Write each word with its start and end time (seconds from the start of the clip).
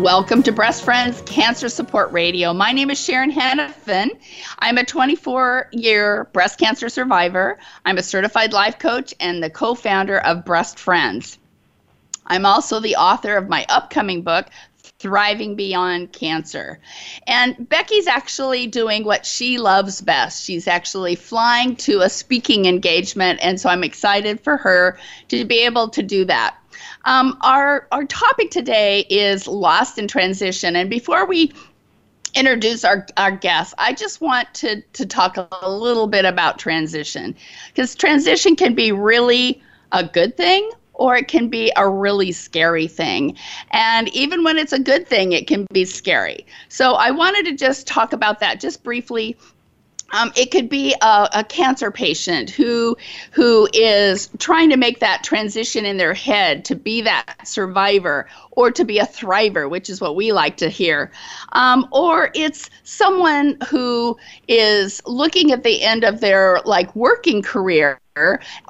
Welcome 0.00 0.42
to 0.44 0.52
Breast 0.52 0.82
Friends 0.82 1.20
Cancer 1.26 1.68
Support 1.68 2.12
Radio. 2.12 2.54
My 2.54 2.72
name 2.72 2.88
is 2.88 2.98
Sharon 2.98 3.30
Henifin. 3.30 4.08
I'm 4.58 4.78
a 4.78 4.84
24 4.84 5.68
year 5.72 6.24
breast 6.32 6.58
cancer 6.58 6.88
survivor. 6.88 7.58
I'm 7.84 7.98
a 7.98 8.02
certified 8.02 8.54
life 8.54 8.78
coach 8.78 9.12
and 9.20 9.42
the 9.42 9.50
co 9.50 9.74
founder 9.74 10.18
of 10.18 10.46
Breast 10.46 10.78
Friends. 10.78 11.38
I'm 12.26 12.46
also 12.46 12.80
the 12.80 12.96
author 12.96 13.36
of 13.36 13.50
my 13.50 13.66
upcoming 13.68 14.22
book, 14.22 14.46
Thriving 15.00 15.54
Beyond 15.54 16.12
Cancer. 16.12 16.80
And 17.26 17.68
Becky's 17.68 18.06
actually 18.06 18.68
doing 18.68 19.04
what 19.04 19.26
she 19.26 19.58
loves 19.58 20.00
best. 20.00 20.42
She's 20.42 20.66
actually 20.66 21.16
flying 21.16 21.76
to 21.76 22.00
a 22.00 22.08
speaking 22.08 22.64
engagement, 22.64 23.40
and 23.42 23.60
so 23.60 23.68
I'm 23.68 23.84
excited 23.84 24.40
for 24.40 24.56
her 24.56 24.98
to 25.28 25.44
be 25.44 25.66
able 25.66 25.90
to 25.90 26.02
do 26.02 26.24
that. 26.24 26.56
Um, 27.04 27.38
our 27.40 27.88
our 27.92 28.04
topic 28.04 28.50
today 28.50 29.06
is 29.08 29.46
lost 29.46 29.98
in 29.98 30.06
transition, 30.06 30.76
and 30.76 30.90
before 30.90 31.26
we 31.26 31.52
introduce 32.34 32.84
our, 32.84 33.06
our 33.16 33.32
guests, 33.32 33.74
I 33.78 33.92
just 33.92 34.20
want 34.20 34.52
to, 34.54 34.80
to 34.80 35.06
talk 35.06 35.36
a 35.36 35.70
little 35.70 36.06
bit 36.06 36.24
about 36.24 36.58
transition 36.58 37.34
because 37.68 37.94
transition 37.94 38.56
can 38.56 38.74
be 38.74 38.92
really 38.92 39.62
a 39.92 40.04
good 40.04 40.36
thing 40.36 40.70
or 40.94 41.16
it 41.16 41.28
can 41.28 41.48
be 41.48 41.72
a 41.76 41.88
really 41.88 42.30
scary 42.30 42.86
thing. 42.86 43.36
And 43.70 44.08
even 44.14 44.44
when 44.44 44.58
it's 44.58 44.72
a 44.72 44.78
good 44.78 45.08
thing, 45.08 45.32
it 45.32 45.46
can 45.46 45.66
be 45.72 45.86
scary. 45.86 46.46
So 46.68 46.92
I 46.92 47.10
wanted 47.10 47.46
to 47.46 47.56
just 47.56 47.86
talk 47.86 48.12
about 48.12 48.38
that 48.40 48.60
just 48.60 48.82
briefly 48.82 49.36
um, 50.12 50.32
it 50.36 50.50
could 50.50 50.68
be 50.68 50.94
a, 51.00 51.28
a, 51.34 51.44
cancer 51.44 51.90
patient 51.90 52.50
who 52.50 52.96
who 53.30 53.68
is 53.72 54.28
trying 54.38 54.70
to 54.70 54.76
make 54.76 55.00
that 55.00 55.22
transition 55.22 55.84
in 55.84 55.96
their 55.96 56.14
head 56.14 56.64
to 56.66 56.74
be 56.74 57.00
that 57.02 57.46
survivor 57.46 58.26
or 58.52 58.70
to 58.70 58.84
be 58.84 58.98
a 58.98 59.06
thriver, 59.06 59.68
which 59.70 59.88
is 59.88 60.00
what 60.00 60.16
we 60.16 60.32
like 60.32 60.56
to 60.58 60.68
hear. 60.68 61.10
Um, 61.52 61.86
or 61.92 62.30
it's 62.34 62.70
someone 62.84 63.56
who 63.68 64.16
is 64.48 65.00
looking 65.06 65.52
at 65.52 65.62
the 65.62 65.82
end 65.82 66.04
of 66.04 66.20
their 66.20 66.60
like 66.64 66.94
working 66.96 67.42
career, 67.42 68.00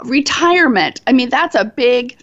retirement. 0.05 1.01
I 1.07 1.13
mean, 1.13 1.31
that's 1.31 1.55
a 1.55 1.65
big 1.65 2.19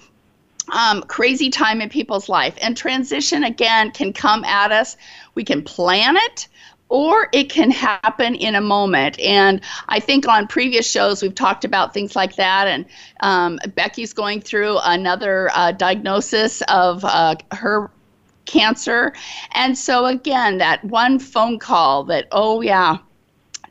um, 0.71 1.01
crazy 1.03 1.49
time 1.49 1.81
in 1.81 1.89
people's 1.89 2.29
life. 2.29 2.55
And 2.61 2.75
transition 2.75 3.43
again 3.43 3.91
can 3.91 4.13
come 4.13 4.43
at 4.43 4.71
us. 4.71 4.97
We 5.35 5.43
can 5.43 5.63
plan 5.63 6.17
it 6.17 6.47
or 6.89 7.27
it 7.33 7.49
can 7.49 7.71
happen 7.71 8.35
in 8.35 8.55
a 8.55 8.61
moment. 8.61 9.19
And 9.19 9.61
I 9.89 9.99
think 9.99 10.27
on 10.27 10.47
previous 10.47 10.89
shows 10.89 11.21
we've 11.21 11.35
talked 11.35 11.65
about 11.65 11.93
things 11.93 12.15
like 12.15 12.35
that. 12.35 12.67
And 12.67 12.85
um, 13.21 13.59
Becky's 13.75 14.13
going 14.13 14.41
through 14.41 14.77
another 14.83 15.49
uh, 15.53 15.71
diagnosis 15.73 16.61
of 16.69 17.03
uh, 17.03 17.35
her 17.51 17.91
cancer. 18.45 19.13
And 19.51 19.77
so, 19.77 20.05
again, 20.05 20.57
that 20.59 20.83
one 20.85 21.19
phone 21.19 21.59
call 21.59 22.05
that, 22.05 22.27
oh, 22.31 22.61
yeah, 22.61 22.97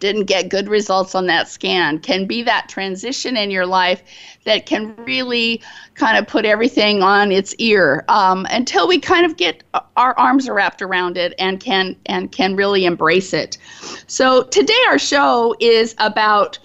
didn't 0.00 0.24
get 0.24 0.48
good 0.48 0.68
results 0.68 1.14
on 1.14 1.26
that 1.26 1.48
scan 1.48 1.98
can 1.98 2.26
be 2.26 2.42
that 2.42 2.68
transition 2.68 3.36
in 3.36 3.50
your 3.50 3.66
life 3.66 4.02
that 4.44 4.66
can 4.66 4.94
really 5.04 5.60
kind 5.94 6.16
of 6.18 6.26
put 6.26 6.44
everything 6.44 7.02
on 7.02 7.32
its 7.32 7.54
ear 7.56 8.04
um, 8.08 8.46
until 8.50 8.86
we 8.86 8.98
kind 8.98 9.26
of 9.26 9.36
get 9.36 9.62
our 9.96 10.18
arms 10.18 10.48
wrapped 10.48 10.82
around 10.82 11.16
it 11.16 11.34
and 11.38 11.60
can 11.60 11.96
and 12.06 12.32
can 12.32 12.56
really 12.56 12.84
embrace 12.84 13.32
it 13.32 13.58
so 14.06 14.42
today 14.44 14.82
our 14.88 14.98
show 14.98 15.54
is 15.60 15.94
about 15.98 16.58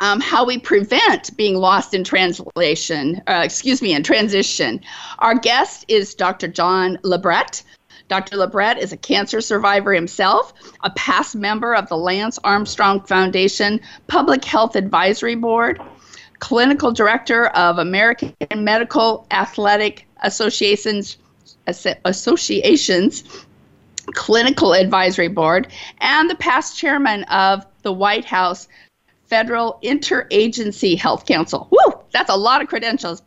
um, 0.00 0.20
how 0.20 0.44
we 0.44 0.58
prevent 0.58 1.34
being 1.36 1.56
lost 1.56 1.94
in 1.94 2.04
translation, 2.04 3.22
uh, 3.26 3.42
excuse 3.44 3.80
me, 3.80 3.94
in 3.94 4.02
transition. 4.02 4.80
Our 5.20 5.34
guest 5.34 5.84
is 5.88 6.14
Dr. 6.14 6.48
John 6.48 6.98
Labret. 7.02 7.62
Dr. 8.08 8.36
Labret 8.36 8.78
is 8.78 8.92
a 8.92 8.96
cancer 8.96 9.40
survivor 9.40 9.92
himself, 9.92 10.52
a 10.82 10.90
past 10.90 11.34
member 11.34 11.74
of 11.74 11.88
the 11.88 11.96
Lance 11.96 12.38
Armstrong 12.44 13.00
Foundation 13.02 13.80
Public 14.06 14.44
Health 14.44 14.76
Advisory 14.76 15.34
Board, 15.34 15.80
clinical 16.38 16.92
director 16.92 17.46
of 17.48 17.78
American 17.78 18.34
Medical 18.56 19.26
Athletic 19.30 20.06
Associations, 20.22 21.18
Associations 22.04 23.24
Clinical 24.12 24.72
Advisory 24.72 25.28
Board, 25.28 25.72
and 25.98 26.30
the 26.30 26.36
past 26.36 26.78
chairman 26.78 27.24
of 27.24 27.66
the 27.82 27.92
White 27.92 28.24
House 28.24 28.68
Federal 29.24 29.80
Interagency 29.82 30.96
Health 30.96 31.26
Council. 31.26 31.66
Woo! 31.72 32.00
That's 32.12 32.30
a 32.30 32.36
lot 32.36 32.62
of 32.62 32.68
credentials. 32.68 33.22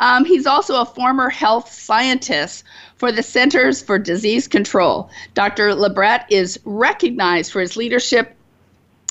Um, 0.00 0.24
he's 0.24 0.46
also 0.46 0.80
a 0.80 0.86
former 0.86 1.28
health 1.28 1.70
scientist 1.70 2.64
for 2.96 3.12
the 3.12 3.22
Centers 3.22 3.82
for 3.82 3.98
Disease 3.98 4.48
Control. 4.48 5.10
Dr. 5.34 5.74
Labret 5.74 6.24
is 6.30 6.58
recognized 6.64 7.52
for 7.52 7.60
his 7.60 7.76
leadership 7.76 8.34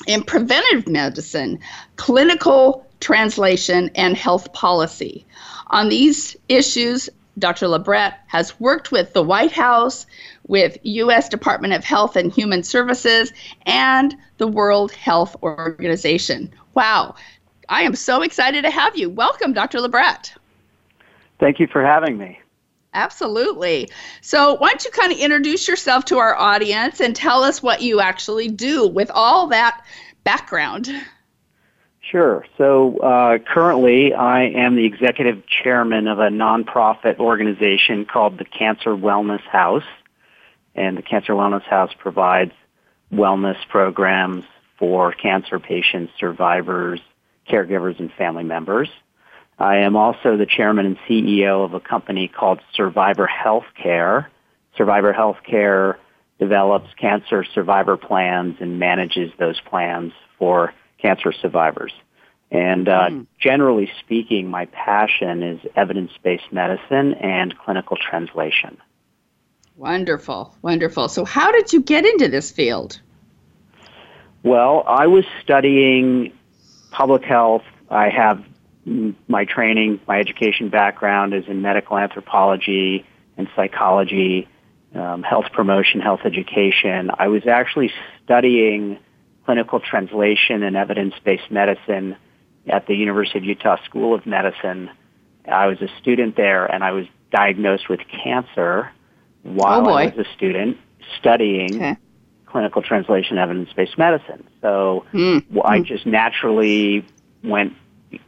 in 0.06 0.24
preventive 0.24 0.88
medicine, 0.88 1.60
clinical 1.96 2.86
translation, 2.98 3.90
and 3.94 4.16
health 4.16 4.52
policy. 4.52 5.24
On 5.68 5.88
these 5.88 6.36
issues, 6.48 7.08
Dr. 7.38 7.66
Labret 7.66 8.14
has 8.26 8.58
worked 8.58 8.90
with 8.90 9.12
the 9.12 9.22
White 9.22 9.52
House, 9.52 10.06
with 10.48 10.76
U.S. 10.82 11.28
Department 11.28 11.72
of 11.72 11.84
Health 11.84 12.16
and 12.16 12.32
Human 12.32 12.64
Services, 12.64 13.32
and 13.62 14.16
the 14.38 14.48
World 14.48 14.90
Health 14.92 15.36
Organization. 15.42 16.52
Wow, 16.74 17.14
I 17.68 17.82
am 17.82 17.94
so 17.94 18.22
excited 18.22 18.62
to 18.62 18.70
have 18.70 18.96
you. 18.96 19.08
Welcome, 19.08 19.52
Dr. 19.52 19.78
Labret. 19.78 20.32
Thank 21.40 21.58
you 21.58 21.66
for 21.66 21.82
having 21.82 22.18
me. 22.18 22.38
Absolutely. 22.92 23.88
So, 24.20 24.54
why 24.54 24.68
don't 24.68 24.84
you 24.84 24.90
kind 24.90 25.12
of 25.12 25.18
introduce 25.18 25.66
yourself 25.68 26.04
to 26.06 26.18
our 26.18 26.34
audience 26.36 27.00
and 27.00 27.14
tell 27.14 27.42
us 27.42 27.62
what 27.62 27.82
you 27.82 28.00
actually 28.00 28.48
do 28.48 28.86
with 28.86 29.10
all 29.14 29.46
that 29.48 29.84
background? 30.24 30.90
Sure. 32.00 32.44
So, 32.58 32.98
uh, 32.98 33.38
currently, 33.38 34.12
I 34.12 34.42
am 34.42 34.74
the 34.74 34.84
executive 34.84 35.46
chairman 35.46 36.08
of 36.08 36.18
a 36.18 36.28
nonprofit 36.28 37.18
organization 37.18 38.04
called 38.04 38.38
the 38.38 38.44
Cancer 38.44 38.90
Wellness 38.90 39.42
House. 39.42 39.84
And 40.74 40.96
the 40.96 41.02
Cancer 41.02 41.34
Wellness 41.34 41.62
House 41.62 41.92
provides 41.96 42.52
wellness 43.12 43.56
programs 43.68 44.44
for 44.78 45.12
cancer 45.12 45.60
patients, 45.60 46.12
survivors, 46.18 47.00
caregivers, 47.48 47.98
and 48.00 48.12
family 48.12 48.44
members. 48.44 48.88
I 49.60 49.76
am 49.76 49.94
also 49.94 50.38
the 50.38 50.46
chairman 50.46 50.86
and 50.86 50.96
CEO 51.06 51.64
of 51.66 51.74
a 51.74 51.80
company 51.80 52.28
called 52.28 52.60
Survivor 52.72 53.28
Healthcare. 53.28 54.26
Survivor 54.74 55.12
Healthcare 55.12 55.96
develops 56.38 56.88
cancer 56.94 57.44
survivor 57.44 57.98
plans 57.98 58.56
and 58.60 58.78
manages 58.78 59.30
those 59.38 59.60
plans 59.60 60.12
for 60.38 60.72
cancer 60.96 61.30
survivors. 61.32 61.92
And 62.50 62.88
uh, 62.88 63.10
mm. 63.10 63.26
generally 63.38 63.90
speaking, 64.00 64.48
my 64.48 64.64
passion 64.64 65.42
is 65.42 65.60
evidence-based 65.76 66.50
medicine 66.50 67.12
and 67.14 67.56
clinical 67.58 67.98
translation. 67.98 68.78
Wonderful, 69.76 70.54
wonderful. 70.62 71.08
So, 71.08 71.26
how 71.26 71.52
did 71.52 71.72
you 71.72 71.82
get 71.82 72.06
into 72.06 72.28
this 72.28 72.50
field? 72.50 72.98
Well, 74.42 74.84
I 74.86 75.06
was 75.06 75.24
studying 75.42 76.32
public 76.90 77.22
health. 77.24 77.62
I 77.90 78.08
have 78.08 78.42
my 78.84 79.44
training, 79.44 80.00
my 80.06 80.18
education 80.18 80.68
background 80.68 81.34
is 81.34 81.44
in 81.46 81.62
medical 81.62 81.98
anthropology 81.98 83.04
and 83.36 83.48
psychology, 83.54 84.48
um, 84.94 85.22
health 85.22 85.46
promotion, 85.52 86.00
health 86.00 86.20
education. 86.24 87.10
I 87.18 87.28
was 87.28 87.46
actually 87.46 87.92
studying 88.24 88.98
clinical 89.44 89.80
translation 89.80 90.62
and 90.62 90.76
evidence-based 90.76 91.50
medicine 91.50 92.16
at 92.68 92.86
the 92.86 92.94
University 92.94 93.38
of 93.38 93.44
Utah 93.44 93.82
School 93.84 94.14
of 94.14 94.26
Medicine. 94.26 94.90
I 95.50 95.66
was 95.66 95.80
a 95.80 95.88
student 96.00 96.36
there 96.36 96.66
and 96.66 96.84
I 96.84 96.92
was 96.92 97.06
diagnosed 97.32 97.88
with 97.88 98.00
cancer 98.08 98.90
while 99.42 99.88
oh 99.88 99.92
I 99.92 100.06
was 100.06 100.26
a 100.26 100.34
student 100.34 100.76
studying 101.18 101.74
okay. 101.76 101.96
clinical 102.46 102.82
translation 102.82 103.38
evidence-based 103.38 103.96
medicine. 103.96 104.46
So 104.60 105.06
mm. 105.12 105.44
I 105.64 105.78
hmm. 105.78 105.84
just 105.84 106.06
naturally 106.06 107.04
went 107.42 107.74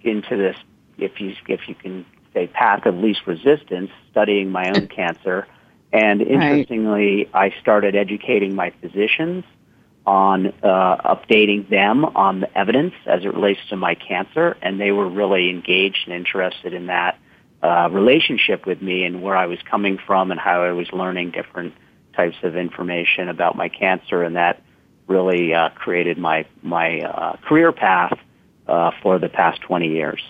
into 0.03 0.37
this, 0.37 0.57
if 0.99 1.21
you 1.21 1.35
if 1.49 1.69
you 1.69 1.75
can 1.75 2.05
say, 2.35 2.47
path 2.47 2.87
of 2.87 2.97
least 2.97 3.27
resistance, 3.27 3.91
studying 4.11 4.51
my 4.51 4.71
own 4.71 4.87
cancer. 4.97 5.47
And 5.93 6.23
interestingly, 6.23 7.29
right. 7.33 7.53
I 7.53 7.61
started 7.61 7.95
educating 7.95 8.55
my 8.55 8.73
physicians 8.81 9.45
on 10.07 10.49
uh, 10.63 11.15
updating 11.15 11.69
them 11.69 12.05
on 12.05 12.41
the 12.41 12.59
evidence 12.59 12.95
as 13.07 13.25
it 13.25 13.35
relates 13.35 13.61
to 13.69 13.77
my 13.77 13.95
cancer, 13.95 14.57
and 14.63 14.81
they 14.81 14.91
were 14.91 15.09
really 15.09 15.51
engaged 15.51 15.99
and 16.07 16.15
interested 16.15 16.73
in 16.73 16.87
that 16.87 17.19
uh, 17.63 17.89
relationship 17.93 18.67
with 18.67 18.83
me 18.83 19.05
and 19.05 19.23
where 19.23 19.37
I 19.37 19.47
was 19.47 19.59
coming 19.71 19.99
from 20.05 20.31
and 20.31 20.41
how 20.41 20.63
I 20.63 20.73
was 20.73 20.91
learning 20.93 21.31
different 21.31 21.75
types 22.17 22.37
of 22.43 22.57
information 22.57 23.29
about 23.29 23.57
my 23.57 23.69
cancer, 23.69 24.23
and 24.23 24.37
that 24.37 24.63
really 25.07 25.55
uh, 25.55 25.69
created 25.71 26.19
my 26.19 26.47
my 26.63 27.01
uh, 27.01 27.37
career 27.47 27.71
path 27.71 28.19
uh, 28.73 28.91
for 29.03 29.19
the 29.19 29.29
past 29.29 29.61
20 29.61 29.87
years. 29.87 30.23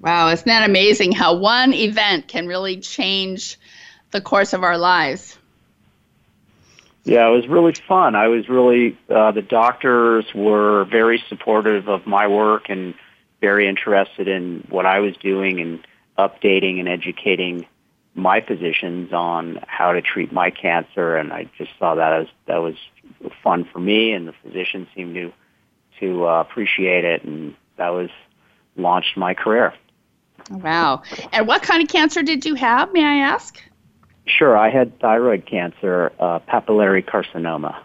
Wow, 0.00 0.28
isn't 0.28 0.46
that 0.46 0.68
amazing 0.68 1.12
how 1.12 1.34
one 1.34 1.72
event 1.72 2.28
can 2.28 2.46
really 2.46 2.78
change 2.78 3.58
the 4.10 4.20
course 4.20 4.52
of 4.52 4.62
our 4.62 4.76
lives? 4.76 5.38
Yeah, 7.04 7.26
it 7.26 7.30
was 7.30 7.48
really 7.48 7.72
fun. 7.88 8.14
I 8.14 8.28
was 8.28 8.48
really, 8.48 8.98
uh, 9.08 9.32
the 9.32 9.42
doctors 9.42 10.26
were 10.34 10.84
very 10.84 11.22
supportive 11.28 11.88
of 11.88 12.06
my 12.06 12.26
work 12.26 12.68
and 12.68 12.94
very 13.40 13.66
interested 13.66 14.28
in 14.28 14.66
what 14.68 14.84
I 14.84 15.00
was 15.00 15.16
doing 15.16 15.60
and 15.60 15.86
updating 16.18 16.80
and 16.80 16.88
educating 16.88 17.66
my 18.14 18.42
physicians 18.42 19.12
on 19.12 19.60
how 19.66 19.92
to 19.92 20.02
treat 20.02 20.32
my 20.32 20.50
cancer. 20.50 21.16
And 21.16 21.32
I 21.32 21.48
just 21.56 21.70
saw 21.78 21.94
that 21.94 22.12
as 22.12 22.26
that 22.46 22.58
was 22.58 22.76
fun 23.42 23.64
for 23.64 23.78
me, 23.78 24.12
and 24.12 24.28
the 24.28 24.34
physicians 24.42 24.88
seemed 24.94 25.14
to 25.14 25.32
to 26.00 26.26
uh, 26.26 26.40
appreciate 26.40 27.04
it, 27.04 27.24
and 27.24 27.54
that 27.76 27.90
was 27.90 28.10
launched 28.76 29.16
my 29.16 29.34
career. 29.34 29.74
Wow! 30.50 31.02
And 31.32 31.46
what 31.46 31.62
kind 31.62 31.82
of 31.82 31.88
cancer 31.88 32.22
did 32.22 32.44
you 32.44 32.54
have? 32.54 32.92
May 32.92 33.04
I 33.04 33.16
ask? 33.16 33.58
Sure, 34.26 34.56
I 34.56 34.70
had 34.70 34.98
thyroid 35.00 35.46
cancer, 35.46 36.12
uh, 36.18 36.40
papillary 36.40 37.04
carcinoma. 37.04 37.76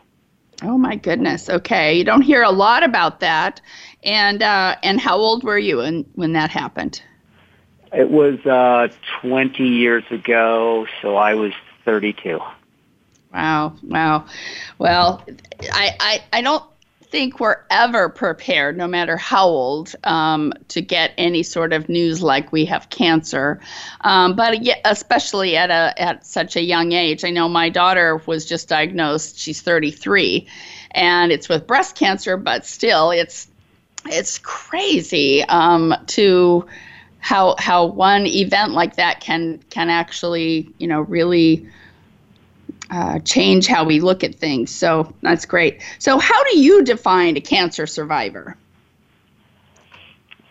Oh 0.63 0.77
my 0.77 0.95
goodness. 0.95 1.49
Okay, 1.49 1.97
you 1.97 2.03
don't 2.03 2.21
hear 2.21 2.43
a 2.43 2.51
lot 2.51 2.83
about 2.83 3.21
that. 3.21 3.61
And 4.03 4.41
uh, 4.41 4.75
and 4.83 4.99
how 4.99 5.17
old 5.17 5.43
were 5.43 5.57
you 5.57 5.77
when 5.77 6.05
when 6.15 6.33
that 6.33 6.49
happened? 6.49 7.01
It 7.91 8.11
was 8.11 8.39
uh, 8.45 8.89
20 9.21 9.63
years 9.63 10.03
ago, 10.11 10.85
so 11.01 11.15
I 11.15 11.33
was 11.33 11.53
32. 11.85 12.39
Wow, 13.33 13.75
wow. 13.83 14.25
Well, 14.77 15.23
I, 15.71 15.95
I, 15.99 16.23
I 16.33 16.41
don't 16.41 16.63
think 17.09 17.39
we're 17.39 17.57
ever 17.71 18.07
prepared, 18.07 18.77
no 18.77 18.87
matter 18.87 19.17
how 19.17 19.47
old, 19.47 19.95
um, 20.03 20.53
to 20.67 20.81
get 20.81 21.11
any 21.17 21.41
sort 21.41 21.73
of 21.73 21.89
news 21.89 22.21
like 22.21 22.51
we 22.51 22.65
have 22.65 22.89
cancer. 22.89 23.59
Um, 24.01 24.35
but 24.35 24.59
especially 24.85 25.57
at 25.57 25.71
a 25.71 25.99
at 26.01 26.25
such 26.25 26.55
a 26.55 26.61
young 26.61 26.91
age. 26.91 27.25
I 27.25 27.31
know 27.31 27.49
my 27.49 27.69
daughter 27.69 28.21
was 28.25 28.45
just 28.45 28.69
diagnosed. 28.69 29.39
She's 29.39 29.61
33, 29.61 30.47
and 30.91 31.31
it's 31.31 31.49
with 31.49 31.65
breast 31.65 31.95
cancer. 31.95 32.37
But 32.37 32.65
still, 32.65 33.11
it's 33.11 33.47
it's 34.05 34.37
crazy 34.37 35.43
um, 35.45 35.95
to 36.07 36.67
how 37.19 37.55
how 37.57 37.85
one 37.85 38.27
event 38.27 38.73
like 38.73 38.95
that 38.95 39.19
can 39.19 39.59
can 39.71 39.89
actually 39.89 40.71
you 40.77 40.87
know 40.87 41.01
really 41.01 41.67
uh, 42.91 43.19
change 43.19 43.67
how 43.67 43.83
we 43.83 43.99
look 43.99 44.23
at 44.23 44.35
things. 44.35 44.71
So 44.71 45.13
that's 45.21 45.45
great. 45.45 45.81
So 45.99 46.17
how 46.17 46.43
do 46.45 46.59
you 46.59 46.83
define 46.83 47.37
a 47.37 47.41
cancer 47.41 47.87
survivor? 47.87 48.57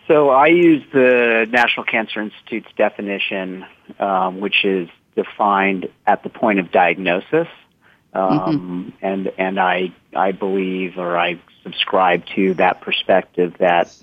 So 0.07 0.29
I 0.29 0.47
use 0.47 0.83
the 0.91 1.45
National 1.51 1.85
Cancer 1.85 2.19
Institute's 2.21 2.71
definition, 2.75 3.65
um, 3.99 4.39
which 4.39 4.65
is 4.65 4.89
defined 5.15 5.87
at 6.07 6.23
the 6.23 6.29
point 6.29 6.59
of 6.59 6.71
diagnosis, 6.71 7.47
um, 8.13 8.39
mm-hmm. 8.39 8.89
and 9.05 9.31
and 9.37 9.59
I 9.59 9.93
I 10.15 10.31
believe 10.31 10.97
or 10.97 11.15
I 11.15 11.39
subscribe 11.61 12.25
to 12.35 12.55
that 12.55 12.81
perspective 12.81 13.55
that 13.59 13.95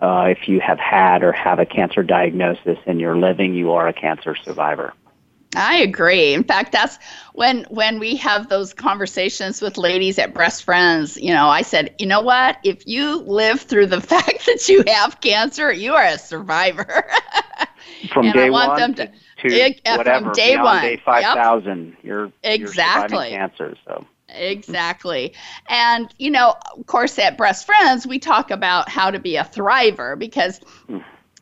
uh, 0.00 0.26
if 0.28 0.48
you 0.48 0.60
have 0.60 0.78
had 0.78 1.24
or 1.24 1.32
have 1.32 1.58
a 1.58 1.66
cancer 1.66 2.04
diagnosis 2.04 2.78
and 2.86 3.00
you're 3.00 3.18
living, 3.18 3.54
you 3.54 3.72
are 3.72 3.88
a 3.88 3.92
cancer 3.92 4.36
survivor. 4.36 4.94
I 5.56 5.76
agree. 5.78 6.34
In 6.34 6.44
fact, 6.44 6.72
that's 6.72 6.98
when 7.32 7.64
when 7.70 7.98
we 7.98 8.16
have 8.16 8.48
those 8.48 8.74
conversations 8.74 9.62
with 9.62 9.78
ladies 9.78 10.18
at 10.18 10.34
Breast 10.34 10.64
Friends, 10.64 11.16
you 11.16 11.32
know, 11.32 11.48
I 11.48 11.62
said, 11.62 11.94
"You 11.98 12.06
know 12.06 12.20
what? 12.20 12.58
If 12.64 12.86
you 12.86 13.16
live 13.20 13.62
through 13.62 13.86
the 13.86 14.00
fact 14.12 14.46
that 14.46 14.68
you 14.68 14.84
have 14.86 15.20
cancer, 15.20 15.72
you 15.72 15.94
are 15.94 16.04
a 16.04 16.18
survivor." 16.18 17.06
from 18.12 18.26
and 18.26 18.34
day 18.34 18.46
I 18.46 18.50
want 18.50 18.70
one 18.70 18.78
them 18.78 18.94
to, 18.94 19.06
to 19.48 19.74
whatever, 19.96 20.26
from 20.26 20.34
day 20.34 20.56
one, 20.58 20.82
day 20.82 21.00
5000, 21.04 21.86
yep. 21.86 21.96
you're 22.02 22.32
exactly 22.42 23.30
you're 23.30 23.38
cancer, 23.38 23.74
so 23.86 24.04
Exactly. 24.30 25.32
And, 25.68 26.12
you 26.18 26.30
know, 26.30 26.54
of 26.76 26.86
course, 26.86 27.18
at 27.18 27.38
Breast 27.38 27.64
Friends, 27.64 28.06
we 28.06 28.18
talk 28.18 28.50
about 28.50 28.88
how 28.88 29.10
to 29.10 29.18
be 29.18 29.36
a 29.36 29.44
thriver 29.44 30.18
because 30.18 30.58
hmm. 30.86 30.98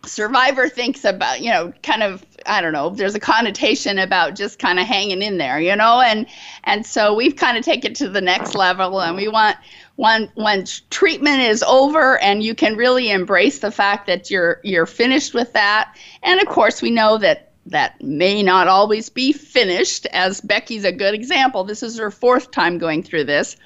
Survivor 0.06 0.69
thinks 0.69 1.05
about, 1.05 1.41
you 1.41 1.50
know, 1.50 1.73
kind 1.82 2.03
of, 2.03 2.25
I 2.47 2.61
don't 2.61 2.73
know, 2.73 2.91
there's 2.91 3.14
a 3.14 3.20
connotation 3.20 3.99
about 3.99 4.35
just 4.35 4.58
kind 4.58 4.79
of 4.79 4.87
hanging 4.87 5.23
in 5.23 5.38
there, 5.38 5.61
you 5.61 5.76
know, 5.76 6.00
and, 6.00 6.26
and 6.64 6.87
so 6.87 7.14
we've 7.14 7.37
kind 7.37 7.58
of 7.58 7.64
taken 7.64 7.93
it 7.93 7.97
to 7.97 8.08
the 8.08 8.20
next 8.20 8.55
level 8.55 9.00
and 9.00 9.17
we 9.17 9.29
want, 9.29 9.56
when 9.97 10.31
when 10.35 10.67
treatment 10.91 11.41
is 11.41 11.62
over 11.62 12.19
and 12.19 12.43
you 12.43 12.55
can 12.55 12.76
really 12.76 13.11
embrace 13.11 13.61
the 13.61 13.70
fact 13.70 14.06
that 14.06 14.31
you're 14.31 14.61
you're 14.62 14.85
finished 14.85 15.32
with 15.32 15.55
that 15.55 15.97
and 16.23 16.38
of 16.38 16.47
course 16.49 16.82
we 16.82 16.91
know 16.91 17.17
that 17.17 17.47
that 17.67 18.00
may 18.00 18.43
not 18.43 18.69
always 18.69 19.08
be 19.08 19.32
finished, 19.32 20.06
as 20.12 20.41
Becky's 20.41 20.85
a 20.85 20.93
good 20.93 21.14
example. 21.14 21.64
This 21.64 21.82
is 21.82 21.99
her 21.99 22.11
fourth 22.11 22.50
time 22.50 22.79
going 22.79 23.03
through 23.03 23.25
this. 23.25 23.56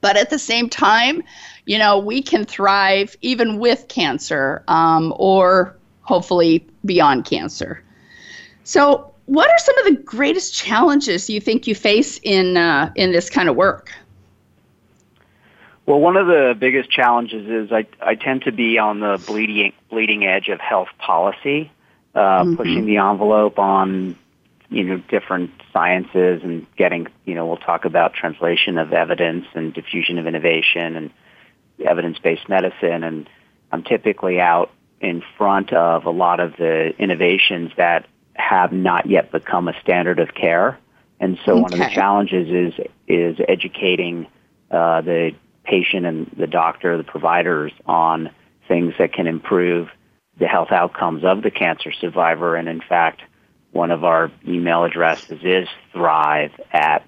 But 0.00 0.16
at 0.16 0.30
the 0.30 0.38
same 0.38 0.68
time, 0.68 1.22
you 1.66 1.78
know, 1.78 1.98
we 1.98 2.22
can 2.22 2.44
thrive 2.44 3.16
even 3.22 3.58
with 3.58 3.88
cancer 3.88 4.62
um, 4.68 5.14
or 5.16 5.76
hopefully 6.02 6.66
beyond 6.84 7.24
cancer. 7.24 7.82
So, 8.64 9.12
what 9.26 9.48
are 9.48 9.58
some 9.58 9.78
of 9.78 9.84
the 9.86 10.02
greatest 10.02 10.54
challenges 10.54 11.30
you 11.30 11.40
think 11.40 11.66
you 11.66 11.74
face 11.74 12.20
in, 12.22 12.58
uh, 12.58 12.92
in 12.94 13.12
this 13.12 13.30
kind 13.30 13.48
of 13.48 13.56
work? 13.56 13.90
Well, 15.86 16.00
one 16.00 16.16
of 16.16 16.26
the 16.26 16.54
biggest 16.58 16.90
challenges 16.90 17.48
is 17.48 17.72
I, 17.72 17.86
I 18.00 18.14
tend 18.14 18.42
to 18.42 18.52
be 18.52 18.78
on 18.78 19.00
the 19.00 19.22
bleeding, 19.26 19.72
bleeding 19.88 20.26
edge 20.26 20.48
of 20.48 20.60
health 20.60 20.88
policy 20.98 21.70
uh, 22.14 22.44
mm-hmm. 22.44 22.56
pushing 22.56 22.86
the 22.86 22.98
envelope 22.98 23.58
on 23.58 24.16
you 24.70 24.84
know 24.84 24.98
different 25.08 25.50
sciences 25.72 26.42
and 26.42 26.66
getting 26.76 27.06
you 27.24 27.34
know 27.34 27.46
we'll 27.46 27.56
talk 27.56 27.84
about 27.84 28.14
translation 28.14 28.78
of 28.78 28.92
evidence 28.92 29.46
and 29.54 29.74
diffusion 29.74 30.18
of 30.18 30.26
innovation 30.26 30.96
and 30.96 31.10
evidence-based 31.84 32.48
medicine 32.48 33.04
and 33.04 33.28
I'm 33.72 33.82
typically 33.82 34.40
out 34.40 34.70
in 35.00 35.22
front 35.36 35.72
of 35.72 36.06
a 36.06 36.10
lot 36.10 36.40
of 36.40 36.56
the 36.56 36.92
innovations 36.98 37.72
that 37.76 38.06
have 38.34 38.72
not 38.72 39.06
yet 39.06 39.32
become 39.32 39.68
a 39.68 39.80
standard 39.80 40.18
of 40.18 40.34
care 40.34 40.78
and 41.20 41.38
so 41.44 41.52
okay. 41.52 41.60
one 41.60 41.72
of 41.72 41.78
the 41.78 41.90
challenges 41.90 42.48
is 42.48 42.86
is 43.08 43.36
educating 43.48 44.26
uh, 44.70 45.00
the 45.00 45.32
patient 45.64 46.06
and 46.06 46.30
the 46.36 46.46
doctor 46.46 46.96
the 46.96 47.04
providers 47.04 47.72
on 47.86 48.30
things 48.68 48.94
that 48.98 49.12
can 49.12 49.26
improve 49.26 49.88
the 50.38 50.46
health 50.46 50.72
outcomes 50.72 51.24
of 51.24 51.42
the 51.42 51.50
cancer 51.50 51.92
survivor. 51.92 52.56
And 52.56 52.68
in 52.68 52.80
fact, 52.80 53.22
one 53.72 53.90
of 53.90 54.04
our 54.04 54.30
email 54.46 54.84
addresses 54.84 55.40
is 55.42 55.68
thrive 55.92 56.52
at 56.72 57.06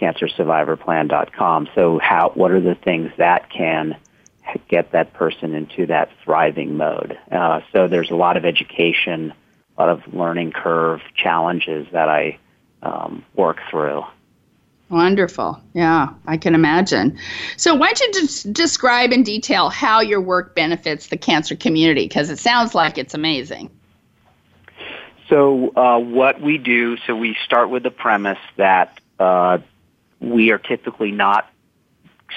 cancersurvivorplan.com. 0.00 1.68
So 1.74 1.98
how, 1.98 2.32
what 2.34 2.50
are 2.50 2.60
the 2.60 2.74
things 2.74 3.12
that 3.18 3.50
can 3.50 3.96
get 4.68 4.92
that 4.92 5.12
person 5.14 5.54
into 5.54 5.86
that 5.86 6.10
thriving 6.24 6.76
mode? 6.76 7.18
Uh, 7.30 7.60
so 7.72 7.88
there's 7.88 8.10
a 8.10 8.16
lot 8.16 8.36
of 8.36 8.44
education, 8.44 9.32
a 9.76 9.80
lot 9.80 9.88
of 9.88 10.14
learning 10.14 10.52
curve 10.52 11.00
challenges 11.14 11.86
that 11.92 12.08
I 12.08 12.38
um, 12.82 13.24
work 13.34 13.58
through. 13.70 14.02
Wonderful. 14.92 15.58
Yeah, 15.72 16.10
I 16.26 16.36
can 16.36 16.54
imagine. 16.54 17.18
So, 17.56 17.74
why 17.74 17.92
don't 17.94 18.14
you 18.14 18.20
just 18.20 18.52
describe 18.52 19.10
in 19.10 19.22
detail 19.22 19.70
how 19.70 20.00
your 20.00 20.20
work 20.20 20.54
benefits 20.54 21.06
the 21.06 21.16
cancer 21.16 21.56
community? 21.56 22.06
Because 22.06 22.28
it 22.28 22.38
sounds 22.38 22.74
like 22.74 22.98
it's 22.98 23.14
amazing. 23.14 23.70
So, 25.30 25.74
uh, 25.76 25.98
what 25.98 26.42
we 26.42 26.58
do, 26.58 26.98
so 27.06 27.16
we 27.16 27.34
start 27.42 27.70
with 27.70 27.84
the 27.84 27.90
premise 27.90 28.38
that 28.58 29.00
uh, 29.18 29.58
we 30.20 30.50
are 30.50 30.58
typically 30.58 31.10
not 31.10 31.48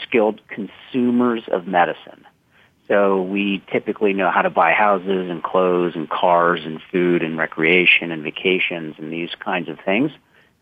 skilled 0.03 0.41
consumers 0.47 1.43
of 1.47 1.67
medicine. 1.67 2.25
So, 2.87 3.21
we 3.21 3.63
typically 3.71 4.13
know 4.13 4.29
how 4.29 4.43
to 4.43 4.51
buy 4.51 4.71
houses 4.73 5.29
and 5.29 5.41
clothes 5.41 5.95
and 5.95 6.07
cars 6.07 6.61
and 6.65 6.79
food 6.91 7.23
and 7.23 7.35
recreation 7.35 8.11
and 8.11 8.21
vacations 8.21 8.95
and 8.99 9.11
these 9.11 9.31
kinds 9.39 9.69
of 9.69 9.79
things 9.79 10.11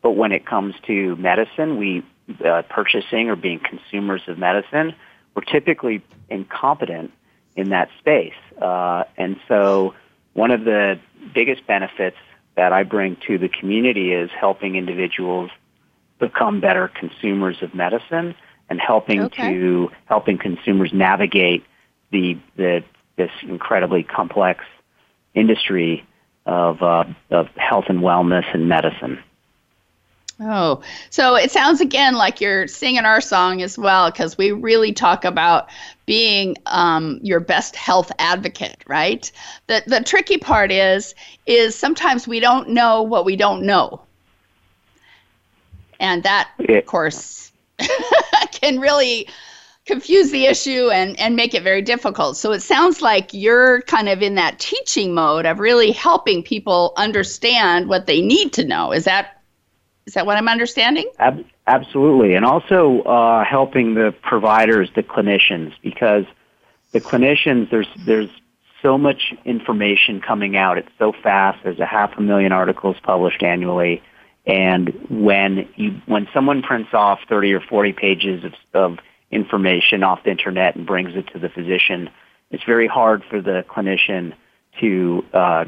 but 0.03 0.11
when 0.11 0.33
it 0.33 0.45
comes 0.45 0.75
to 0.85 1.15
medicine, 1.15 1.77
we 1.77 2.03
uh, 2.45 2.61
purchasing 2.69 3.29
or 3.29 3.35
being 3.35 3.59
consumers 3.59 4.21
of 4.27 4.37
medicine, 4.37 4.93
we're 5.33 5.43
typically 5.43 6.03
incompetent 6.29 7.11
in 7.55 7.69
that 7.69 7.89
space. 7.97 8.35
Uh, 8.61 9.05
and 9.17 9.39
so, 9.47 9.95
one 10.33 10.51
of 10.51 10.65
the 10.65 10.99
biggest 11.33 11.65
benefits 11.65 12.17
that 12.55 12.73
I 12.73 12.83
bring 12.83 13.15
to 13.27 13.37
the 13.37 13.47
community 13.47 14.11
is 14.11 14.29
helping 14.29 14.75
individuals 14.75 15.49
become 16.19 16.59
better 16.59 16.89
consumers 16.89 17.61
of 17.63 17.73
medicine 17.73 18.35
and 18.73 18.81
helping 18.81 19.27
Okay. 19.27 19.53
to 19.53 19.91
helping 20.05 20.39
consumers 20.39 20.91
navigate 20.93 21.63
the 22.11 22.39
the 22.55 22.83
this 23.17 23.29
incredibly 23.43 24.01
complex 24.03 24.65
industry 25.35 26.03
of 26.47 26.81
uh, 26.81 27.03
of 27.29 27.47
health 27.55 27.85
and 27.87 27.99
wellness 27.99 28.45
and 28.53 28.67
medicine. 28.67 29.23
Oh, 30.41 30.81
so 31.11 31.35
it 31.35 31.51
sounds 31.51 31.79
again 31.81 32.15
like 32.15 32.41
you're 32.41 32.67
singing 32.67 33.05
our 33.05 33.21
song 33.21 33.61
as 33.61 33.77
well, 33.77 34.09
because 34.09 34.37
we 34.37 34.51
really 34.51 34.91
talk 34.91 35.23
about 35.25 35.69
being 36.07 36.55
um, 36.65 37.19
your 37.21 37.39
best 37.39 37.75
health 37.75 38.11
advocate, 38.17 38.83
right? 38.87 39.31
The 39.67 39.83
the 39.85 40.01
tricky 40.01 40.39
part 40.39 40.71
is 40.71 41.13
is 41.45 41.75
sometimes 41.75 42.27
we 42.27 42.39
don't 42.39 42.69
know 42.69 43.03
what 43.03 43.25
we 43.25 43.35
don't 43.35 43.63
know, 43.63 44.01
and 45.99 46.23
that, 46.23 46.49
Yeah. 46.57 46.79
of 46.79 46.85
course, 46.87 47.52
can 48.51 48.79
really 48.79 49.27
confuse 49.85 50.31
the 50.31 50.45
issue 50.45 50.89
and 50.89 51.19
and 51.19 51.35
make 51.35 51.53
it 51.53 51.63
very 51.63 51.81
difficult. 51.81 52.37
So 52.37 52.51
it 52.51 52.61
sounds 52.61 53.01
like 53.01 53.33
you're 53.33 53.81
kind 53.81 54.09
of 54.09 54.21
in 54.21 54.35
that 54.35 54.59
teaching 54.59 55.13
mode 55.13 55.45
of 55.45 55.59
really 55.59 55.91
helping 55.91 56.43
people 56.43 56.93
understand 56.95 57.89
what 57.89 58.05
they 58.05 58.21
need 58.21 58.53
to 58.53 58.65
know. 58.65 58.91
Is 58.91 59.05
that 59.05 59.41
is 60.05 60.13
that 60.13 60.25
what 60.25 60.37
I'm 60.37 60.47
understanding? 60.47 61.09
Ab- 61.19 61.45
absolutely, 61.67 62.35
and 62.35 62.45
also 62.45 63.01
uh, 63.03 63.43
helping 63.43 63.93
the 63.93 64.13
providers, 64.21 64.89
the 64.95 65.03
clinicians, 65.03 65.73
because 65.81 66.25
the 66.91 67.01
clinicians 67.01 67.69
there's 67.69 67.87
there's 68.05 68.29
so 68.81 68.97
much 68.97 69.33
information 69.45 70.21
coming 70.21 70.57
out. 70.57 70.77
It's 70.77 70.91
so 70.99 71.13
fast. 71.23 71.59
There's 71.63 71.79
a 71.79 71.85
half 71.85 72.17
a 72.17 72.21
million 72.21 72.51
articles 72.51 72.97
published 73.01 73.41
annually, 73.41 74.03
and 74.45 74.93
when 75.09 75.69
you 75.75 76.01
when 76.05 76.27
someone 76.33 76.61
prints 76.61 76.89
off 76.93 77.19
30 77.29 77.53
or 77.53 77.61
40 77.61 77.93
pages 77.93 78.43
of, 78.43 78.53
of 78.73 78.99
information 79.31 80.03
off 80.03 80.23
the 80.23 80.31
internet 80.31 80.75
and 80.75 80.85
brings 80.85 81.15
it 81.15 81.27
to 81.33 81.39
the 81.39 81.49
physician, 81.49 82.09
it's 82.51 82.63
very 82.65 82.87
hard 82.87 83.23
for 83.29 83.41
the 83.41 83.63
clinician 83.69 84.33
to 84.81 85.25
uh, 85.33 85.65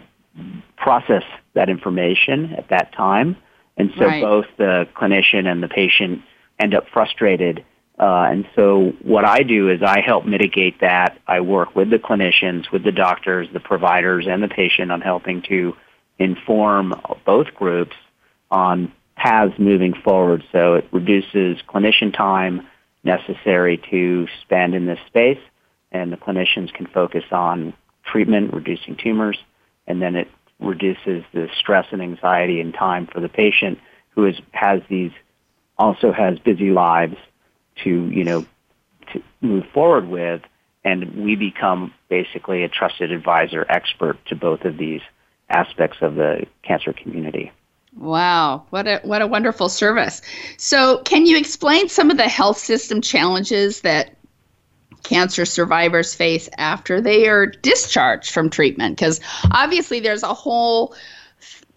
process 0.78 1.24
that 1.54 1.70
information 1.70 2.54
at 2.54 2.70
that 2.70 2.94
time. 2.94 3.38
And 3.78 3.92
so 3.98 4.06
Right. 4.06 4.22
both 4.22 4.46
the 4.58 4.88
clinician 4.96 5.48
and 5.48 5.64
the 5.64 5.68
patient 5.68 6.22
end 6.60 6.76
up 6.76 6.88
frustrated. 6.90 7.64
Uh, 7.98 8.28
and 8.30 8.46
so 8.56 8.94
what 9.04 9.24
I 9.24 9.44
do 9.44 9.70
is 9.70 9.82
I 9.82 10.02
help 10.02 10.26
mitigate 10.26 10.82
that. 10.82 11.18
I 11.28 11.40
work 11.40 11.76
with 11.76 11.90
the 11.90 12.00
clinicians, 12.00 12.70
with 12.72 12.84
the 12.84 12.92
doctors, 12.92 13.48
the 13.54 13.62
providers, 13.62 14.28
and 14.28 14.44
the 14.44 14.50
patient 14.50 14.92
on 14.92 15.00
helping 15.00 15.42
to 15.44 15.76
inform 16.20 16.94
both 17.26 17.54
groups 17.56 17.96
on 18.52 18.92
paths 19.16 19.54
moving 19.58 19.94
forward. 19.94 20.44
So 20.52 20.76
it 20.76 20.88
reduces 20.92 21.58
clinician 21.68 22.16
time 22.16 22.68
necessary 23.04 23.82
to 23.92 24.28
spend 24.42 24.76
in 24.76 24.86
this 24.86 25.00
space, 25.08 25.40
and 25.92 26.12
the 26.12 26.18
clinicians 26.18 26.74
can 26.74 26.88
focus 26.88 27.24
on 27.32 27.74
treatment, 28.04 28.54
reducing 28.54 28.96
tumors, 28.96 29.38
and 29.88 30.02
then 30.02 30.16
it 30.16 30.28
reduces 30.60 31.24
the 31.34 31.50
stress 31.60 31.86
and 31.92 32.02
anxiety 32.02 32.60
and 32.62 32.74
time 32.74 33.08
for 33.08 33.20
the 33.20 33.30
patient 33.30 33.78
who 34.10 34.26
is, 34.26 34.36
has 34.52 34.82
these 34.90 35.12
also 35.78 36.12
has 36.12 36.40
busy 36.40 36.72
lives 36.72 37.18
to 37.84 38.10
you 38.10 38.24
know 38.24 38.46
to 39.12 39.22
move 39.42 39.66
forward 39.74 40.08
with 40.08 40.42
and 40.84 41.26
we 41.26 41.36
become 41.36 41.94
basically 42.10 42.64
a 42.64 42.70
trusted 42.70 43.12
advisor 43.12 43.66
expert 43.68 44.18
to 44.28 44.36
both 44.36 44.62
of 44.62 44.78
these 44.78 45.02
aspects 45.50 45.98
of 46.02 46.16
the 46.16 46.46
cancer 46.64 46.94
community 46.94 47.52
Wow, 47.98 48.66
what 48.72 48.88
a 48.88 49.00
what 49.04 49.22
a 49.22 49.28
wonderful 49.28 49.70
service. 49.70 50.22
So, 50.58 50.98
can 51.00 51.26
you 51.26 51.38
explain 51.38 51.88
some 51.88 52.12
of 52.12 52.18
the 52.18 52.28
health 52.28 52.58
system 52.58 53.02
challenges 53.02 53.82
that 53.82 54.18
cancer 55.04 55.46
survivors 55.46 56.14
face 56.14 56.50
after 56.58 57.00
they 57.00 57.28
are 57.28 57.46
discharged 57.46 58.32
from 58.32 58.50
treatment? 58.50 58.98
Because 58.98 59.22
obviously, 59.50 60.02
there's 60.02 60.24
a 60.24 60.34
whole 60.34 60.94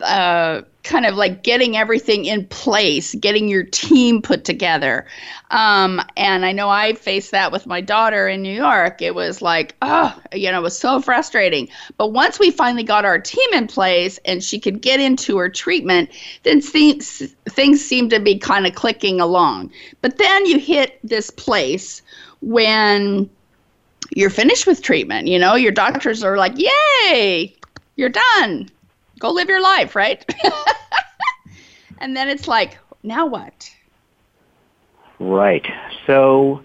uh, 0.01 0.63
kind 0.89 1.05
of 1.05 1.17
like 1.17 1.43
getting 1.43 1.77
everything 1.77 2.25
in 2.25 2.47
place, 2.47 3.15
getting 3.17 3.47
your 3.47 3.63
team 3.63 4.23
put 4.23 4.45
together. 4.45 5.07
Um, 5.51 6.01
and 6.17 6.47
I 6.47 6.53
know 6.53 6.71
I 6.71 6.95
faced 6.95 7.31
that 7.33 7.53
with 7.53 7.67
my 7.67 7.83
daughter 7.83 8.27
in 8.27 8.41
New 8.41 8.55
York. 8.55 9.03
It 9.03 9.15
was 9.15 9.43
like, 9.43 9.77
oh, 9.83 10.19
you 10.33 10.51
know, 10.51 10.61
it 10.61 10.63
was 10.63 10.79
so 10.79 11.01
frustrating. 11.01 11.69
But 11.99 12.13
once 12.13 12.39
we 12.39 12.51
finally 12.51 12.85
got 12.85 13.05
our 13.05 13.19
team 13.19 13.53
in 13.53 13.67
place 13.67 14.19
and 14.25 14.43
she 14.43 14.59
could 14.59 14.81
get 14.81 14.99
into 14.99 15.37
her 15.37 15.51
treatment, 15.51 16.09
then 16.45 16.63
things, 16.63 17.35
things 17.51 17.85
seemed 17.85 18.11
to 18.11 18.19
be 18.19 18.39
kind 18.39 18.67
of 18.67 18.75
clicking 18.75 19.21
along. 19.21 19.71
But 20.01 20.17
then 20.17 20.47
you 20.47 20.59
hit 20.59 20.99
this 21.05 21.29
place 21.29 22.01
when 22.41 23.29
you're 24.17 24.31
finished 24.31 24.67
with 24.67 24.81
treatment. 24.81 25.29
You 25.29 25.39
know, 25.39 25.55
your 25.55 25.73
doctors 25.73 26.25
are 26.25 26.39
like, 26.39 26.55
yay, 26.57 27.55
you're 27.97 28.09
done. 28.09 28.71
Go 29.19 29.31
live 29.31 29.49
your 29.49 29.63
life, 29.63 29.95
right? 29.95 30.25
and 31.99 32.17
then 32.17 32.29
it's 32.29 32.49
like, 32.49 32.79
now 33.03 33.27
what? 33.27 33.71
Right. 35.19 35.67
So, 36.07 36.63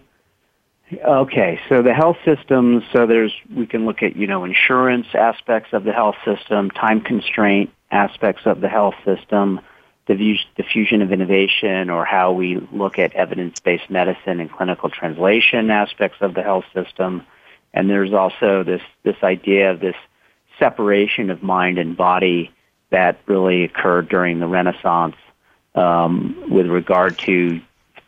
okay. 0.94 1.60
So 1.70 1.82
the 1.82 1.94
health 1.94 2.18
system. 2.24 2.84
So 2.92 3.08
there's 3.08 3.34
we 3.56 3.66
can 3.66 3.86
look 3.86 4.04
at 4.04 4.16
you 4.16 4.28
know 4.28 4.44
insurance 4.44 5.08
aspects 5.14 5.74
of 5.74 5.84
the 5.84 5.94
health 5.94 6.16
system, 6.24 6.70
time 6.70 7.02
constraint 7.02 7.72
aspects 7.92 8.44
of 8.46 8.62
the 8.62 8.70
health 8.70 8.96
system, 9.06 9.60
the 10.08 10.16
view- 10.16 10.38
diffusion 10.56 11.02
of 11.02 11.12
innovation, 11.12 11.90
or 11.90 12.06
how 12.06 12.32
we 12.32 12.58
look 12.72 13.00
at 13.00 13.14
evidence-based 13.14 13.90
medicine 13.90 14.40
and 14.40 14.52
clinical 14.52 14.90
translation 14.90 15.72
aspects 15.72 16.18
of 16.22 16.34
the 16.34 16.44
health 16.44 16.66
system. 16.74 17.26
And 17.74 17.90
there's 17.90 18.14
also 18.14 18.64
this 18.64 18.82
this 19.04 19.18
idea 19.24 19.72
of 19.72 19.80
this 19.80 19.96
separation 20.60 21.30
of 21.30 21.44
mind 21.44 21.78
and 21.78 21.96
body 21.98 22.52
that 22.90 23.20
really 23.26 23.64
occurred 23.64 24.10
during 24.10 24.40
the 24.40 24.48
Renaissance 24.48 25.16
um, 25.76 26.44
with 26.50 26.68
regard 26.68 27.18
to 27.20 27.60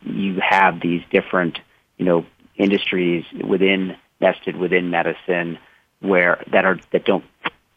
you 0.02 0.40
have 0.40 0.80
these 0.80 1.02
different, 1.10 1.58
you 1.96 2.04
know, 2.04 2.24
industries 2.54 3.24
within 3.44 3.96
nested 4.20 4.56
within 4.56 4.90
medicine 4.90 5.58
where 6.00 6.42
that 6.52 6.64
are 6.64 6.78
that 6.92 7.04
don't 7.04 7.24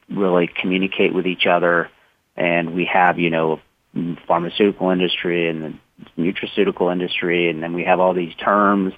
really 0.09 0.47
communicate 0.47 1.13
with 1.13 1.25
each 1.25 1.45
other, 1.47 1.89
and 2.35 2.73
we 2.73 2.85
have 2.85 3.19
you 3.19 3.29
know 3.29 3.59
pharmaceutical 4.27 4.89
industry 4.91 5.49
and 5.49 5.63
the 5.63 5.73
nutraceutical 6.21 6.91
industry, 6.91 7.49
and 7.49 7.61
then 7.63 7.73
we 7.73 7.83
have 7.83 7.99
all 7.99 8.13
these 8.13 8.35
terms 8.35 8.93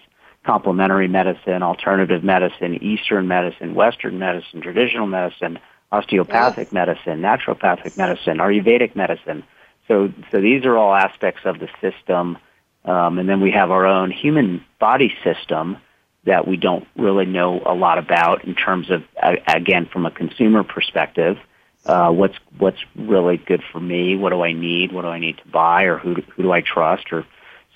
complementary 0.45 1.07
medicine, 1.07 1.61
alternative 1.61 2.23
medicine, 2.23 2.81
Eastern 2.83 3.27
medicine, 3.27 3.75
Western 3.75 4.17
medicine, 4.17 4.61
traditional 4.61 5.07
medicine, 5.07 5.59
osteopathic 5.91 6.71
medicine, 6.71 7.21
naturopathic 7.21 7.97
medicine, 7.97 8.37
Ayurvedic 8.37 8.95
medicine. 8.95 9.43
So, 9.87 10.11
so 10.31 10.41
these 10.41 10.65
are 10.65 10.77
all 10.77 10.95
aspects 10.95 11.41
of 11.45 11.59
the 11.59 11.69
system. 11.79 12.37
Um, 12.85 13.19
and 13.19 13.29
then 13.29 13.41
we 13.41 13.51
have 13.51 13.69
our 13.71 13.85
own 13.85 14.09
human 14.09 14.63
body 14.79 15.13
system 15.23 15.77
that 16.23 16.47
we 16.47 16.57
don't 16.57 16.87
really 16.95 17.25
know 17.25 17.61
a 17.65 17.73
lot 17.73 17.97
about 17.97 18.45
in 18.45 18.55
terms 18.55 18.89
of, 18.89 19.03
uh, 19.21 19.35
again, 19.47 19.87
from 19.91 20.05
a 20.05 20.11
consumer 20.11 20.63
perspective. 20.63 21.37
Uh, 21.85 22.11
what's 22.11 22.35
what's 22.59 22.77
really 22.95 23.37
good 23.37 23.63
for 23.71 23.79
me? 23.79 24.15
What 24.15 24.29
do 24.29 24.43
I 24.43 24.53
need? 24.53 24.91
What 24.91 25.01
do 25.01 25.07
I 25.07 25.19
need 25.19 25.37
to 25.39 25.47
buy? 25.47 25.83
Or 25.83 25.97
who 25.97 26.15
do, 26.15 26.23
who 26.35 26.43
do 26.43 26.51
I 26.51 26.61
trust? 26.61 27.11
Or 27.11 27.25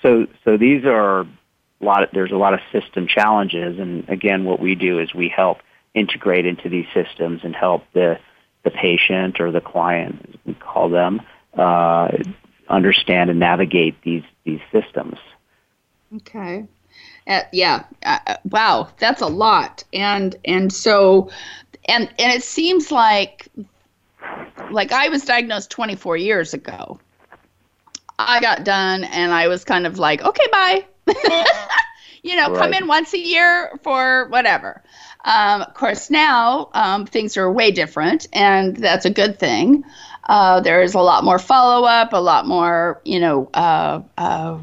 so 0.00 0.26
so 0.44 0.56
these 0.56 0.84
are 0.84 1.26
a 1.80 1.84
lot. 1.84 2.04
Of, 2.04 2.10
there's 2.12 2.32
a 2.32 2.36
lot 2.36 2.54
of 2.54 2.60
system 2.72 3.06
challenges, 3.06 3.78
and 3.78 4.08
again, 4.08 4.44
what 4.44 4.60
we 4.60 4.74
do 4.74 4.98
is 4.98 5.14
we 5.14 5.28
help 5.28 5.58
integrate 5.94 6.46
into 6.46 6.68
these 6.68 6.86
systems 6.94 7.40
and 7.42 7.54
help 7.54 7.84
the 7.92 8.18
the 8.64 8.70
patient 8.70 9.40
or 9.40 9.52
the 9.52 9.60
client, 9.60 10.28
as 10.28 10.34
we 10.44 10.54
call 10.54 10.88
them, 10.88 11.22
uh, 11.56 12.08
understand 12.68 13.30
and 13.30 13.38
navigate 13.38 14.00
these 14.02 14.24
these 14.44 14.60
systems. 14.72 15.18
Okay. 16.14 16.64
Uh, 17.26 17.42
yeah. 17.52 17.84
Uh, 18.04 18.18
uh, 18.26 18.36
wow, 18.50 18.88
that's 18.98 19.20
a 19.20 19.26
lot. 19.26 19.84
And 19.92 20.36
and 20.44 20.72
so 20.72 21.30
and 21.86 22.08
and 22.18 22.32
it 22.32 22.42
seems 22.42 22.90
like 22.90 23.48
like 24.70 24.92
I 24.92 25.08
was 25.08 25.24
diagnosed 25.24 25.70
24 25.70 26.16
years 26.16 26.54
ago. 26.54 27.00
I 28.18 28.40
got 28.40 28.64
done 28.64 29.04
and 29.04 29.32
I 29.32 29.48
was 29.48 29.64
kind 29.64 29.86
of 29.86 29.98
like, 29.98 30.22
okay, 30.22 30.46
bye. 30.50 30.84
you 32.22 32.36
know, 32.36 32.54
come 32.54 32.72
in 32.74 32.86
once 32.86 33.14
a 33.14 33.18
year 33.18 33.78
for 33.82 34.26
whatever. 34.28 34.82
Um, 35.24 35.62
of 35.62 35.74
course, 35.74 36.10
now 36.10 36.70
um, 36.72 37.06
things 37.06 37.36
are 37.36 37.50
way 37.50 37.72
different, 37.72 38.26
and 38.32 38.76
that's 38.76 39.04
a 39.04 39.10
good 39.10 39.38
thing. 39.38 39.84
Uh, 40.24 40.60
there 40.60 40.82
is 40.82 40.94
a 40.94 41.00
lot 41.00 41.24
more 41.24 41.38
follow 41.38 41.86
up, 41.86 42.12
a 42.12 42.20
lot 42.20 42.46
more, 42.46 43.00
you 43.04 43.20
know, 43.20 43.48
uh, 43.54 44.02
uh, 44.16 44.58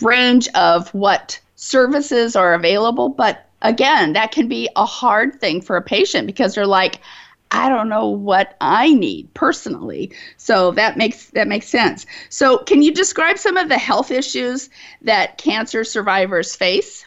range 0.00 0.48
of 0.54 0.92
what 0.94 1.40
services 1.56 2.36
are 2.36 2.54
available. 2.54 3.08
But 3.08 3.46
again, 3.60 4.14
that 4.14 4.32
can 4.32 4.48
be 4.48 4.68
a 4.76 4.84
hard 4.84 5.40
thing 5.40 5.60
for 5.60 5.76
a 5.76 5.82
patient 5.82 6.26
because 6.26 6.54
they're 6.54 6.66
like, 6.66 7.00
I 7.52 7.68
don't 7.68 7.88
know 7.90 8.08
what 8.08 8.56
I 8.60 8.94
need 8.94 9.32
personally. 9.34 10.10
So 10.38 10.72
that 10.72 10.96
makes 10.96 11.26
that 11.30 11.46
makes 11.46 11.68
sense. 11.68 12.06
So 12.30 12.58
can 12.58 12.82
you 12.82 12.92
describe 12.92 13.38
some 13.38 13.58
of 13.58 13.68
the 13.68 13.78
health 13.78 14.10
issues 14.10 14.70
that 15.02 15.38
cancer 15.38 15.84
survivors 15.84 16.56
face? 16.56 17.04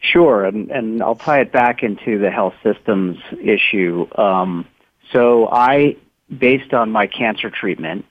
Sure, 0.00 0.44
and, 0.44 0.70
and 0.70 1.02
I'll 1.02 1.16
tie 1.16 1.40
it 1.40 1.52
back 1.52 1.82
into 1.82 2.18
the 2.18 2.30
health 2.30 2.54
systems 2.62 3.18
issue. 3.42 4.06
Um, 4.16 4.64
so 5.12 5.48
I, 5.48 5.96
based 6.36 6.72
on 6.72 6.92
my 6.92 7.08
cancer 7.08 7.50
treatment, 7.50 8.04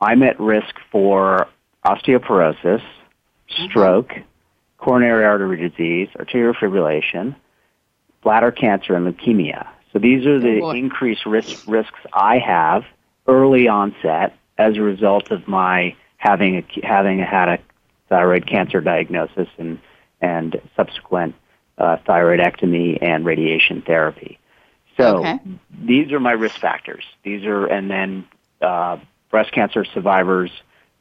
I'm 0.00 0.22
at 0.22 0.38
risk 0.38 0.76
for 0.92 1.48
osteoporosis, 1.84 2.80
mm-hmm. 2.80 3.64
stroke, 3.66 4.10
mm-hmm. 4.10 4.22
coronary 4.78 5.24
artery 5.24 5.68
disease, 5.68 6.08
arterial 6.16 6.54
fibrillation, 6.54 7.34
bladder 8.22 8.52
cancer, 8.52 8.94
and 8.94 9.12
leukemia. 9.12 9.66
So 9.96 10.00
these 10.00 10.26
are 10.26 10.38
the 10.38 10.60
oh 10.62 10.72
increased 10.72 11.24
risk, 11.24 11.66
risks 11.66 11.98
I 12.12 12.36
have 12.36 12.84
early 13.26 13.66
onset 13.66 14.36
as 14.58 14.76
a 14.76 14.82
result 14.82 15.30
of 15.30 15.48
my 15.48 15.96
having 16.18 16.56
a, 16.56 16.86
having 16.86 17.18
had 17.18 17.48
a 17.48 17.58
thyroid 18.10 18.46
cancer 18.46 18.82
diagnosis 18.82 19.48
and 19.56 19.78
and 20.20 20.60
subsequent 20.76 21.34
uh, 21.78 21.96
thyroidectomy 22.06 22.98
and 23.00 23.24
radiation 23.24 23.80
therapy. 23.80 24.38
So 24.98 25.20
okay. 25.20 25.38
these 25.70 26.12
are 26.12 26.20
my 26.20 26.32
risk 26.32 26.60
factors. 26.60 27.04
These 27.22 27.46
are, 27.46 27.64
and 27.64 27.90
then 27.90 28.26
uh, 28.60 28.98
breast 29.30 29.52
cancer 29.52 29.86
survivors, 29.86 30.50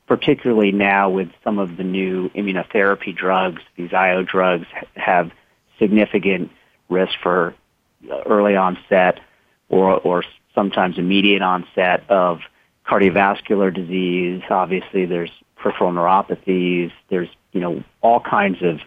particularly 0.08 0.72
now 0.72 1.10
with 1.10 1.32
some 1.44 1.60
of 1.60 1.76
the 1.76 1.84
new 1.84 2.30
immunotherapy 2.30 3.14
drugs, 3.14 3.62
these 3.76 3.92
IO 3.92 4.24
drugs 4.24 4.68
have 4.96 5.32
significant 5.80 6.50
risk 6.88 7.12
for 7.22 7.56
early 8.26 8.56
onset 8.56 9.20
or, 9.70 10.00
or 10.00 10.24
sometimes 10.54 10.98
immediate 10.98 11.42
onset 11.42 12.10
of 12.10 12.40
cardiovascular 12.88 13.74
disease. 13.74 14.42
Obviously, 14.50 15.06
there's 15.06 15.32
peripheral 15.56 15.92
neuropathies. 15.92 16.92
There's, 17.10 17.30
you 17.52 17.62
know, 17.62 17.84
all 18.02 18.20
kinds 18.20 18.62
of 18.62 18.80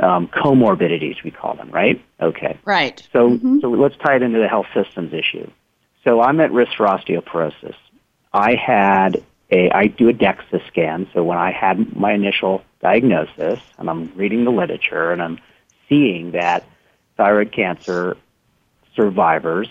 um, 0.00 0.28
comorbidities, 0.28 1.22
we 1.24 1.30
call 1.30 1.54
them, 1.54 1.70
right? 1.70 2.04
Okay. 2.20 2.58
Right. 2.64 3.06
So, 3.12 3.30
mm-hmm. 3.30 3.60
so 3.60 3.70
let's 3.70 3.96
tie 3.96 4.16
it 4.16 4.22
into 4.22 4.38
the 4.38 4.48
health 4.48 4.66
systems 4.74 5.12
issue. 5.12 5.50
So 6.04 6.20
I'm 6.20 6.40
at 6.40 6.52
risk 6.52 6.72
for 6.76 6.86
osteoporosis. 6.86 7.74
I 8.32 8.54
had 8.54 9.22
a, 9.50 9.70
I 9.70 9.86
do 9.88 10.08
a 10.08 10.12
DEXA 10.12 10.66
scan. 10.68 11.08
So 11.12 11.24
when 11.24 11.38
I 11.38 11.50
had 11.50 11.96
my 11.96 12.12
initial 12.12 12.62
diagnosis, 12.80 13.60
and 13.78 13.90
I'm 13.90 14.12
reading 14.14 14.44
the 14.44 14.50
literature, 14.50 15.10
and 15.10 15.22
I'm 15.22 15.38
seeing 15.88 16.32
that 16.32 16.64
thyroid 17.16 17.52
cancer 17.52 18.16
survivors 18.98 19.68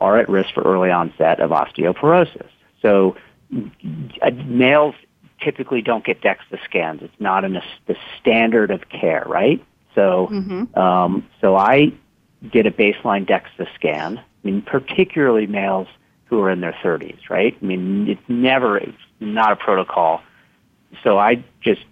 are 0.00 0.18
at 0.18 0.28
risk 0.28 0.54
for 0.54 0.62
early 0.62 0.90
onset 0.90 1.40
of 1.40 1.50
osteoporosis. 1.50 2.48
So 2.80 3.16
uh, 4.22 4.30
males 4.46 4.94
typically 5.40 5.82
don't 5.82 6.04
get 6.04 6.22
DEXA 6.22 6.62
scans. 6.64 7.02
It's 7.02 7.20
not 7.20 7.44
in 7.44 7.56
a, 7.56 7.62
the 7.86 7.96
standard 8.20 8.70
of 8.70 8.88
care, 8.88 9.24
right? 9.26 9.62
So, 9.94 10.28
mm-hmm. 10.30 10.78
um, 10.78 11.26
so 11.40 11.56
I 11.56 11.92
did 12.50 12.66
a 12.66 12.70
baseline 12.70 13.28
DEXA 13.28 13.68
scan. 13.74 14.18
I 14.18 14.22
mean, 14.42 14.62
particularly 14.62 15.46
males 15.46 15.88
who 16.24 16.40
are 16.40 16.50
in 16.50 16.60
their 16.60 16.76
30s, 16.82 17.28
right? 17.28 17.56
I 17.60 17.64
mean, 17.64 18.08
it's 18.08 18.28
never, 18.28 18.78
it's 18.78 18.96
not 19.18 19.52
a 19.52 19.56
protocol. 19.56 20.22
So 21.02 21.18
I 21.18 21.44
just 21.60 21.82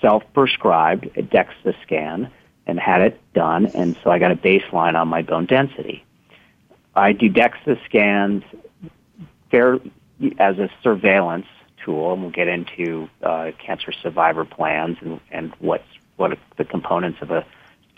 self-prescribed 0.00 1.06
a 1.16 1.22
DEXA 1.22 1.74
scan 1.82 2.30
and 2.66 2.78
had 2.78 3.00
it 3.00 3.20
done, 3.34 3.66
and 3.66 3.96
so 4.02 4.10
I 4.10 4.18
got 4.18 4.30
a 4.30 4.36
baseline 4.36 4.94
on 4.94 5.08
my 5.08 5.22
bone 5.22 5.46
density. 5.46 6.04
I 6.94 7.12
do 7.12 7.30
DEXA 7.30 7.84
scans 7.84 8.44
fair, 9.50 9.78
as 10.38 10.58
a 10.58 10.68
surveillance 10.82 11.46
tool, 11.84 12.12
and 12.12 12.22
we'll 12.22 12.30
get 12.30 12.48
into 12.48 13.08
uh, 13.22 13.52
cancer 13.64 13.92
survivor 13.92 14.44
plans 14.44 14.98
and, 15.00 15.20
and 15.30 15.52
what's 15.58 15.84
what 16.16 16.36
the 16.56 16.64
components 16.64 17.18
of 17.22 17.30
a 17.30 17.46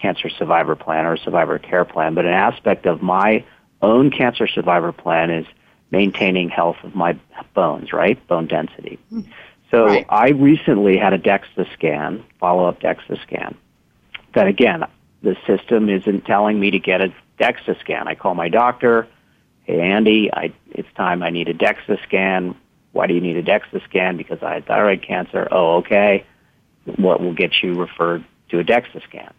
cancer 0.01 0.29
survivor 0.29 0.77
plan 0.77 1.07
or 1.07 1.15
a 1.15 1.19
survivor 1.19 1.59
care 1.59 1.85
plan. 1.85 2.15
But 2.15 2.27
an 2.27 2.35
aspect 2.35 2.87
of 2.87 3.03
my 3.03 3.45
own 3.81 4.11
cancer 4.11 4.47
survivor 4.47 4.93
plan 4.93 5.31
is 5.31 5.47
maintaining 5.91 6.51
health 6.51 6.77
of 6.83 6.95
my 6.95 7.19
bones, 7.55 7.93
right? 7.93 8.25
Bone 8.29 8.47
density. 8.47 8.99
So 9.71 9.87
right. 9.87 10.07
I 10.09 10.31
recently 10.31 10.97
had 10.97 11.13
a 11.13 11.19
DEXA 11.19 11.73
scan, 11.73 12.25
follow-up 12.39 12.81
DEXA 12.81 13.23
scan. 13.23 13.57
That 14.35 14.47
again, 14.47 14.85
the 15.23 15.37
system 15.47 15.89
isn't 15.89 16.25
telling 16.25 16.59
me 16.59 16.71
to 16.73 16.79
get 16.79 17.01
a 17.01 17.13
DEXA 17.41 17.81
scan. 17.81 18.07
I 18.07 18.15
call 18.15 18.35
my 18.35 18.49
doctor. 18.49 19.09
Hey, 19.65 19.81
Andy, 19.81 20.31
I, 20.33 20.53
it's 20.71 20.89
time 20.97 21.23
I 21.23 21.31
need 21.31 21.49
a 21.49 21.55
DEXA 21.55 22.03
scan. 22.05 22.55
Why 22.93 23.07
do 23.07 23.15
you 23.15 23.21
need 23.21 23.37
a 23.37 23.43
DEXA 23.43 23.85
scan? 23.85 24.17
Because 24.17 24.43
I 24.43 24.55
had 24.55 24.67
thyroid 24.67 25.03
cancer. 25.03 25.49
Oh, 25.51 25.79
okay. 25.79 26.25
What 26.97 27.21
will 27.21 27.35
get 27.35 27.63
you 27.63 27.75
referred 27.75 28.25
to 28.51 28.59
a 28.59 28.65
DEXA 28.65 29.03
scan? 29.05 29.33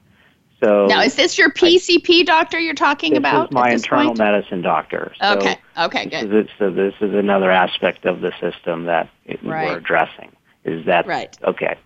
So 0.63 0.85
now, 0.85 1.01
is 1.01 1.15
this 1.15 1.37
your 1.39 1.49
PCP 1.49 2.19
I, 2.19 2.23
doctor 2.23 2.59
you're 2.59 2.75
talking 2.75 3.13
this 3.13 3.19
about? 3.19 3.49
This 3.49 3.49
is 3.49 3.53
my 3.53 3.71
internal 3.71 4.07
point? 4.09 4.19
medicine 4.19 4.61
doctor. 4.61 5.11
So 5.19 5.37
okay. 5.37 5.57
Okay. 5.77 6.05
Good. 6.05 6.33
Is, 6.33 6.47
so 6.59 6.69
this 6.69 6.93
is 7.01 7.15
another 7.15 7.49
aspect 7.49 8.05
of 8.05 8.21
the 8.21 8.31
system 8.39 8.85
that 8.85 9.09
it, 9.25 9.43
right. 9.43 9.69
we're 9.69 9.77
addressing. 9.77 10.31
Is 10.63 10.85
that 10.85 11.07
right? 11.07 11.35
Okay. 11.43 11.77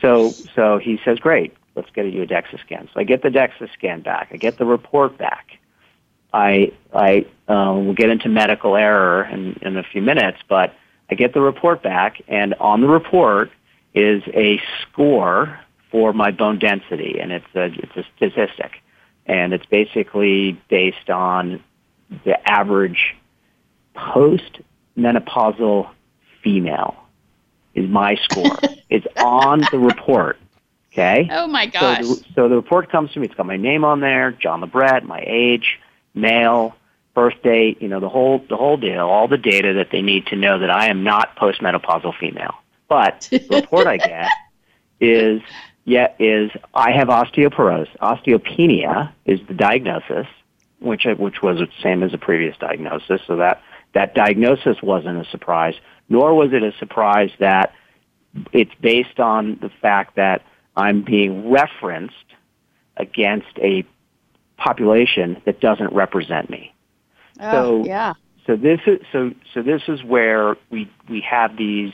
So 0.00 0.30
so 0.30 0.78
he 0.78 0.98
says, 1.04 1.20
great. 1.20 1.54
Let's 1.76 1.90
get 1.90 2.06
you 2.06 2.22
a 2.22 2.26
DEXA 2.26 2.60
scan. 2.60 2.88
So 2.92 3.00
I 3.00 3.04
get 3.04 3.22
the 3.22 3.28
DEXA 3.28 3.72
scan 3.74 4.00
back. 4.00 4.30
I 4.32 4.36
get 4.36 4.58
the 4.58 4.64
report 4.64 5.18
back. 5.18 5.58
I 6.32 6.72
I 6.92 7.26
uh, 7.48 7.74
will 7.74 7.94
get 7.94 8.10
into 8.10 8.28
medical 8.28 8.76
error 8.76 9.24
in, 9.24 9.58
in 9.62 9.76
a 9.76 9.82
few 9.82 10.02
minutes, 10.02 10.38
but 10.48 10.74
I 11.10 11.14
get 11.14 11.34
the 11.34 11.40
report 11.40 11.82
back, 11.82 12.20
and 12.26 12.54
on 12.54 12.80
the 12.80 12.88
report 12.88 13.50
is 13.94 14.22
a 14.34 14.60
score 14.82 15.60
for 15.90 16.12
my 16.12 16.30
bone 16.30 16.58
density, 16.58 17.18
and 17.20 17.30
it's 17.30 17.46
a 17.54 17.66
it's 17.66 17.96
a 17.96 18.04
statistic, 18.16 18.82
and 19.26 19.52
it's 19.52 19.66
basically 19.66 20.60
based 20.68 21.10
on 21.10 21.62
the 22.24 22.50
average 22.50 23.14
post 23.94 24.60
menopausal 24.96 25.90
female 26.42 26.96
is 27.74 27.88
my 27.88 28.16
score. 28.16 28.58
it's 28.90 29.06
on 29.16 29.60
the 29.70 29.78
report. 29.78 30.38
Okay. 30.96 31.28
Oh 31.30 31.46
my 31.46 31.66
gosh. 31.66 32.06
So 32.06 32.14
the, 32.14 32.24
so 32.34 32.48
the 32.48 32.56
report 32.56 32.90
comes 32.90 33.12
to 33.12 33.20
me. 33.20 33.26
It's 33.26 33.34
got 33.34 33.44
my 33.44 33.58
name 33.58 33.84
on 33.84 34.00
there, 34.00 34.32
John 34.32 34.62
Lebret, 34.62 35.02
my 35.02 35.22
age, 35.26 35.78
male, 36.14 36.74
birth 37.14 37.34
date, 37.42 37.82
you 37.82 37.88
know, 37.88 38.00
the 38.00 38.08
whole 38.08 38.42
the 38.48 38.56
whole 38.56 38.78
deal, 38.78 39.00
all 39.00 39.28
the 39.28 39.36
data 39.36 39.74
that 39.74 39.90
they 39.92 40.00
need 40.00 40.26
to 40.28 40.36
know 40.36 40.58
that 40.58 40.70
I 40.70 40.88
am 40.88 41.04
not 41.04 41.36
postmenopausal 41.36 42.18
female. 42.18 42.54
But 42.88 43.28
the 43.30 43.46
report 43.50 43.86
I 43.86 43.98
get 43.98 44.30
is 44.98 45.42
yeah, 45.84 46.12
is 46.18 46.50
I 46.72 46.92
have 46.92 47.08
osteoporosis. 47.08 47.94
Osteopenia 47.98 49.12
is 49.26 49.40
the 49.48 49.54
diagnosis, 49.54 50.26
which 50.78 51.04
which 51.18 51.42
was 51.42 51.58
the 51.58 51.68
same 51.82 52.02
as 52.04 52.12
the 52.12 52.18
previous 52.18 52.56
diagnosis. 52.56 53.20
So 53.26 53.36
that 53.36 53.62
that 53.92 54.14
diagnosis 54.14 54.80
wasn't 54.82 55.18
a 55.18 55.30
surprise, 55.30 55.74
nor 56.08 56.34
was 56.34 56.54
it 56.54 56.62
a 56.62 56.72
surprise 56.78 57.32
that 57.38 57.74
it's 58.52 58.74
based 58.80 59.20
on 59.20 59.58
the 59.60 59.68
fact 59.68 60.16
that 60.16 60.42
I'm 60.76 61.02
being 61.02 61.50
referenced 61.50 62.14
against 62.96 63.58
a 63.58 63.84
population 64.56 65.40
that 65.44 65.60
doesn't 65.60 65.92
represent 65.92 66.50
me. 66.50 66.74
Oh, 67.40 67.82
so 67.82 67.84
yeah. 67.86 68.14
So 68.46 68.56
this 68.56 68.80
is 68.86 69.00
so 69.12 69.32
so 69.52 69.62
this 69.62 69.82
is 69.88 70.02
where 70.04 70.56
we 70.70 70.90
we 71.08 71.20
have 71.20 71.56
these 71.56 71.92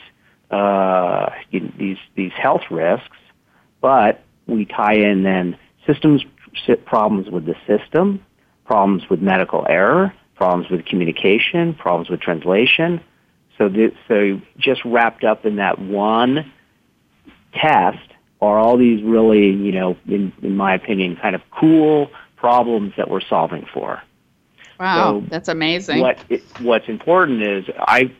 uh, 0.51 1.29
these 1.51 1.97
these 2.15 2.31
health 2.33 2.63
risks, 2.69 3.17
but 3.81 4.23
we 4.47 4.65
tie 4.65 4.95
in 4.95 5.23
then 5.23 5.57
systems 5.87 6.23
problems 6.85 7.29
with 7.29 7.45
the 7.45 7.55
system, 7.65 8.23
problems 8.65 9.09
with 9.09 9.21
medical 9.21 9.65
error, 9.67 10.13
problems 10.35 10.69
with 10.69 10.85
communication, 10.85 11.73
problems 11.73 12.09
with 12.09 12.21
translation. 12.21 13.01
So 13.57 13.69
this, 13.69 13.91
so 14.07 14.41
just 14.57 14.83
wrapped 14.85 15.23
up 15.23 15.45
in 15.45 15.57
that 15.57 15.79
one 15.79 16.51
test 17.53 18.13
are 18.43 18.59
all 18.59 18.77
these 18.77 19.01
really, 19.03 19.49
you 19.49 19.71
know, 19.71 19.97
in, 20.07 20.33
in 20.41 20.57
my 20.57 20.75
opinion, 20.75 21.15
kind 21.15 21.35
of 21.35 21.41
cool 21.51 22.11
problems 22.35 22.93
that 22.97 23.09
we're 23.09 23.21
solving 23.21 23.65
for. 23.73 24.01
Wow, 24.79 25.21
so 25.21 25.27
that's 25.29 25.47
amazing. 25.47 26.01
What 26.01 26.19
it, 26.29 26.43
what's 26.59 26.89
important 26.89 27.41
is 27.41 27.65
I, 27.79 28.11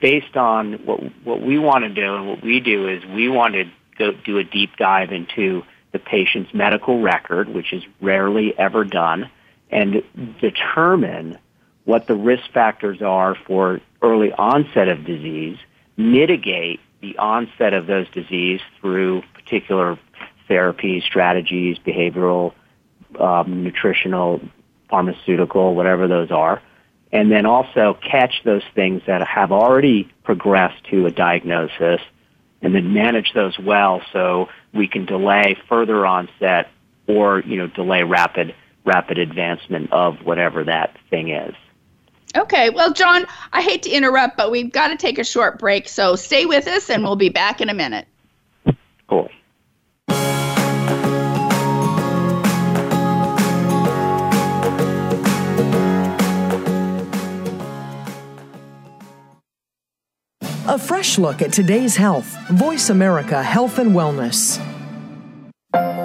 based 0.00 0.36
on 0.36 0.74
what 0.84 1.00
what 1.24 1.40
we 1.40 1.58
want 1.58 1.84
to 1.84 1.90
do 1.90 2.16
and 2.16 2.28
what 2.28 2.42
we 2.42 2.58
do 2.58 2.88
is 2.88 3.04
we 3.04 3.28
want 3.28 3.54
to 3.54 3.64
go 3.96 4.12
do 4.12 4.38
a 4.38 4.44
deep 4.44 4.76
dive 4.76 5.12
into 5.12 5.62
the 5.92 5.98
patient's 5.98 6.52
medical 6.52 7.00
record, 7.00 7.48
which 7.48 7.72
is 7.72 7.82
rarely 8.00 8.58
ever 8.58 8.84
done, 8.84 9.30
and 9.70 10.02
determine 10.40 11.38
what 11.84 12.06
the 12.06 12.14
risk 12.14 12.50
factors 12.52 13.00
are 13.02 13.34
for 13.46 13.80
early 14.02 14.32
onset 14.32 14.88
of 14.88 15.04
disease, 15.04 15.58
mitigate 15.96 16.80
the 17.00 17.16
onset 17.18 17.74
of 17.74 17.86
those 17.86 18.08
disease 18.10 18.60
through 18.80 19.22
particular 19.34 19.98
therapies, 20.48 21.02
strategies, 21.04 21.78
behavioral, 21.78 22.54
um, 23.18 23.62
nutritional 23.62 24.40
pharmaceutical, 24.88 25.74
whatever 25.74 26.08
those 26.08 26.30
are, 26.30 26.62
and 27.12 27.30
then 27.30 27.46
also 27.46 27.96
catch 28.02 28.42
those 28.44 28.62
things 28.74 29.02
that 29.06 29.26
have 29.26 29.52
already 29.52 30.10
progressed 30.24 30.82
to 30.90 31.06
a 31.06 31.10
diagnosis 31.10 32.00
and 32.60 32.74
then 32.74 32.92
manage 32.92 33.32
those 33.34 33.58
well 33.58 34.02
so 34.12 34.48
we 34.74 34.88
can 34.88 35.06
delay 35.06 35.56
further 35.68 36.04
onset 36.04 36.68
or, 37.06 37.40
you 37.40 37.56
know, 37.56 37.66
delay 37.66 38.02
rapid 38.02 38.54
rapid 38.84 39.18
advancement 39.18 39.92
of 39.92 40.16
whatever 40.24 40.64
that 40.64 40.96
thing 41.10 41.28
is. 41.28 41.54
Okay, 42.36 42.70
well, 42.70 42.92
John, 42.92 43.26
I 43.52 43.62
hate 43.62 43.82
to 43.84 43.90
interrupt, 43.90 44.36
but 44.36 44.50
we've 44.50 44.70
got 44.70 44.88
to 44.88 44.96
take 44.96 45.18
a 45.18 45.24
short 45.24 45.58
break. 45.58 45.88
So 45.88 46.14
stay 46.14 46.46
with 46.46 46.66
us 46.66 46.90
and 46.90 47.02
we'll 47.02 47.16
be 47.16 47.30
back 47.30 47.60
in 47.60 47.68
a 47.68 47.74
minute. 47.74 48.06
Cool. 49.08 49.30
A 60.68 60.78
fresh 60.78 61.16
look 61.16 61.40
at 61.40 61.50
today's 61.50 61.96
health. 61.96 62.36
Voice 62.50 62.90
America 62.90 63.42
Health 63.42 63.78
and 63.78 63.92
Wellness. 63.92 64.62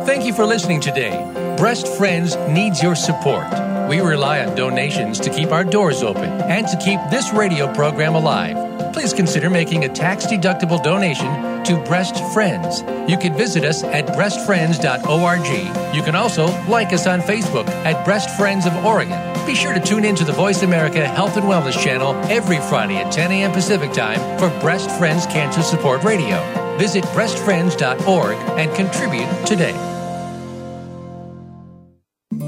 Thank 0.05 0.25
you 0.25 0.33
for 0.33 0.45
listening 0.45 0.79
today. 0.79 1.55
Breast 1.57 1.85
Friends 1.87 2.37
needs 2.49 2.81
your 2.81 2.95
support. 2.95 3.72
We 3.89 3.99
rely 3.99 4.45
on 4.45 4.55
donations 4.55 5.19
to 5.19 5.29
keep 5.29 5.51
our 5.51 5.63
doors 5.63 6.03
open 6.03 6.23
and 6.23 6.67
to 6.67 6.77
keep 6.77 6.99
this 7.09 7.31
radio 7.33 7.71
program 7.73 8.15
alive. 8.15 8.93
Please 8.93 9.13
consider 9.13 9.49
making 9.49 9.85
a 9.85 9.89
tax 9.89 10.25
deductible 10.25 10.81
donation 10.81 11.63
to 11.65 11.77
Breast 11.85 12.23
Friends. 12.33 12.81
You 13.09 13.17
can 13.17 13.35
visit 13.35 13.63
us 13.63 13.83
at 13.83 14.07
breastfriends.org. 14.07 15.95
You 15.95 16.03
can 16.03 16.15
also 16.15 16.45
like 16.67 16.93
us 16.93 17.07
on 17.07 17.21
Facebook 17.21 17.67
at 17.67 18.05
Breast 18.05 18.29
Friends 18.37 18.65
of 18.65 18.75
Oregon. 18.85 19.19
Be 19.45 19.55
sure 19.55 19.73
to 19.73 19.79
tune 19.79 20.05
in 20.05 20.15
to 20.15 20.23
the 20.23 20.31
Voice 20.31 20.63
America 20.63 21.05
Health 21.07 21.35
and 21.37 21.45
Wellness 21.45 21.81
channel 21.81 22.13
every 22.31 22.59
Friday 22.59 22.97
at 22.97 23.11
10 23.11 23.31
a.m. 23.31 23.51
Pacific 23.51 23.91
Time 23.91 24.19
for 24.39 24.49
Breast 24.59 24.89
Friends 24.91 25.25
Cancer 25.25 25.61
Support 25.61 26.03
Radio. 26.03 26.41
Visit 26.77 27.03
breastfriends.org 27.05 28.37
and 28.57 28.73
contribute 28.75 29.45
today. 29.45 29.92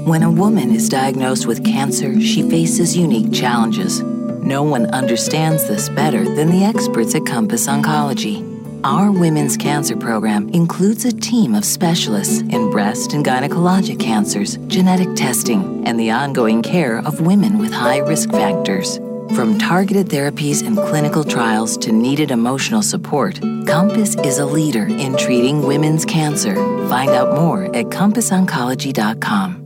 When 0.06 0.22
a 0.22 0.30
woman 0.30 0.70
is 0.70 0.88
diagnosed 0.88 1.48
with 1.48 1.64
cancer, 1.64 2.20
she 2.20 2.48
faces 2.48 2.96
unique 2.96 3.32
challenges. 3.32 4.02
No 4.02 4.62
one 4.62 4.86
understands 4.94 5.66
this 5.66 5.88
better 5.88 6.22
than 6.22 6.48
the 6.48 6.62
experts 6.62 7.16
at 7.16 7.26
Compass 7.26 7.66
Oncology. 7.66 8.40
Our 8.84 9.10
Women's 9.10 9.56
Cancer 9.56 9.96
Program 9.96 10.48
includes 10.50 11.04
a 11.04 11.10
team 11.10 11.56
of 11.56 11.64
specialists 11.64 12.42
in 12.42 12.70
breast 12.70 13.14
and 13.14 13.24
gynecologic 13.24 13.98
cancers, 13.98 14.58
genetic 14.68 15.12
testing, 15.16 15.84
and 15.84 15.98
the 15.98 16.12
ongoing 16.12 16.62
care 16.62 16.98
of 16.98 17.20
women 17.20 17.58
with 17.58 17.72
high 17.72 17.98
risk 17.98 18.30
factors. 18.30 18.98
From 19.34 19.58
targeted 19.58 20.06
therapies 20.06 20.64
and 20.64 20.76
clinical 20.76 21.24
trials 21.24 21.76
to 21.78 21.90
needed 21.90 22.30
emotional 22.30 22.80
support, 22.80 23.40
Compass 23.66 24.14
is 24.18 24.38
a 24.38 24.46
leader 24.46 24.86
in 24.86 25.16
treating 25.16 25.66
women's 25.66 26.04
cancer. 26.04 26.54
Find 26.88 27.10
out 27.10 27.34
more 27.34 27.64
at 27.74 27.86
CompassOncology.com. 27.86 29.65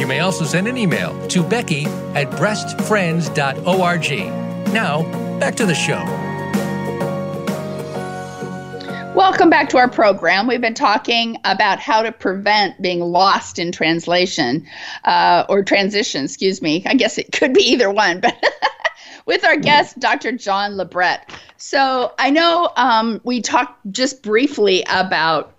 You 0.00 0.06
may 0.06 0.20
also 0.20 0.46
send 0.46 0.66
an 0.66 0.78
email 0.78 1.28
to 1.28 1.42
Becky 1.42 1.84
at 2.14 2.30
breastfriends.org. 2.30 4.72
Now, 4.72 5.02
back 5.38 5.56
to 5.56 5.66
the 5.66 5.74
show. 5.74 6.02
Welcome 9.14 9.50
back 9.50 9.68
to 9.68 9.76
our 9.76 9.90
program. 9.90 10.46
We've 10.46 10.62
been 10.62 10.72
talking 10.72 11.36
about 11.44 11.80
how 11.80 12.00
to 12.00 12.12
prevent 12.12 12.80
being 12.80 13.00
lost 13.00 13.58
in 13.58 13.72
translation 13.72 14.66
uh, 15.04 15.44
or 15.50 15.62
transition, 15.62 16.24
excuse 16.24 16.62
me. 16.62 16.82
I 16.86 16.94
guess 16.94 17.18
it 17.18 17.32
could 17.32 17.52
be 17.52 17.60
either 17.60 17.90
one, 17.90 18.20
but 18.20 18.42
with 19.26 19.44
our 19.44 19.58
guest, 19.58 19.98
Dr. 19.98 20.32
John 20.32 20.78
Labret. 20.78 21.18
So 21.58 22.14
I 22.18 22.30
know 22.30 22.72
um, 22.78 23.20
we 23.22 23.42
talked 23.42 23.78
just 23.92 24.22
briefly 24.22 24.82
about 24.88 25.52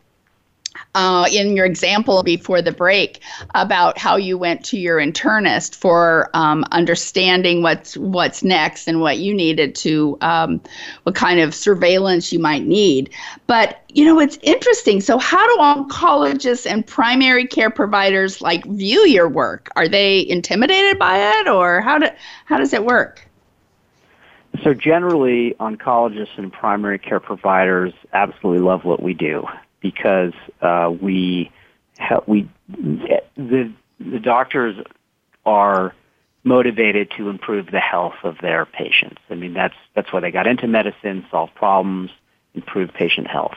uh, 0.96 1.28
in 1.32 1.56
your 1.56 1.66
example 1.66 2.24
before 2.24 2.62
the 2.62 2.72
break 2.72 3.22
about 3.56 3.98
how 3.98 4.16
you 4.16 4.38
went 4.38 4.64
to 4.66 4.78
your 4.78 4.98
internist 4.98 5.76
for 5.76 6.30
um, 6.34 6.66
understanding 6.72 7.62
what's 7.62 7.96
what's 7.98 8.44
next 8.44 8.88
and 8.88 9.00
what 9.00 9.18
you 9.18 9.34
needed 9.34 9.76
to 9.76 10.18
um, 10.22 10.62
what 11.04 11.16
kind 11.16 11.40
of 11.40 11.56
surveillance 11.56 12.32
you 12.34 12.40
might 12.40 12.64
need. 12.64 13.10
But 13.48 13.82
you 13.90 14.06
know 14.06 14.20
it's 14.20 14.38
interesting. 14.42 15.02
So 15.02 15.18
how 15.18 15.46
do 15.56 15.62
oncologists 15.62 16.70
and 16.70 16.86
primary 16.86 17.48
care 17.48 17.70
providers 17.70 18.42
like 18.42 18.66
view 18.66 19.06
your 19.06 19.30
work? 19.30 19.70
Are 19.76 19.88
they 19.88 20.28
intimidated 20.28 21.00
by 21.00 21.40
it, 21.40 21.48
or 21.48 21.82
how 21.82 22.00
do 22.00 22.08
how 22.46 22.58
does 22.58 22.74
it 22.74 22.84
work? 22.84 23.28
So 24.64 24.74
generally, 24.74 25.56
oncologists 25.62 26.38
and 26.38 26.52
primary 26.52 27.00
care 27.00 27.22
providers 27.22 27.94
absolutely 28.12 28.62
love 28.62 28.84
what 28.84 29.02
we 29.02 29.14
do 29.14 29.48
because 29.82 30.34
uh, 30.62 30.94
we 31.02 31.52
we 32.28 32.50
the 32.76 33.72
the 34.00 34.20
doctors 34.20 34.76
are 35.46 35.94
motivated 36.44 37.12
to 37.18 37.30
improve 37.30 37.68
the 37.72 37.80
health 37.80 38.16
of 38.24 38.38
their 38.42 38.66
patients. 38.66 39.22
I 39.30 39.36
mean 39.36 39.54
that's 39.54 39.76
that's 39.96 40.12
why 40.12 40.20
they 40.20 40.32
got 40.32 40.48
into 40.48 40.68
medicine, 40.68 41.26
solve 41.30 41.54
problems, 41.56 42.12
improve 42.54 42.94
patient 42.94 43.28
health. 43.28 43.56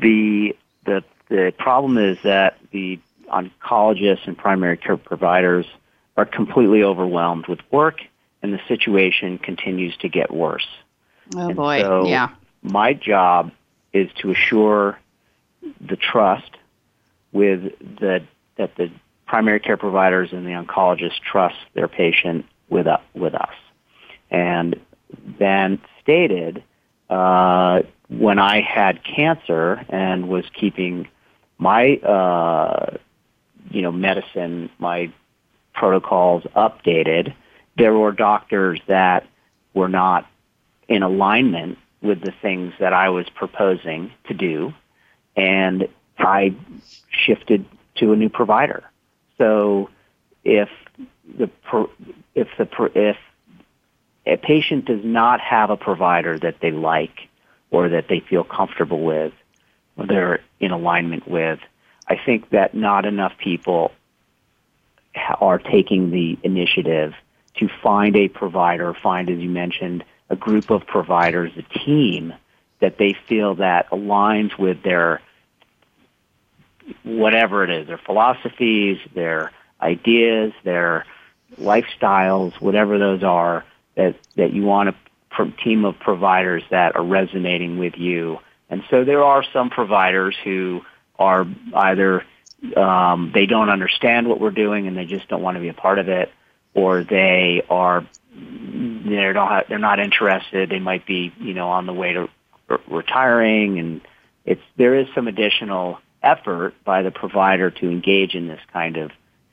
The 0.00 0.56
the 0.84 1.04
the 1.28 1.52
problem 1.58 1.98
is 1.98 2.18
that 2.24 2.58
the 2.70 3.00
oncologists 3.28 4.26
and 4.26 4.36
primary 4.36 4.76
care 4.76 4.96
providers 4.96 5.66
are 6.16 6.26
completely 6.26 6.82
overwhelmed 6.82 7.46
with 7.48 7.60
work 7.70 8.00
and 8.42 8.52
the 8.52 8.60
situation 8.68 9.38
continues 9.38 9.96
to 9.96 10.08
get 10.08 10.30
worse. 10.30 10.66
Oh 11.34 11.48
and 11.48 11.56
boy, 11.56 11.80
so 11.80 12.06
yeah. 12.06 12.28
My 12.62 12.92
job 12.92 13.52
is 13.92 14.10
to 14.20 14.30
assure 14.30 14.98
the 15.80 15.96
trust 15.96 16.50
with 17.32 17.62
the 18.00 18.22
that 18.56 18.76
the 18.76 18.90
primary 19.26 19.60
care 19.60 19.76
providers 19.76 20.30
and 20.32 20.46
the 20.46 20.50
oncologists 20.50 21.20
trust 21.20 21.56
their 21.74 21.88
patient 21.88 22.46
with 22.68 22.86
uh, 22.86 22.98
with 23.14 23.34
us. 23.34 23.54
And 24.30 24.80
then 25.38 25.80
stated 26.02 26.62
uh, 27.10 27.82
when 28.08 28.38
I 28.38 28.60
had 28.60 29.02
cancer 29.04 29.84
and 29.88 30.28
was 30.28 30.44
keeping 30.58 31.08
my 31.58 31.96
uh, 31.96 32.96
you 33.70 33.82
know 33.82 33.92
medicine, 33.92 34.70
my 34.78 35.12
protocols 35.74 36.44
updated, 36.54 37.34
there 37.76 37.94
were 37.94 38.12
doctors 38.12 38.80
that 38.86 39.26
were 39.74 39.88
not 39.88 40.26
in 40.88 41.02
alignment 41.02 41.78
with 42.02 42.20
the 42.20 42.32
things 42.42 42.72
that 42.78 42.92
I 42.92 43.08
was 43.08 43.26
proposing 43.34 44.12
to 44.28 44.34
do 44.34 44.72
and 45.36 45.88
I 46.18 46.54
shifted 47.10 47.66
to 47.96 48.12
a 48.12 48.16
new 48.16 48.28
provider. 48.28 48.84
So 49.38 49.90
if 50.44 50.68
the 51.38 51.50
if 52.34 52.48
the 52.58 52.90
if 52.94 53.16
a 54.26 54.36
patient 54.36 54.86
does 54.86 55.04
not 55.04 55.40
have 55.40 55.70
a 55.70 55.76
provider 55.76 56.38
that 56.38 56.56
they 56.60 56.70
like 56.70 57.28
or 57.70 57.88
that 57.90 58.06
they 58.08 58.20
feel 58.20 58.44
comfortable 58.44 59.02
with 59.02 59.32
or 59.96 60.06
they're 60.06 60.40
in 60.60 60.70
alignment 60.70 61.28
with, 61.28 61.58
I 62.08 62.16
think 62.24 62.50
that 62.50 62.74
not 62.74 63.04
enough 63.06 63.32
people 63.38 63.92
are 65.40 65.58
taking 65.58 66.10
the 66.10 66.38
initiative 66.42 67.12
to 67.12 67.18
to 67.56 67.68
find 67.82 68.16
a 68.16 68.28
provider, 68.28 68.94
find, 68.94 69.30
as 69.30 69.38
you 69.38 69.48
mentioned, 69.48 70.04
a 70.30 70.36
group 70.36 70.70
of 70.70 70.86
providers, 70.86 71.52
a 71.56 71.78
team 71.78 72.32
that 72.84 72.98
they 72.98 73.16
feel 73.26 73.54
that 73.54 73.88
aligns 73.88 74.58
with 74.58 74.82
their 74.82 75.22
whatever 77.02 77.64
it 77.64 77.70
is, 77.70 77.86
their 77.86 77.96
philosophies, 77.96 78.98
their 79.14 79.52
ideas, 79.80 80.52
their 80.64 81.06
lifestyles, 81.58 82.52
whatever 82.60 82.98
those 82.98 83.22
are, 83.22 83.64
that, 83.94 84.16
that 84.36 84.52
you 84.52 84.64
want 84.64 84.90
a 84.90 85.50
team 85.64 85.86
of 85.86 85.98
providers 85.98 86.62
that 86.70 86.94
are 86.94 87.02
resonating 87.02 87.78
with 87.78 87.96
you. 87.96 88.38
And 88.68 88.82
so 88.90 89.02
there 89.02 89.24
are 89.24 89.42
some 89.50 89.70
providers 89.70 90.36
who 90.44 90.82
are 91.18 91.46
either 91.74 92.22
um, 92.76 93.30
they 93.32 93.46
don't 93.46 93.70
understand 93.70 94.28
what 94.28 94.40
we're 94.40 94.50
doing 94.50 94.86
and 94.88 94.94
they 94.94 95.06
just 95.06 95.26
don't 95.28 95.40
want 95.40 95.56
to 95.56 95.60
be 95.62 95.70
a 95.70 95.74
part 95.74 95.98
of 95.98 96.10
it, 96.10 96.30
or 96.74 97.02
they 97.02 97.62
are 97.70 98.06
they're 98.34 99.32
not 99.32 99.68
they're 99.68 99.78
not 99.78 100.00
interested. 100.00 100.68
They 100.68 100.80
might 100.80 101.06
be 101.06 101.32
you 101.38 101.54
know 101.54 101.68
on 101.68 101.86
the 101.86 101.94
way 101.94 102.12
to 102.12 102.28
re- 102.68 102.78
retiring, 102.88 103.78
and 103.78 104.00
it's 104.44 104.62
there 104.76 104.94
is 104.98 105.06
some 105.14 105.28
additional 105.28 105.98
effort 106.22 106.74
by 106.84 107.02
the 107.02 107.10
provider 107.10 107.70
to 107.70 107.90
engage 107.90 108.34
in 108.34 108.48
this 108.48 108.60
kind 108.72 108.96
of 108.96 109.10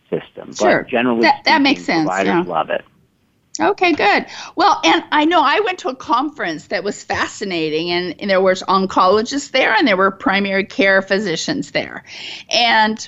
system. 0.10 0.54
Sure. 0.54 0.84
But 0.84 0.90
generally, 0.90 1.22
that, 1.22 1.44
that 1.46 1.62
makes 1.62 1.84
sense. 1.84 2.08
Providers 2.08 2.46
yeah. 2.48 2.52
love 2.52 2.70
it. 2.70 2.86
Okay, 3.60 3.92
good. 3.94 4.26
Well, 4.56 4.80
and 4.84 5.04
I 5.12 5.26
know 5.26 5.42
I 5.42 5.60
went 5.60 5.80
to 5.80 5.90
a 5.90 5.96
conference 5.96 6.68
that 6.68 6.84
was 6.84 7.04
fascinating, 7.04 7.92
and, 7.92 8.16
and, 8.20 8.30
there 8.30 8.42
was 8.42 8.64
oncologists 8.64 9.52
there, 9.52 9.74
and 9.74 9.88
there 9.88 9.98
were 9.98 10.10
primary 10.10 10.64
care 10.64 11.02
physicians 11.02 11.72
there, 11.72 12.04
and 12.50 13.08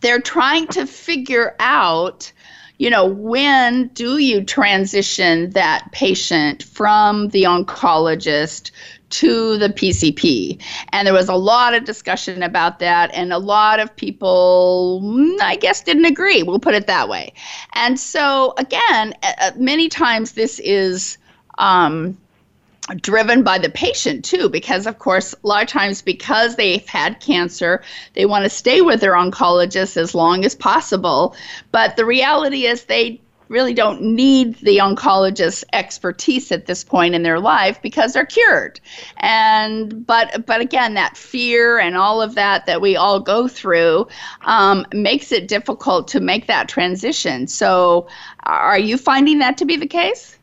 they're 0.00 0.20
trying 0.20 0.68
to 0.68 0.86
figure 0.86 1.56
out, 1.58 2.32
you 2.78 2.90
know, 2.90 3.06
when 3.06 3.88
do 3.88 4.18
you 4.18 4.44
transition 4.44 5.50
that 5.50 5.88
patient 5.92 6.62
from 6.62 7.28
the 7.28 7.42
oncologist 7.44 8.70
to 9.10 9.56
the 9.58 9.68
PCP. 9.68 10.60
And 10.92 11.06
there 11.06 11.14
was 11.14 11.28
a 11.28 11.34
lot 11.34 11.74
of 11.74 11.84
discussion 11.84 12.42
about 12.42 12.78
that, 12.80 13.10
and 13.14 13.32
a 13.32 13.38
lot 13.38 13.80
of 13.80 13.94
people, 13.96 15.00
mm, 15.02 15.40
I 15.40 15.56
guess, 15.56 15.82
didn't 15.82 16.04
agree. 16.04 16.42
We'll 16.42 16.58
put 16.58 16.74
it 16.74 16.86
that 16.86 17.08
way. 17.08 17.32
And 17.74 17.98
so, 17.98 18.54
again, 18.58 19.14
many 19.56 19.88
times 19.88 20.32
this 20.32 20.58
is. 20.60 21.18
Um, 21.58 22.16
driven 22.96 23.42
by 23.42 23.58
the 23.58 23.70
patient 23.70 24.24
too 24.24 24.48
because 24.48 24.86
of 24.86 24.98
course 24.98 25.34
a 25.34 25.46
lot 25.46 25.62
of 25.62 25.68
times 25.68 26.02
because 26.02 26.56
they've 26.56 26.88
had 26.88 27.20
cancer 27.20 27.82
they 28.14 28.24
want 28.26 28.44
to 28.44 28.50
stay 28.50 28.80
with 28.80 29.00
their 29.00 29.12
oncologist 29.12 29.96
as 29.96 30.14
long 30.14 30.44
as 30.44 30.54
possible 30.54 31.36
but 31.70 31.96
the 31.96 32.04
reality 32.04 32.66
is 32.66 32.84
they 32.84 33.20
really 33.48 33.74
don't 33.74 34.02
need 34.02 34.56
the 34.56 34.78
oncologist's 34.78 35.64
expertise 35.72 36.52
at 36.52 36.66
this 36.66 36.84
point 36.84 37.14
in 37.14 37.22
their 37.22 37.40
life 37.40 37.80
because 37.82 38.12
they're 38.12 38.26
cured. 38.26 38.80
And 39.16 40.06
but 40.06 40.46
but 40.46 40.60
again, 40.60 40.94
that 40.94 41.16
fear 41.16 41.78
and 41.78 41.96
all 41.96 42.20
of 42.22 42.34
that 42.34 42.66
that 42.66 42.80
we 42.80 42.96
all 42.96 43.20
go 43.20 43.48
through 43.48 44.06
um, 44.42 44.86
makes 44.92 45.32
it 45.32 45.48
difficult 45.48 46.08
to 46.08 46.20
make 46.20 46.46
that 46.46 46.68
transition. 46.68 47.46
So, 47.46 48.08
are 48.42 48.78
you 48.78 48.98
finding 48.98 49.38
that 49.38 49.56
to 49.58 49.64
be 49.64 49.76
the 49.76 49.86
case? 49.86 50.37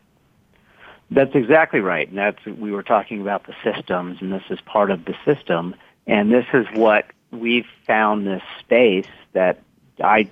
That's 1.11 1.35
exactly 1.35 1.79
right. 1.79 2.07
And 2.07 2.17
that's 2.17 2.43
we 2.45 2.71
were 2.71 2.83
talking 2.83 3.21
about 3.21 3.45
the 3.45 3.53
systems, 3.63 4.17
and 4.21 4.31
this 4.31 4.43
is 4.49 4.59
part 4.61 4.91
of 4.91 5.05
the 5.05 5.15
system. 5.23 5.75
And 6.07 6.31
this 6.31 6.45
is 6.53 6.65
what 6.73 7.05
we've 7.31 7.67
found 7.85 8.25
this 8.25 8.43
space 8.59 9.07
that 9.33 9.61
I 10.03 10.29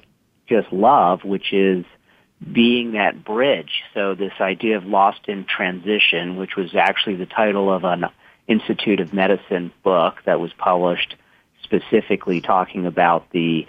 just 0.47 0.71
love, 0.71 1.23
which 1.23 1.53
is 1.53 1.85
being 2.51 2.93
that 2.93 3.23
bridge. 3.23 3.83
So 3.93 4.15
this 4.15 4.33
idea 4.41 4.77
of 4.77 4.85
lost 4.85 5.27
in 5.27 5.45
transition, 5.45 6.35
which 6.35 6.55
was 6.55 6.75
actually 6.75 7.15
the 7.15 7.25
title 7.25 7.71
of 7.71 7.83
an 7.83 8.05
Institute 8.47 8.99
of 8.99 9.13
Medicine 9.13 9.71
book 9.83 10.15
that 10.25 10.39
was 10.39 10.51
published 10.53 11.15
specifically 11.63 12.41
talking 12.41 12.85
about 12.85 13.29
the 13.31 13.65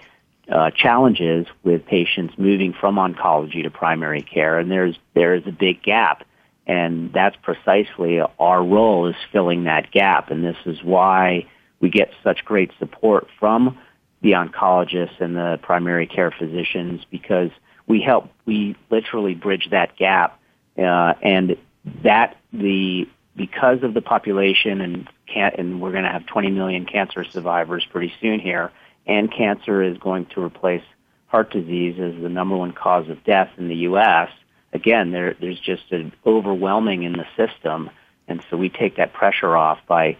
uh, 0.51 0.69
challenges 0.71 1.47
with 1.63 1.85
patients 1.85 2.35
moving 2.37 2.73
from 2.73 2.95
oncology 2.95 3.63
to 3.63 3.69
primary 3.69 4.21
care, 4.21 4.59
and 4.59 4.69
there's 4.69 4.95
there 5.13 5.33
is 5.33 5.43
a 5.47 5.51
big 5.51 5.81
gap, 5.81 6.23
and 6.67 7.11
that's 7.13 7.35
precisely 7.41 8.19
our 8.39 8.63
role 8.63 9.07
is 9.07 9.15
filling 9.31 9.65
that 9.65 9.91
gap, 9.91 10.31
and 10.31 10.43
this 10.43 10.57
is 10.65 10.83
why 10.83 11.45
we 11.79 11.89
get 11.89 12.11
such 12.23 12.43
great 12.45 12.71
support 12.79 13.27
from 13.39 13.77
the 14.21 14.31
oncologists 14.31 15.19
and 15.19 15.35
the 15.35 15.59
primary 15.61 16.07
care 16.07 16.31
physicians 16.31 17.05
because 17.11 17.51
we 17.85 18.01
help, 18.01 18.29
we 18.45 18.75
literally 18.89 19.35
bridge 19.35 19.67
that 19.71 19.95
gap. 19.97 20.39
Uh, 20.77 21.13
and 21.21 21.55
that 22.03 22.35
the, 22.51 23.07
because 23.35 23.83
of 23.83 23.93
the 23.93 24.01
population 24.01 24.81
and 24.81 25.07
can, 25.27 25.51
and 25.57 25.81
we're 25.81 25.91
going 25.91 26.03
to 26.03 26.09
have 26.09 26.25
20 26.25 26.49
million 26.49 26.85
cancer 26.85 27.23
survivors 27.23 27.85
pretty 27.91 28.11
soon 28.19 28.39
here, 28.39 28.71
and 29.05 29.31
cancer 29.31 29.83
is 29.83 29.97
going 29.99 30.25
to 30.27 30.43
replace 30.43 30.83
heart 31.27 31.51
disease 31.51 31.99
as 31.99 32.19
the 32.21 32.29
number 32.29 32.57
one 32.57 32.71
cause 32.71 33.09
of 33.09 33.23
death 33.23 33.49
in 33.57 33.67
the 33.67 33.75
U.S. 33.75 34.29
Again, 34.75 35.11
there, 35.11 35.35
there's 35.39 35.59
just 35.59 35.91
an 35.91 36.11
overwhelming 36.25 37.03
in 37.03 37.13
the 37.13 37.25
system, 37.37 37.89
and 38.27 38.45
so 38.49 38.57
we 38.57 38.69
take 38.69 38.97
that 38.97 39.13
pressure 39.13 39.55
off 39.55 39.79
by 39.87 40.17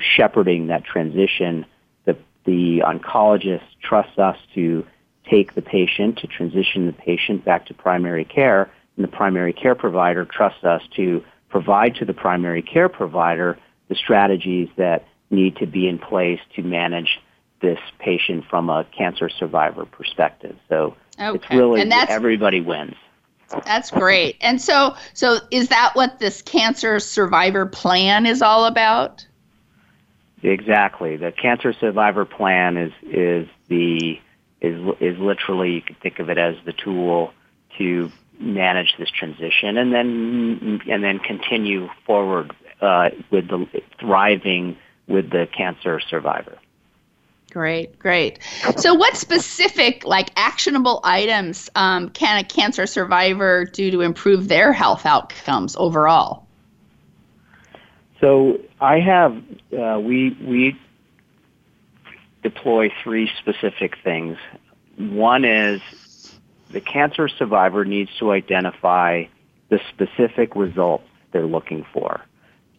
shepherding 0.00 0.66
that 0.66 0.84
transition. 0.84 1.64
The, 2.04 2.18
the 2.44 2.82
oncologist 2.84 3.64
trusts 3.82 4.18
us 4.18 4.36
to 4.54 4.86
take 5.30 5.54
the 5.54 5.62
patient, 5.62 6.18
to 6.18 6.26
transition 6.26 6.86
the 6.86 6.92
patient 6.92 7.42
back 7.42 7.66
to 7.66 7.74
primary 7.74 8.26
care, 8.26 8.70
and 8.96 9.04
the 9.04 9.08
primary 9.08 9.54
care 9.54 9.74
provider 9.74 10.26
trusts 10.26 10.62
us 10.62 10.82
to 10.96 11.24
provide 11.48 11.94
to 11.96 12.04
the 12.04 12.14
primary 12.14 12.60
care 12.60 12.90
provider 12.90 13.58
the 13.88 13.94
strategies 13.94 14.68
that 14.76 15.06
need 15.30 15.56
to 15.56 15.66
be 15.66 15.88
in 15.88 15.98
place 15.98 16.40
to 16.54 16.62
manage 16.62 17.18
this 17.62 17.78
patient 17.98 18.44
from 18.50 18.68
a 18.68 18.84
cancer 18.96 19.30
survivor 19.30 19.86
perspective. 19.86 20.56
So 20.68 20.96
okay. 21.18 21.36
it's 21.36 21.50
really 21.50 21.90
everybody 22.10 22.60
wins. 22.60 22.94
That's 23.64 23.90
great. 23.90 24.36
And 24.40 24.60
so 24.60 24.94
so 25.14 25.38
is 25.50 25.68
that 25.68 25.92
what 25.94 26.18
this 26.18 26.42
cancer 26.42 27.00
survivor 27.00 27.66
plan 27.66 28.26
is 28.26 28.42
all 28.42 28.64
about? 28.64 29.26
Exactly. 30.42 31.16
The 31.16 31.32
cancer 31.32 31.72
survivor 31.72 32.24
plan 32.24 32.76
is 32.76 32.92
is 33.02 33.48
the 33.68 34.18
is 34.60 34.94
is 35.00 35.18
literally 35.18 35.72
you 35.74 35.82
can 35.82 35.96
think 35.96 36.18
of 36.18 36.30
it 36.30 36.38
as 36.38 36.56
the 36.64 36.72
tool 36.72 37.32
to 37.78 38.10
manage 38.38 38.94
this 38.98 39.10
transition 39.10 39.76
and 39.76 39.92
then 39.92 40.80
and 40.88 41.04
then 41.04 41.18
continue 41.18 41.88
forward 42.06 42.52
uh, 42.80 43.10
with 43.30 43.48
the 43.48 43.66
thriving 43.98 44.76
with 45.06 45.30
the 45.30 45.46
cancer 45.56 46.00
survivor. 46.00 46.56
Great, 47.50 47.98
great. 47.98 48.38
So, 48.76 48.94
what 48.94 49.16
specific, 49.16 50.04
like 50.04 50.30
actionable 50.36 51.00
items, 51.02 51.68
um, 51.74 52.10
can 52.10 52.38
a 52.38 52.44
cancer 52.44 52.86
survivor 52.86 53.64
do 53.64 53.90
to 53.90 54.00
improve 54.02 54.46
their 54.48 54.72
health 54.72 55.04
outcomes 55.04 55.74
overall? 55.76 56.46
So, 58.20 58.60
I 58.80 59.00
have 59.00 59.36
uh, 59.76 59.98
we 59.98 60.36
we 60.40 60.80
deploy 62.42 62.92
three 63.02 63.28
specific 63.38 63.96
things. 64.04 64.38
One 64.96 65.44
is 65.44 65.80
the 66.70 66.80
cancer 66.80 67.28
survivor 67.28 67.84
needs 67.84 68.10
to 68.18 68.30
identify 68.30 69.24
the 69.70 69.80
specific 69.88 70.54
results 70.54 71.04
they're 71.32 71.46
looking 71.46 71.84
for. 71.92 72.20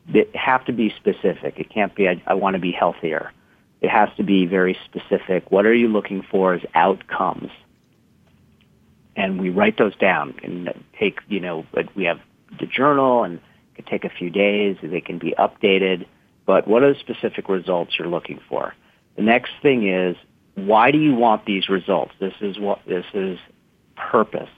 They 0.07 0.27
have 0.34 0.65
to 0.65 0.73
be 0.73 0.93
specific. 0.97 1.60
It 1.60 1.69
can't 1.69 1.93
be, 1.93 2.07
I, 2.07 2.21
I 2.25 2.34
want 2.36 2.55
to 2.55 2.60
be 2.60 2.71
healthier. 2.71 3.31
It 3.82 3.89
has 3.89 4.10
to 4.17 4.24
be 4.24 4.46
very 4.46 4.78
specific. 4.86 5.52
What 5.52 5.65
are 5.65 5.74
you 5.74 5.88
looking 5.88 6.22
for 6.22 6.54
as 6.54 6.62
outcomes? 6.76 7.52
And 9.15 9.41
we 9.41 9.50
write 9.50 9.78
those 9.78 9.96
down 9.96 10.36
and 10.44 10.72
take, 11.00 11.20
you 11.28 11.39
know, 11.39 11.65
we 11.96 12.06
have 12.06 12.20
the 12.60 12.67
journal 12.67 13.24
and 13.24 13.36
it 13.36 13.76
can 13.76 13.86
take 13.86 14.06
a 14.06 14.10
few 14.10 14.30
days. 14.30 14.78
They 14.82 15.02
can 15.02 15.17
be 15.17 15.34
updated. 15.38 16.06
But 16.46 16.67
what 16.67 16.84
are 16.84 16.94
the 16.94 17.00
specific 17.00 17.50
results 17.50 17.98
you're 17.98 18.08
looking 18.08 18.39
for? 18.48 18.74
The 19.15 19.24
next 19.24 19.52
thing 19.62 19.88
is, 19.88 20.15
why 20.56 20.91
do 20.91 20.98
you 20.98 21.15
want 21.15 21.46
these 21.46 21.70
results? 21.70 22.13
This 22.20 22.34
is 22.41 22.60
what, 22.60 22.80
this 22.86 23.06
is 23.13 23.39
purpose. 23.96 24.50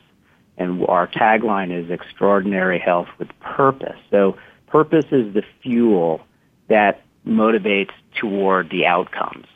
And 0.58 0.86
our 0.88 1.08
tagline 1.08 1.72
is 1.72 1.90
extraordinary 1.90 2.80
health 2.80 3.08
with 3.18 3.30
purpose. 3.40 3.98
So 4.12 4.38
purpose 4.68 5.06
is 5.12 5.34
the 5.34 5.44
fuel 5.62 6.22
that 6.68 7.03
motivates 7.26 7.92
toward 8.16 8.70
the 8.70 8.86
outcomes. 8.86 9.48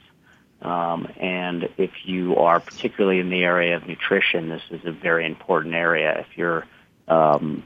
Um, 0.62 1.08
and 1.20 1.70
if 1.78 1.92
you 2.06 2.36
are 2.38 2.60
particularly 2.60 3.20
in 3.20 3.30
the 3.30 3.44
area 3.44 3.76
of 3.76 3.88
nutrition, 3.88 4.50
this 4.50 4.64
is 4.72 4.82
a 4.86 4.92
very 4.92 5.26
important 5.26 5.76
area. 5.76 6.20
If 6.20 6.38
you're 6.38 6.66
um, 7.08 7.64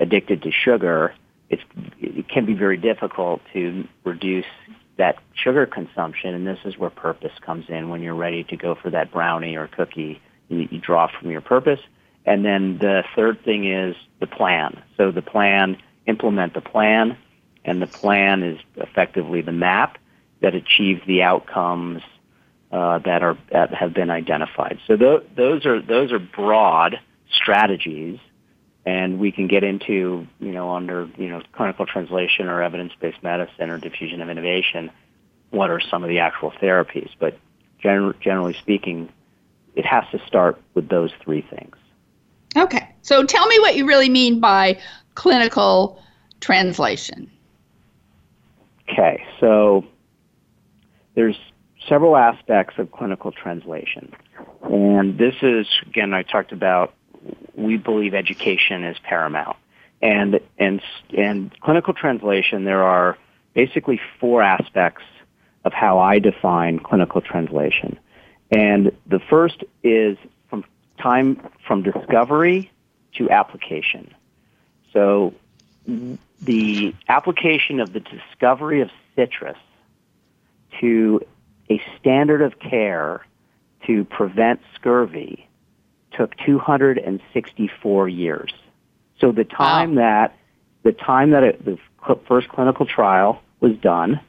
addicted 0.00 0.42
to 0.42 0.50
sugar, 0.50 1.14
it 1.50 2.28
can 2.28 2.46
be 2.46 2.54
very 2.54 2.76
difficult 2.76 3.42
to 3.52 3.86
reduce 4.04 4.46
that 4.96 5.18
sugar 5.34 5.66
consumption, 5.66 6.34
and 6.34 6.46
this 6.46 6.58
is 6.64 6.78
where 6.78 6.90
purpose 6.90 7.32
comes 7.40 7.66
in. 7.68 7.88
When 7.88 8.00
you're 8.00 8.14
ready 8.14 8.44
to 8.44 8.56
go 8.56 8.74
for 8.74 8.90
that 8.90 9.12
brownie 9.12 9.56
or 9.56 9.68
cookie, 9.68 10.20
you, 10.48 10.68
you 10.70 10.78
draw 10.78 11.08
from 11.08 11.30
your 11.30 11.40
purpose, 11.40 11.80
And 12.26 12.44
then 12.44 12.78
the 12.78 13.04
third 13.14 13.44
thing 13.44 13.70
is 13.70 13.96
the 14.20 14.26
plan. 14.26 14.82
So 14.96 15.10
the 15.10 15.22
plan, 15.22 15.76
implement 16.06 16.54
the 16.54 16.60
plan, 16.60 17.16
and 17.64 17.80
the 17.80 17.86
plan 17.86 18.42
is 18.42 18.58
effectively 18.76 19.40
the 19.40 19.52
map 19.52 19.98
that 20.40 20.54
achieves 20.54 21.00
the 21.06 21.22
outcomes 21.22 22.02
uh, 22.70 22.98
that 22.98 23.22
are 23.22 23.38
that 23.50 23.72
have 23.72 23.94
been 23.94 24.10
identified. 24.10 24.78
So 24.86 24.96
th- 24.96 25.22
those 25.36 25.64
are 25.64 25.80
those 25.80 26.12
are 26.12 26.18
broad 26.18 27.00
strategies, 27.32 28.18
and 28.84 29.18
we 29.18 29.32
can 29.32 29.46
get 29.46 29.64
into 29.64 30.26
you 30.40 30.52
know 30.52 30.74
under 30.74 31.08
you 31.16 31.28
know 31.28 31.42
clinical 31.52 31.86
translation 31.86 32.48
or 32.48 32.62
evidence-based 32.62 33.22
medicine 33.22 33.70
or 33.70 33.78
diffusion 33.78 34.20
of 34.20 34.28
innovation, 34.28 34.90
what 35.50 35.70
are 35.70 35.80
some 35.80 36.02
of 36.02 36.08
the 36.08 36.18
actual 36.18 36.50
therapies? 36.50 37.10
But 37.18 37.38
gener- 37.82 38.18
generally 38.20 38.54
speaking, 38.54 39.08
it 39.76 39.86
has 39.86 40.04
to 40.10 40.18
start 40.26 40.60
with 40.74 40.88
those 40.88 41.12
three 41.22 41.42
things. 41.42 41.76
Okay, 42.56 42.88
so 43.02 43.24
tell 43.24 43.46
me 43.46 43.58
what 43.60 43.76
you 43.76 43.86
really 43.86 44.08
mean 44.08 44.40
by 44.40 44.78
clinical 45.14 46.02
translation. 46.40 47.30
Okay, 48.88 49.24
so 49.40 49.84
there's 51.14 51.38
several 51.88 52.16
aspects 52.16 52.78
of 52.78 52.90
clinical 52.92 53.32
translation. 53.32 54.12
And 54.62 55.18
this 55.18 55.34
is, 55.42 55.66
again, 55.86 56.14
I 56.14 56.22
talked 56.22 56.52
about, 56.52 56.94
we 57.54 57.76
believe 57.76 58.14
education 58.14 58.84
is 58.84 58.96
paramount. 59.02 59.56
And, 60.02 60.40
and, 60.58 60.82
and 61.16 61.58
clinical 61.60 61.94
translation, 61.94 62.64
there 62.64 62.82
are 62.82 63.16
basically 63.54 64.00
four 64.20 64.42
aspects 64.42 65.02
of 65.64 65.72
how 65.72 65.98
I 65.98 66.18
define 66.18 66.78
clinical 66.78 67.20
translation. 67.20 67.98
And 68.50 68.92
the 69.06 69.20
first 69.30 69.64
is 69.82 70.18
from 70.50 70.64
time 70.98 71.40
from 71.66 71.82
discovery 71.82 72.70
to 73.14 73.30
application. 73.30 74.12
So 74.92 75.34
the 76.42 76.94
application 77.08 77.80
of 77.80 77.92
the 77.92 78.00
discovery 78.00 78.80
of 78.80 78.90
citrus 79.16 79.58
to 80.80 81.20
a 81.70 81.80
standard 81.98 82.42
of 82.42 82.58
care 82.58 83.24
to 83.86 84.04
prevent 84.04 84.60
scurvy 84.74 85.48
took 86.12 86.36
264 86.46 88.08
years. 88.08 88.52
So 89.20 89.32
the 89.32 89.44
time 89.44 89.94
wow. 89.94 90.02
that 90.02 90.38
the 90.82 90.92
time 90.92 91.30
that 91.30 91.42
it, 91.42 91.64
the 91.64 91.78
first 92.28 92.48
clinical 92.48 92.86
trial 92.86 93.40
was 93.60 93.72
done, 93.78 94.20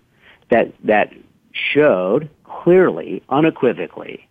that 0.50 0.74
that 0.86 1.14
showed 1.52 2.30
clearly, 2.44 3.24
unequivocally, 3.30 4.28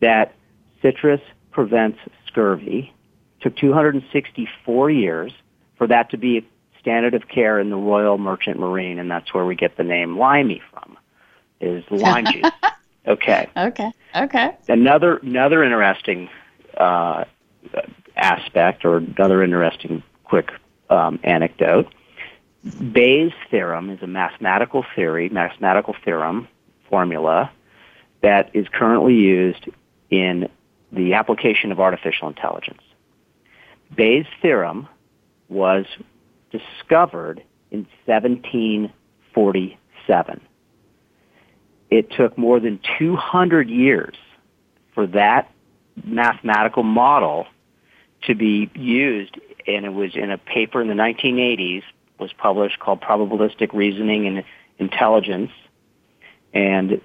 that 0.00 0.34
citrus 0.82 1.20
prevents 1.50 1.98
scurvy. 2.26 2.92
Took 3.40 3.56
264 3.56 4.90
years 4.90 5.32
for 5.76 5.86
that 5.86 6.10
to 6.10 6.16
be 6.16 6.46
standard 6.84 7.14
of 7.14 7.26
care 7.28 7.58
in 7.58 7.70
the 7.70 7.76
Royal 7.76 8.18
Merchant 8.18 8.60
Marine, 8.60 8.98
and 8.98 9.10
that's 9.10 9.32
where 9.32 9.46
we 9.46 9.56
get 9.56 9.78
the 9.78 9.84
name 9.84 10.18
limey 10.18 10.60
from 10.70 10.98
is 11.60 11.82
lime 11.90 12.26
juice. 12.26 12.50
Okay. 13.06 13.50
Okay. 13.54 13.92
Okay. 14.16 14.56
Another 14.66 15.18
another 15.18 15.62
interesting 15.62 16.30
uh, 16.74 17.24
aspect, 18.16 18.86
or 18.86 18.96
another 18.96 19.42
interesting 19.42 20.02
quick 20.24 20.50
um, 20.88 21.20
anecdote. 21.22 21.92
Bayes' 22.92 23.34
theorem 23.50 23.90
is 23.90 24.02
a 24.02 24.06
mathematical 24.06 24.86
theory, 24.96 25.28
mathematical 25.28 25.94
theorem 26.02 26.48
formula 26.88 27.52
that 28.22 28.48
is 28.54 28.66
currently 28.72 29.16
used 29.16 29.68
in 30.08 30.48
the 30.90 31.12
application 31.12 31.72
of 31.72 31.80
artificial 31.80 32.26
intelligence. 32.28 32.80
Bayes' 33.94 34.24
theorem 34.40 34.88
was 35.50 35.84
discovered 36.58 37.44
in 37.70 37.86
1747 38.06 40.40
it 41.94 42.10
took 42.10 42.36
more 42.36 42.58
than 42.58 42.80
200 42.98 43.70
years 43.70 44.16
for 44.94 45.06
that 45.06 45.50
mathematical 46.04 46.82
model 46.82 47.46
to 48.24 48.34
be 48.34 48.68
used, 48.74 49.38
and 49.66 49.84
it 49.84 49.92
was 49.92 50.16
in 50.16 50.32
a 50.32 50.38
paper 50.38 50.80
in 50.80 50.88
the 50.88 50.94
1980s, 50.94 51.82
was 52.18 52.32
published 52.32 52.80
called 52.80 53.00
Probabilistic 53.00 53.72
Reasoning 53.72 54.26
and 54.26 54.44
Intelligence. 54.78 55.52
And 56.52 57.00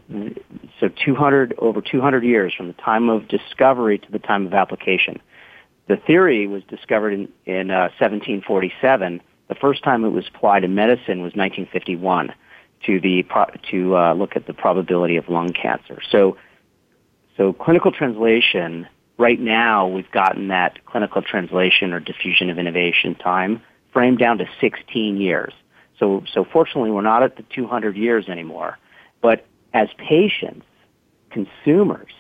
so 0.80 0.90
200, 1.06 1.54
over 1.60 1.82
200 1.82 2.24
years 2.24 2.54
from 2.56 2.68
the 2.68 2.74
time 2.74 3.10
of 3.10 3.28
discovery 3.28 4.00
to 4.00 4.12
the 4.12 4.20
time 4.20 4.48
of 4.48 4.54
application. 4.54 5.22
The 5.88 5.98
theory 5.98 6.48
was 6.48 6.64
discovered 6.64 7.14
in, 7.14 7.30
in 7.46 7.70
uh, 7.70 7.94
1747. 8.00 9.22
The 9.50 9.56
first 9.56 9.84
time 9.84 10.06
it 10.06 10.10
was 10.10 10.26
applied 10.34 10.64
in 10.64 10.76
medicine 10.76 11.22
was 11.22 11.34
1951 11.34 12.34
to 12.86 13.00
the 13.02 13.26
to 13.72 13.98
uh, 13.98 14.14
look 14.14 14.36
at 14.36 14.48
the 14.48 14.54
probability 14.54 15.18
of 15.18 15.28
lung 15.28 15.52
cancer. 15.52 16.00
So, 16.12 16.38
so 17.36 17.52
clinical 17.54 17.92
translation. 17.92 18.88
Right 19.18 19.40
now, 19.40 19.86
we've 19.86 20.10
gotten 20.12 20.48
that 20.48 20.86
clinical 20.86 21.22
translation 21.22 21.92
or 21.92 22.00
diffusion 22.00 22.50
of 22.50 22.58
innovation 22.58 23.16
time 23.16 23.62
framed 23.92 24.20
down 24.20 24.38
to 24.38 24.46
16 24.62 25.18
years. 25.18 25.52
So, 25.98 26.24
so 26.34 26.46
fortunately, 26.46 26.92
we're 26.92 27.02
not 27.02 27.24
at 27.24 27.36
the 27.36 27.44
200 27.54 27.98
years 27.98 28.30
anymore. 28.30 28.78
But 29.22 29.46
as 29.74 29.90
patients, 29.98 30.66
consumers, 31.32 32.12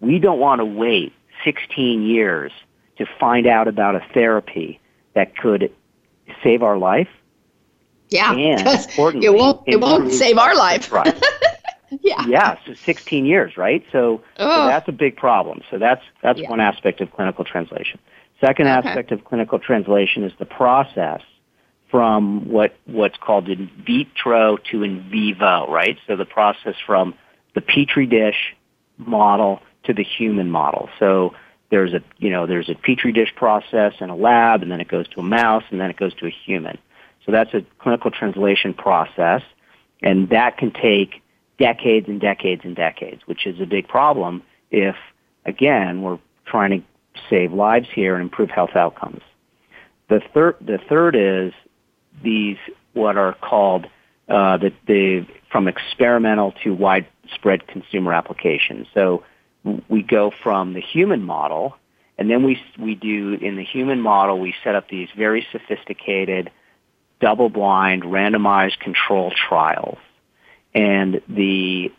we 0.00 0.20
don't 0.20 0.38
want 0.38 0.60
to 0.60 0.64
wait 0.64 1.12
16 1.44 2.02
years 2.02 2.52
to 2.98 3.06
find 3.18 3.46
out 3.46 3.66
about 3.66 3.96
a 3.96 4.06
therapy 4.14 4.80
that 5.14 5.36
could 5.36 5.72
save 6.42 6.62
our 6.62 6.78
life 6.78 7.08
yeah, 8.10 8.32
and 8.32 8.60
it 9.24 9.34
won't 9.34 9.62
it 9.66 9.80
won't 9.80 10.12
save 10.12 10.38
our 10.38 10.56
life. 10.56 10.90
Right. 10.90 11.22
yeah. 12.00 12.26
Yeah. 12.26 12.58
So 12.66 12.74
16 12.74 13.26
years, 13.26 13.56
right? 13.56 13.84
So, 13.92 14.22
so 14.36 14.44
oh. 14.44 14.66
that's 14.66 14.88
a 14.88 14.92
big 14.92 15.16
problem. 15.16 15.60
So 15.70 15.78
that's 15.78 16.02
that's 16.22 16.38
yeah. 16.38 16.50
one 16.50 16.60
aspect 16.60 17.00
of 17.00 17.12
clinical 17.12 17.44
translation. 17.44 17.98
Second 18.40 18.66
okay. 18.66 18.88
aspect 18.88 19.12
of 19.12 19.24
clinical 19.24 19.58
translation 19.58 20.24
is 20.24 20.32
the 20.38 20.46
process 20.46 21.22
from 21.90 22.48
what 22.48 22.76
what's 22.86 23.18
called 23.18 23.48
in 23.48 23.70
vitro 23.84 24.56
to 24.70 24.82
in 24.82 25.08
vivo, 25.10 25.70
right? 25.70 25.98
So 26.06 26.16
the 26.16 26.26
process 26.26 26.76
from 26.86 27.14
the 27.54 27.60
petri 27.60 28.06
dish 28.06 28.54
model 28.96 29.60
to 29.84 29.92
the 29.92 30.04
human 30.04 30.50
model. 30.50 30.88
So 30.98 31.34
there's 31.70 31.92
a 31.92 32.00
you 32.18 32.30
know 32.30 32.46
there's 32.46 32.68
a 32.68 32.74
petri 32.74 33.12
dish 33.12 33.32
process 33.36 33.94
in 34.00 34.10
a 34.10 34.16
lab, 34.16 34.62
and 34.62 34.70
then 34.70 34.80
it 34.80 34.88
goes 34.88 35.06
to 35.08 35.20
a 35.20 35.22
mouse, 35.22 35.64
and 35.70 35.80
then 35.80 35.90
it 35.90 35.96
goes 35.96 36.14
to 36.14 36.26
a 36.26 36.30
human. 36.30 36.78
So 37.26 37.32
that's 37.32 37.52
a 37.52 37.62
clinical 37.78 38.10
translation 38.10 38.72
process, 38.72 39.42
and 40.02 40.30
that 40.30 40.56
can 40.56 40.72
take 40.72 41.22
decades 41.58 42.08
and 42.08 42.20
decades 42.20 42.62
and 42.64 42.74
decades, 42.74 43.22
which 43.26 43.46
is 43.46 43.60
a 43.60 43.66
big 43.66 43.86
problem 43.88 44.42
if, 44.70 44.96
again, 45.44 46.02
we're 46.02 46.18
trying 46.46 46.70
to 46.70 46.86
save 47.28 47.52
lives 47.52 47.88
here 47.92 48.14
and 48.14 48.22
improve 48.22 48.48
health 48.48 48.76
outcomes. 48.76 49.20
The 50.08 50.20
third, 50.32 50.56
the 50.60 50.78
third 50.88 51.16
is 51.16 51.52
these 52.22 52.56
what 52.94 53.16
are 53.16 53.34
called 53.34 53.86
uh, 54.28 54.56
the, 54.56 54.72
the 54.86 55.26
from 55.50 55.68
experimental 55.68 56.52
to 56.64 56.74
widespread 56.74 57.66
consumer 57.66 58.12
applications. 58.12 58.86
So 58.94 59.24
we 59.88 60.02
go 60.02 60.32
from 60.42 60.72
the 60.72 60.80
human 60.80 61.22
model, 61.22 61.76
and 62.16 62.30
then 62.30 62.42
we 62.44 62.60
we 62.78 62.94
do 62.94 63.34
in 63.34 63.56
the 63.56 63.64
human 63.64 64.00
model 64.00 64.40
we 64.40 64.54
set 64.64 64.74
up 64.74 64.88
these 64.88 65.08
very 65.16 65.46
sophisticated 65.52 66.50
double-blind, 67.20 68.02
randomized 68.04 68.78
control 68.78 69.32
trials. 69.48 69.98
And 70.74 71.20
the 71.28 71.90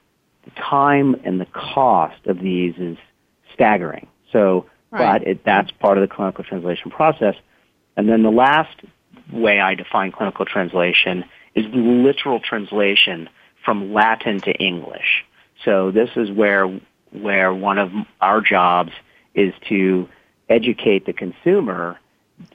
time 0.56 1.16
and 1.24 1.40
the 1.42 1.46
cost 1.46 2.26
of 2.26 2.40
these 2.40 2.76
is 2.78 2.98
staggering. 3.54 4.08
So, 4.32 4.68
right. 4.92 5.20
but 5.20 5.28
it, 5.28 5.44
that's 5.44 5.72
part 5.72 5.98
of 5.98 6.08
the 6.08 6.14
clinical 6.14 6.44
translation 6.44 6.92
process. 6.92 7.36
And 7.98 8.08
then 8.08 8.24
the 8.24 8.32
last 8.32 8.76
way 9.32 9.60
I 9.60 9.76
define 9.76 10.12
clinical 10.12 10.46
translation 10.46 11.26
is 11.56 11.66
literal 11.74 12.40
translation 12.40 13.30
from 13.66 13.94
Latin 13.94 14.40
to 14.42 14.52
English. 14.52 15.26
So 15.66 15.92
this 15.92 16.10
is 16.16 16.32
where 16.32 16.80
where 17.12 17.54
one 17.54 17.78
of 17.78 17.92
our 18.22 18.42
jobs 18.42 18.92
is 19.34 19.54
to 19.70 20.08
educate 20.50 21.06
the 21.06 21.14
consumer 21.14 22.00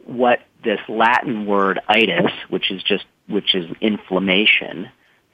what 0.06 0.40
this 0.62 0.80
Latin 0.88 1.46
word 1.46 1.80
itis, 1.88 2.32
which 2.48 2.70
is 2.70 2.82
just 2.82 3.04
which 3.28 3.54
is 3.54 3.70
inflammation. 3.80 4.88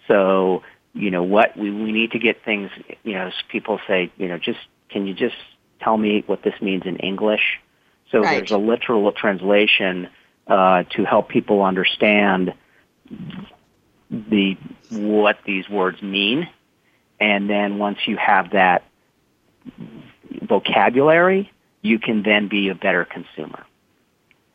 So 0.09 0.63
you 0.93 1.11
know 1.11 1.23
what 1.23 1.57
we 1.57 1.71
we 1.71 1.93
need 1.93 2.13
to 2.13 2.19
get 2.19 2.45
things. 2.45 2.71
You 3.05 3.15
know, 3.15 3.31
people 3.49 3.81
say, 3.87 4.11
you 4.17 4.29
know, 4.29 4.39
just 4.39 4.59
can 4.89 5.07
you 5.07 5.15
just 5.15 5.37
tell 5.81 5.97
me 5.97 6.25
what 6.27 6.43
this 6.43 6.55
means 6.61 6.83
in 6.85 6.97
English? 6.97 7.61
So 8.11 8.21
right. 8.21 8.39
there's 8.39 8.51
a 8.51 8.59
literal 8.59 9.13
translation 9.13 10.09
uh, 10.47 10.83
to 10.91 11.05
help 11.05 11.29
people 11.29 11.63
understand 11.63 12.55
the 14.11 14.57
what 14.91 15.39
these 15.47 15.69
words 15.69 16.03
mean, 16.03 16.49
and 17.21 17.49
then 17.49 17.79
once 17.79 17.99
you 18.07 18.17
have 18.17 18.51
that 18.51 18.85
vocabulary, 20.43 21.51
you 21.83 21.99
can 21.99 22.23
then 22.23 22.49
be 22.49 22.69
a 22.69 22.75
better 22.75 23.05
consumer. 23.05 23.65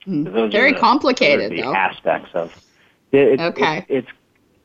Mm. 0.08 0.32
So 0.32 0.48
Very 0.50 0.74
the, 0.74 0.80
complicated, 0.80 1.52
the 1.52 1.62
though. 1.62 1.74
aspects 1.74 2.30
of 2.34 2.52
it, 3.12 3.40
okay. 3.40 3.78
It, 3.78 3.86
it's 3.90 4.08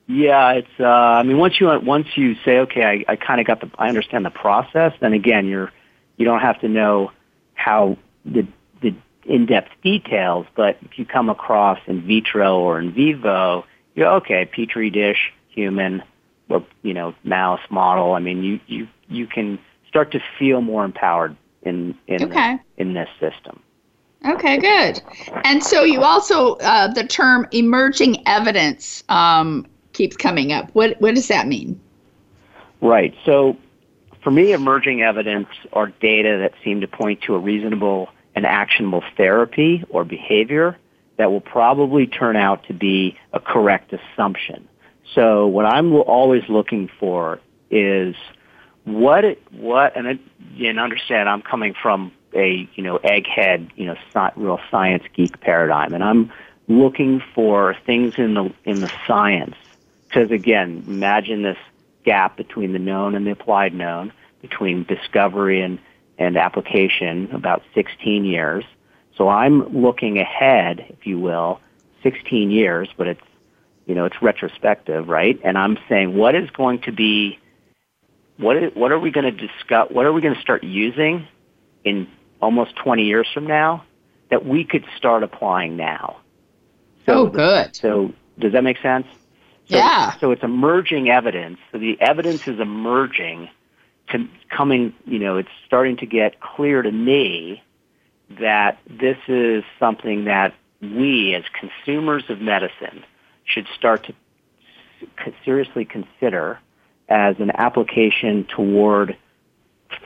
yeah, 0.06 0.52
it's. 0.54 0.80
Uh, 0.80 0.86
I 0.86 1.22
mean, 1.22 1.38
once 1.38 1.60
you 1.60 1.68
once 1.84 2.08
you 2.16 2.34
say, 2.44 2.58
okay, 2.58 3.04
I, 3.08 3.12
I 3.12 3.16
kind 3.16 3.40
of 3.40 3.46
got 3.46 3.60
the, 3.60 3.70
I 3.78 3.88
understand 3.88 4.24
the 4.24 4.30
process. 4.30 4.92
Then 5.00 5.12
again, 5.12 5.46
you're 5.46 5.72
you 6.16 6.24
don't 6.24 6.40
have 6.40 6.60
to 6.60 6.68
know 6.68 7.12
how 7.54 7.96
the 8.24 8.44
the 8.82 8.92
in-depth 9.24 9.70
details, 9.82 10.46
but 10.56 10.78
if 10.82 10.98
you 10.98 11.04
come 11.04 11.30
across 11.30 11.78
in 11.86 12.02
vitro 12.02 12.58
or 12.58 12.80
in 12.80 12.92
vivo, 12.92 13.64
you're 13.94 14.08
okay, 14.14 14.46
petri 14.46 14.90
dish, 14.90 15.32
human, 15.48 16.02
or 16.48 16.66
you 16.82 16.92
know, 16.92 17.14
mouse 17.22 17.60
model. 17.70 18.14
I 18.14 18.18
mean, 18.18 18.42
you 18.42 18.58
you 18.66 18.88
you 19.08 19.28
can 19.28 19.60
start 19.90 20.12
to 20.12 20.20
feel 20.38 20.62
more 20.62 20.84
empowered 20.84 21.36
in 21.62 21.98
in 22.06 22.24
okay. 22.24 22.58
in 22.78 22.94
this 22.94 23.08
system. 23.18 23.60
Okay, 24.24 24.58
good. 24.58 25.02
And 25.44 25.64
so 25.64 25.82
you 25.82 26.02
also 26.02 26.54
uh, 26.56 26.88
the 26.92 27.04
term 27.04 27.46
emerging 27.52 28.22
evidence 28.26 29.02
um, 29.08 29.66
keeps 29.92 30.16
coming 30.16 30.52
up. 30.52 30.70
What 30.74 30.98
what 31.00 31.14
does 31.14 31.28
that 31.28 31.46
mean? 31.48 31.78
Right. 32.80 33.14
So 33.24 33.56
for 34.22 34.30
me, 34.30 34.52
emerging 34.52 35.02
evidence 35.02 35.48
are 35.72 35.88
data 35.88 36.38
that 36.38 36.52
seem 36.62 36.80
to 36.82 36.88
point 36.88 37.22
to 37.22 37.34
a 37.34 37.38
reasonable 37.38 38.08
and 38.34 38.46
actionable 38.46 39.02
therapy 39.16 39.84
or 39.88 40.04
behavior 40.04 40.78
that 41.16 41.30
will 41.30 41.40
probably 41.40 42.06
turn 42.06 42.36
out 42.36 42.64
to 42.68 42.72
be 42.72 43.18
a 43.32 43.40
correct 43.40 43.92
assumption. 43.92 44.68
So 45.14 45.46
what 45.46 45.66
I'm 45.66 45.92
always 45.92 46.42
looking 46.48 46.88
for 47.00 47.40
is 47.70 48.14
what 48.84 49.24
it, 49.24 49.42
what 49.52 49.96
and, 49.96 50.18
and 50.58 50.78
understand 50.78 51.28
I'm 51.28 51.42
coming 51.42 51.74
from 51.80 52.12
a 52.34 52.68
you 52.74 52.82
know 52.82 52.98
egghead 52.98 53.70
you 53.76 53.86
know 53.86 53.96
not 54.14 54.38
real 54.40 54.60
science 54.70 55.04
geek 55.14 55.40
paradigm, 55.40 55.94
and 55.94 56.02
I'm 56.02 56.32
looking 56.68 57.22
for 57.34 57.76
things 57.86 58.14
in 58.16 58.34
the 58.34 58.52
in 58.64 58.80
the 58.80 58.90
science 59.06 59.56
because 60.08 60.30
again, 60.30 60.84
imagine 60.86 61.42
this 61.42 61.58
gap 62.04 62.36
between 62.36 62.72
the 62.72 62.78
known 62.78 63.14
and 63.14 63.26
the 63.26 63.30
applied 63.30 63.74
known, 63.74 64.12
between 64.42 64.84
discovery 64.84 65.62
and 65.62 65.78
and 66.18 66.36
application, 66.36 67.30
about 67.32 67.62
16 67.74 68.26
years. 68.26 68.64
So 69.16 69.28
I'm 69.28 69.80
looking 69.80 70.18
ahead, 70.18 70.84
if 70.90 71.06
you 71.06 71.18
will, 71.18 71.60
16 72.02 72.50
years, 72.50 72.88
but 72.96 73.06
it's 73.06 73.22
you 73.86 73.94
know 73.94 74.04
it's 74.04 74.20
retrospective, 74.22 75.08
right? 75.08 75.38
And 75.42 75.56
I'm 75.58 75.78
saying 75.88 76.16
what 76.16 76.34
is 76.34 76.50
going 76.50 76.80
to 76.82 76.92
be 76.92 77.38
what 78.40 78.56
is, 78.56 78.72
what 78.74 78.92
are 78.92 78.98
we 78.98 79.10
going 79.10 79.24
to 79.24 79.46
discuss? 79.46 79.90
What 79.90 80.06
are 80.06 80.12
we 80.12 80.20
going 80.20 80.34
to 80.34 80.40
start 80.40 80.64
using 80.64 81.26
in 81.84 82.08
almost 82.40 82.74
20 82.76 83.04
years 83.04 83.28
from 83.32 83.46
now 83.46 83.84
that 84.30 84.46
we 84.46 84.64
could 84.64 84.84
start 84.96 85.22
applying 85.22 85.76
now? 85.76 86.16
So, 87.06 87.12
oh, 87.12 87.26
good. 87.26 87.76
So 87.76 88.12
does 88.38 88.52
that 88.52 88.64
make 88.64 88.78
sense? 88.78 89.06
So, 89.68 89.76
yeah. 89.76 90.18
So 90.18 90.30
it's 90.32 90.42
emerging 90.42 91.10
evidence. 91.10 91.58
So 91.70 91.78
the 91.78 92.00
evidence 92.00 92.46
is 92.46 92.58
emerging, 92.58 93.48
to 94.10 94.28
coming. 94.48 94.94
You 95.06 95.18
know, 95.18 95.36
it's 95.36 95.50
starting 95.66 95.96
to 95.98 96.06
get 96.06 96.40
clear 96.40 96.82
to 96.82 96.90
me 96.90 97.62
that 98.40 98.78
this 98.88 99.18
is 99.28 99.64
something 99.78 100.24
that 100.24 100.54
we, 100.80 101.34
as 101.34 101.44
consumers 101.58 102.24
of 102.28 102.40
medicine, 102.40 103.04
should 103.44 103.66
start 103.76 104.06
to 104.06 104.14
seriously 105.44 105.84
consider 105.84 106.58
as 107.10 107.36
an 107.40 107.50
application 107.54 108.44
toward 108.44 109.16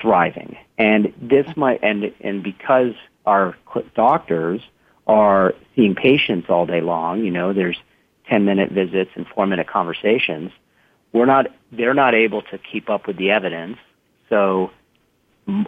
thriving. 0.01 0.57
And 0.79 1.13
this 1.21 1.47
might, 1.57 1.81
and, 1.83 2.13
and 2.21 2.43
because 2.43 2.95
our 3.27 3.57
doctors 3.95 4.63
are 5.07 5.55
seeing 5.77 5.95
patients 5.95 6.49
all 6.49 6.65
day 6.67 6.81
long, 6.81 7.23
you 7.23 7.31
know, 7.31 7.53
there's 7.53 7.77
10 8.29 8.47
minute 8.47 8.73
visits 8.73 9.11
and 9.15 9.27
four 9.27 9.47
minute 9.47 9.69
conversations, 9.69 10.51
we're 11.13 11.27
not, 11.27 11.47
they're 11.71 11.95
not 11.95 12.15
able 12.15 12.43
to 12.43 12.59
keep 12.59 12.89
up 12.89 13.07
with 13.07 13.19
the 13.19 13.31
evidence. 13.31 13.77
So 14.31 14.71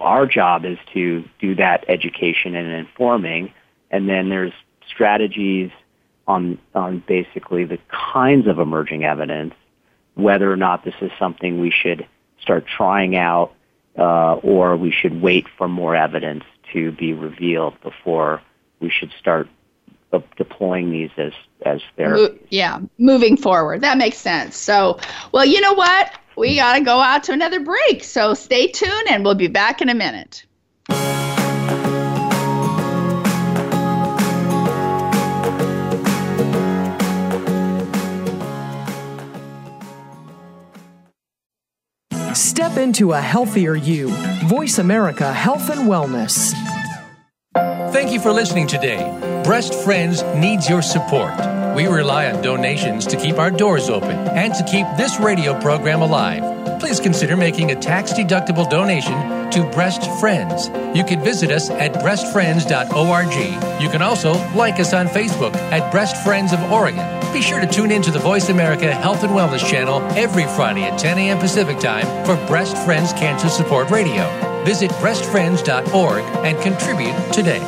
our 0.00 0.26
job 0.26 0.64
is 0.64 0.78
to 0.94 1.24
do 1.38 1.54
that 1.56 1.84
education 1.88 2.56
and 2.56 2.72
informing. 2.72 3.52
And 3.90 4.08
then 4.08 4.30
there's 4.30 4.54
strategies 4.88 5.70
on, 6.26 6.58
on 6.74 7.04
basically 7.06 7.64
the 7.64 7.78
kinds 7.90 8.48
of 8.48 8.58
emerging 8.58 9.04
evidence 9.04 9.54
whether 10.16 10.50
or 10.50 10.56
not 10.56 10.84
this 10.84 10.94
is 11.00 11.12
something 11.18 11.60
we 11.60 11.70
should 11.70 12.06
start 12.40 12.66
trying 12.66 13.16
out 13.16 13.52
uh, 13.98 14.34
or 14.36 14.76
we 14.76 14.90
should 14.90 15.22
wait 15.22 15.46
for 15.56 15.68
more 15.68 15.94
evidence 15.94 16.44
to 16.72 16.90
be 16.92 17.12
revealed 17.12 17.80
before 17.82 18.42
we 18.80 18.90
should 18.90 19.12
start 19.18 19.48
uh, 20.12 20.20
deploying 20.36 20.90
these 20.90 21.10
as 21.16 21.32
as 21.64 21.80
therapies. 21.98 22.38
yeah, 22.50 22.80
moving 22.98 23.36
forward. 23.36 23.80
That 23.80 23.98
makes 23.98 24.18
sense. 24.18 24.56
So, 24.56 24.98
well, 25.32 25.44
you 25.44 25.60
know 25.60 25.72
what? 25.74 26.12
We 26.36 26.56
got 26.56 26.76
to 26.76 26.84
go 26.84 27.00
out 27.00 27.24
to 27.24 27.32
another 27.32 27.60
break. 27.60 28.04
So 28.04 28.34
stay 28.34 28.66
tuned 28.66 29.08
and 29.08 29.24
we'll 29.24 29.34
be 29.34 29.48
back 29.48 29.80
in 29.80 29.88
a 29.88 29.94
minute. 29.94 30.44
Step 42.56 42.78
into 42.78 43.12
a 43.12 43.20
healthier 43.20 43.74
you. 43.74 44.08
Voice 44.46 44.78
America 44.78 45.30
Health 45.30 45.68
and 45.68 45.80
Wellness. 45.80 46.54
Thank 47.92 48.12
you 48.12 48.18
for 48.18 48.32
listening 48.32 48.66
today. 48.66 49.42
Breast 49.44 49.74
Friends 49.74 50.22
needs 50.36 50.66
your 50.66 50.80
support. 50.80 51.34
We 51.76 51.86
rely 51.86 52.32
on 52.32 52.40
donations 52.40 53.06
to 53.08 53.18
keep 53.18 53.36
our 53.36 53.50
doors 53.50 53.90
open 53.90 54.16
and 54.28 54.54
to 54.54 54.64
keep 54.64 54.86
this 54.96 55.20
radio 55.20 55.60
program 55.60 56.00
alive. 56.00 56.80
Please 56.80 56.98
consider 56.98 57.36
making 57.36 57.72
a 57.72 57.76
tax 57.76 58.14
deductible 58.14 58.68
donation 58.70 59.50
to 59.50 59.70
Breast 59.74 60.10
Friends. 60.18 60.68
You 60.96 61.04
can 61.04 61.22
visit 61.22 61.50
us 61.50 61.68
at 61.68 61.92
breastfriends.org. 61.92 63.82
You 63.82 63.90
can 63.90 64.00
also 64.00 64.32
like 64.54 64.80
us 64.80 64.94
on 64.94 65.08
Facebook 65.08 65.54
at 65.72 65.92
Breast 65.92 66.24
Friends 66.24 66.54
of 66.54 66.72
Oregon. 66.72 67.15
Be 67.36 67.42
sure 67.42 67.60
to 67.60 67.66
tune 67.66 67.90
in 67.90 68.00
to 68.00 68.10
the 68.10 68.18
Voice 68.18 68.48
America 68.48 68.90
Health 68.94 69.22
and 69.22 69.30
Wellness 69.34 69.58
channel 69.58 70.00
every 70.16 70.44
Friday 70.44 70.84
at 70.84 70.98
10 70.98 71.18
a.m. 71.18 71.38
Pacific 71.38 71.78
Time 71.78 72.06
for 72.24 72.34
Breast 72.46 72.78
Friends 72.86 73.12
Cancer 73.12 73.50
Support 73.50 73.90
Radio. 73.90 74.24
Visit 74.64 74.90
breastfriends.org 74.92 76.24
and 76.46 76.58
contribute 76.62 77.14
today. 77.34 77.58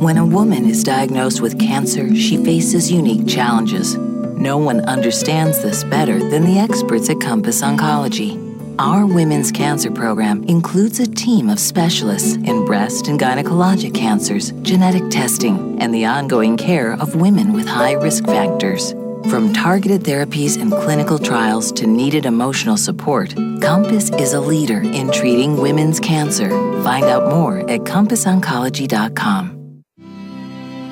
When 0.00 0.16
a 0.16 0.24
woman 0.24 0.64
is 0.64 0.82
diagnosed 0.82 1.42
with 1.42 1.60
cancer, 1.60 2.16
she 2.16 2.42
faces 2.42 2.90
unique 2.90 3.28
challenges. 3.28 3.94
No 3.96 4.56
one 4.56 4.80
understands 4.86 5.62
this 5.62 5.84
better 5.84 6.18
than 6.18 6.46
the 6.46 6.58
experts 6.58 7.10
at 7.10 7.20
Compass 7.20 7.60
Oncology. 7.60 8.45
Our 8.78 9.06
women's 9.06 9.50
cancer 9.50 9.90
program 9.90 10.44
includes 10.44 11.00
a 11.00 11.06
team 11.06 11.48
of 11.48 11.58
specialists 11.58 12.36
in 12.36 12.66
breast 12.66 13.08
and 13.08 13.18
gynecologic 13.18 13.94
cancers, 13.94 14.50
genetic 14.60 15.08
testing, 15.08 15.80
and 15.80 15.94
the 15.94 16.04
ongoing 16.04 16.58
care 16.58 16.92
of 16.92 17.14
women 17.14 17.54
with 17.54 17.66
high 17.66 17.92
risk 17.92 18.26
factors. 18.26 18.92
From 19.30 19.54
targeted 19.54 20.02
therapies 20.02 20.60
and 20.60 20.70
clinical 20.70 21.18
trials 21.18 21.72
to 21.72 21.86
needed 21.86 22.26
emotional 22.26 22.76
support, 22.76 23.34
Compass 23.62 24.10
is 24.10 24.34
a 24.34 24.40
leader 24.42 24.82
in 24.82 25.10
treating 25.10 25.56
women's 25.56 25.98
cancer. 25.98 26.50
Find 26.82 27.06
out 27.06 27.30
more 27.30 27.60
at 27.70 27.80
CompassOncology.com. 27.80 29.82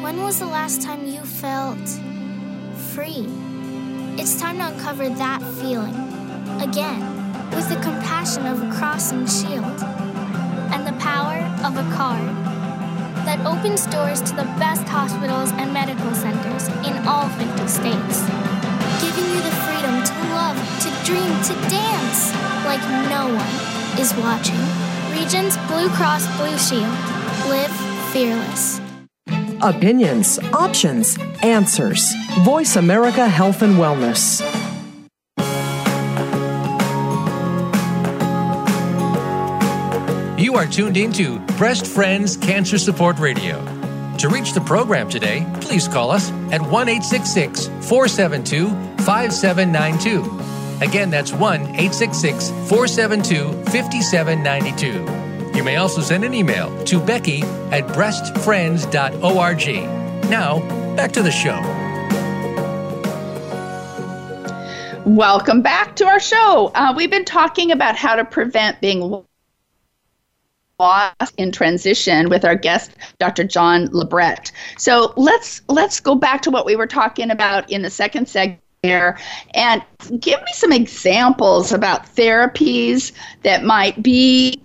When 0.01 0.23
was 0.23 0.39
the 0.39 0.47
last 0.47 0.81
time 0.81 1.07
you 1.07 1.21
felt 1.21 1.87
free? 2.95 3.27
It's 4.17 4.41
time 4.41 4.57
to 4.57 4.69
uncover 4.69 5.11
that 5.11 5.43
feeling 5.61 5.95
again 6.63 7.14
with 7.53 7.69
the 7.69 7.77
compassion 7.83 8.47
of 8.47 8.63
a 8.63 8.71
cross 8.73 9.13
and 9.13 9.29
shield, 9.29 9.79
and 10.73 10.87
the 10.87 10.97
power 11.01 11.39
of 11.65 11.77
a 11.77 11.87
card 11.95 12.35
that 13.27 13.41
opens 13.47 13.87
doors 13.87 14.21
to 14.23 14.37
the 14.37 14.49
best 14.61 14.85
hospitals 14.85 15.51
and 15.53 15.73
medical 15.73 16.15
centers 16.15 16.69
in 16.87 16.95
all 17.09 17.29
50 17.29 17.67
states, 17.67 18.21
giving 19.01 19.27
you 19.33 19.41
the 19.41 19.57
freedom 19.65 19.97
to 20.05 20.15
love, 20.37 20.57
to 20.85 20.89
dream, 21.05 21.33
to 21.49 21.55
dance 21.69 22.33
like 22.65 22.83
no 23.09 23.29
one 23.33 24.01
is 24.01 24.15
watching. 24.17 24.61
Regence 25.13 25.57
Blue 25.69 25.89
Cross 25.91 26.27
Blue 26.37 26.59
Shield. 26.59 26.97
Live 27.49 27.71
fearless. 28.13 28.81
Opinions, 29.63 30.39
options, 30.53 31.17
answers. 31.43 32.13
Voice 32.41 32.77
America 32.77 33.29
Health 33.29 33.63
and 33.63 33.77
Wellness. 33.77 34.43
You 40.55 40.61
are 40.61 40.67
tuned 40.67 40.97
into 40.97 41.41
Breast 41.59 41.85
Friends 41.85 42.37
Cancer 42.37 42.79
Support 42.79 43.19
Radio. 43.19 43.59
To 44.19 44.29
reach 44.29 44.53
the 44.53 44.61
program 44.61 45.09
today, 45.09 45.45
please 45.61 45.89
call 45.89 46.13
us 46.13 46.31
at 46.53 46.63
1 46.63 46.87
472 46.87 48.69
5792. 49.03 50.23
Again, 50.81 51.11
that's 51.11 51.33
1 51.33 51.75
472 51.75 53.65
5792. 53.65 55.59
You 55.59 55.65
may 55.65 55.75
also 55.75 56.01
send 56.01 56.23
an 56.23 56.33
email 56.33 56.85
to 56.85 57.01
Becky 57.01 57.43
at 57.73 57.89
breastfriends.org. 57.89 60.31
Now, 60.31 60.61
back 60.95 61.11
to 61.15 61.23
the 61.25 61.33
show. 61.33 61.61
Welcome 65.05 65.63
back 65.63 65.97
to 65.97 66.07
our 66.07 66.21
show. 66.21 66.71
Uh, 66.77 66.95
we've 66.97 67.11
been 67.11 67.25
talking 67.25 67.73
about 67.73 67.97
how 67.97 68.15
to 68.15 68.25
prevent 68.25 68.81
being 68.81 69.25
in 71.37 71.53
transition 71.53 72.29
with 72.29 72.45
our 72.45 72.57
guest, 72.57 72.93
Dr. 73.19 73.45
John 73.45 73.89
Labret. 73.89 74.51
So 74.77 75.13
let's 75.17 75.63
let's 75.69 76.01
go 76.01 76.15
back 76.15 76.43
to 76.43 76.51
what 76.51 76.67
we 76.67 76.77
were 76.77 76.87
talking 76.87 77.31
about 77.31 77.71
in 77.71 77.83
the 77.83 77.91
second 77.91 78.29
segment 78.29 78.61
and 79.55 79.83
give 80.21 80.41
me 80.41 80.53
some 80.53 80.73
examples 80.73 81.73
about 81.73 82.05
therapies 82.05 83.13
that 83.43 83.65
might 83.65 84.03
be 84.03 84.61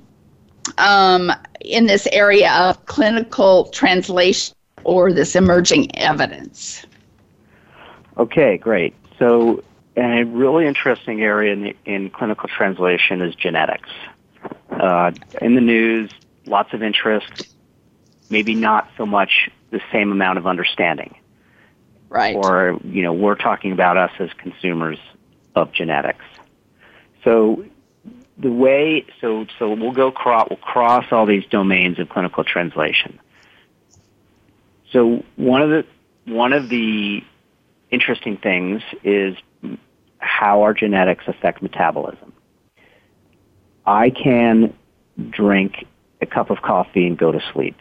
um, 0.78 1.32
in 1.62 1.86
this 1.86 2.08
area 2.12 2.52
of 2.54 2.86
clinical 2.86 3.66
translation 3.70 4.56
or 4.84 5.14
this 5.14 5.36
emerging 5.36 5.96
evidence. 5.98 6.86
Okay, 8.18 8.58
great. 8.58 8.94
So, 9.18 9.64
a 9.96 10.24
really 10.24 10.66
interesting 10.66 11.22
area 11.22 11.54
in, 11.54 11.74
in 11.86 12.10
clinical 12.10 12.50
translation 12.50 13.22
is 13.22 13.36
genetics. 13.36 13.90
Uh, 14.70 15.12
in 15.42 15.56
the 15.56 15.62
news, 15.62 16.12
lots 16.46 16.74
of 16.74 16.84
interest, 16.84 17.56
maybe 18.30 18.56
not 18.56 18.90
so 18.98 19.06
much 19.06 19.50
the 19.72 19.82
same 19.92 20.12
amount 20.12 20.38
of 20.38 20.48
understanding. 20.48 21.16
Right. 22.10 22.36
Or, 22.36 22.80
you 22.84 23.04
know, 23.04 23.14
we're 23.14 23.36
talking 23.36 23.72
about 23.72 23.98
us 23.98 24.12
as 24.20 24.30
consumers 24.38 24.98
of 25.56 25.72
genetics. 25.74 26.26
So 27.24 27.66
the 28.38 28.52
way, 28.52 29.06
so, 29.22 29.46
so 29.60 29.74
we'll 29.74 29.92
go 29.92 30.12
cross, 30.12 30.48
we'll 30.50 30.58
cross 30.58 31.06
all 31.12 31.26
these 31.26 31.46
domains 31.50 32.00
of 32.00 32.10
clinical 32.10 32.44
translation. 32.44 33.20
So 34.92 35.24
one 35.36 35.62
of 35.62 35.70
the, 35.70 35.86
one 36.26 36.54
of 36.54 36.70
the 36.70 37.24
interesting 37.92 38.38
things 38.38 38.82
is 39.04 39.36
how 40.20 40.64
our 40.64 40.74
genetics 40.74 41.26
affect 41.28 41.62
metabolism. 41.62 42.34
I 43.90 44.12
can 44.12 44.76
drink 45.32 45.88
a 46.22 46.28
cup 46.28 46.52
of 46.52 46.62
coffee 46.62 47.08
and 47.08 47.18
go 47.18 47.32
to 47.32 47.42
sleep. 47.52 47.76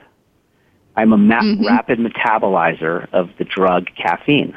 I'm 0.96 1.12
a 1.12 1.18
ma- 1.18 1.42
mm-hmm. 1.42 1.66
rapid 1.66 1.98
metabolizer 1.98 3.06
of 3.12 3.28
the 3.38 3.44
drug 3.44 3.88
caffeine. 3.94 4.56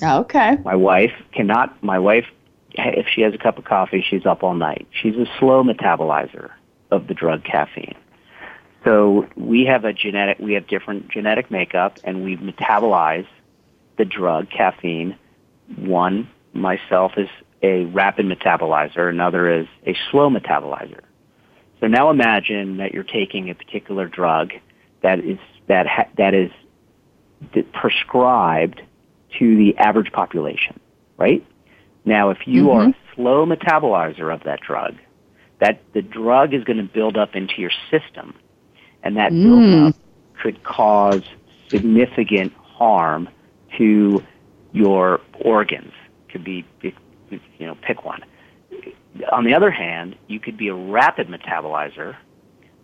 Okay. 0.00 0.56
My 0.64 0.76
wife 0.76 1.10
cannot, 1.32 1.82
my 1.82 1.98
wife, 1.98 2.26
if 2.70 3.06
she 3.12 3.22
has 3.22 3.34
a 3.34 3.38
cup 3.38 3.58
of 3.58 3.64
coffee, 3.64 4.04
she's 4.08 4.24
up 4.24 4.44
all 4.44 4.54
night. 4.54 4.86
She's 4.92 5.16
a 5.16 5.26
slow 5.40 5.64
metabolizer 5.64 6.52
of 6.92 7.08
the 7.08 7.14
drug 7.14 7.42
caffeine. 7.42 7.96
So 8.84 9.26
we 9.34 9.64
have 9.64 9.84
a 9.84 9.92
genetic, 9.92 10.38
we 10.38 10.52
have 10.52 10.68
different 10.68 11.10
genetic 11.10 11.50
makeup 11.50 11.98
and 12.04 12.22
we 12.22 12.36
metabolize 12.36 13.26
the 13.96 14.04
drug 14.04 14.48
caffeine. 14.48 15.16
One, 15.74 16.30
myself 16.52 17.14
is 17.16 17.28
a 17.62 17.84
rapid 17.86 18.26
metabolizer, 18.26 19.08
another 19.08 19.60
is 19.60 19.66
a 19.86 19.96
slow 20.10 20.30
metabolizer. 20.30 21.00
So 21.80 21.86
now 21.86 22.10
imagine 22.10 22.78
that 22.78 22.92
you're 22.92 23.04
taking 23.04 23.50
a 23.50 23.54
particular 23.54 24.08
drug 24.08 24.52
that 25.02 25.20
is 25.20 25.38
that 25.68 25.86
ha- 25.86 26.08
that 26.16 26.34
is 26.34 26.50
prescribed 27.72 28.82
to 29.38 29.56
the 29.56 29.76
average 29.78 30.10
population, 30.12 30.80
right? 31.16 31.46
Now, 32.04 32.30
if 32.30 32.38
you 32.46 32.64
mm-hmm. 32.64 32.78
are 32.78 32.88
a 32.88 32.94
slow 33.14 33.46
metabolizer 33.46 34.32
of 34.32 34.42
that 34.44 34.60
drug, 34.60 34.96
that 35.60 35.82
the 35.92 36.02
drug 36.02 36.54
is 36.54 36.64
going 36.64 36.78
to 36.78 36.84
build 36.84 37.16
up 37.16 37.34
into 37.34 37.54
your 37.58 37.70
system, 37.90 38.34
and 39.02 39.16
that 39.16 39.32
mm. 39.32 39.44
buildup 39.44 39.96
could 40.42 40.64
cause 40.64 41.22
significant 41.68 42.52
harm 42.54 43.28
to 43.76 44.22
your 44.72 45.20
organs. 45.40 45.92
Could 46.30 46.44
be, 46.44 46.64
you 47.30 47.66
know, 47.66 47.76
pick 47.82 48.04
one. 48.04 48.22
On 49.32 49.44
the 49.44 49.54
other 49.54 49.70
hand, 49.70 50.16
you 50.26 50.38
could 50.40 50.56
be 50.56 50.68
a 50.68 50.74
rapid 50.74 51.28
metabolizer 51.28 52.16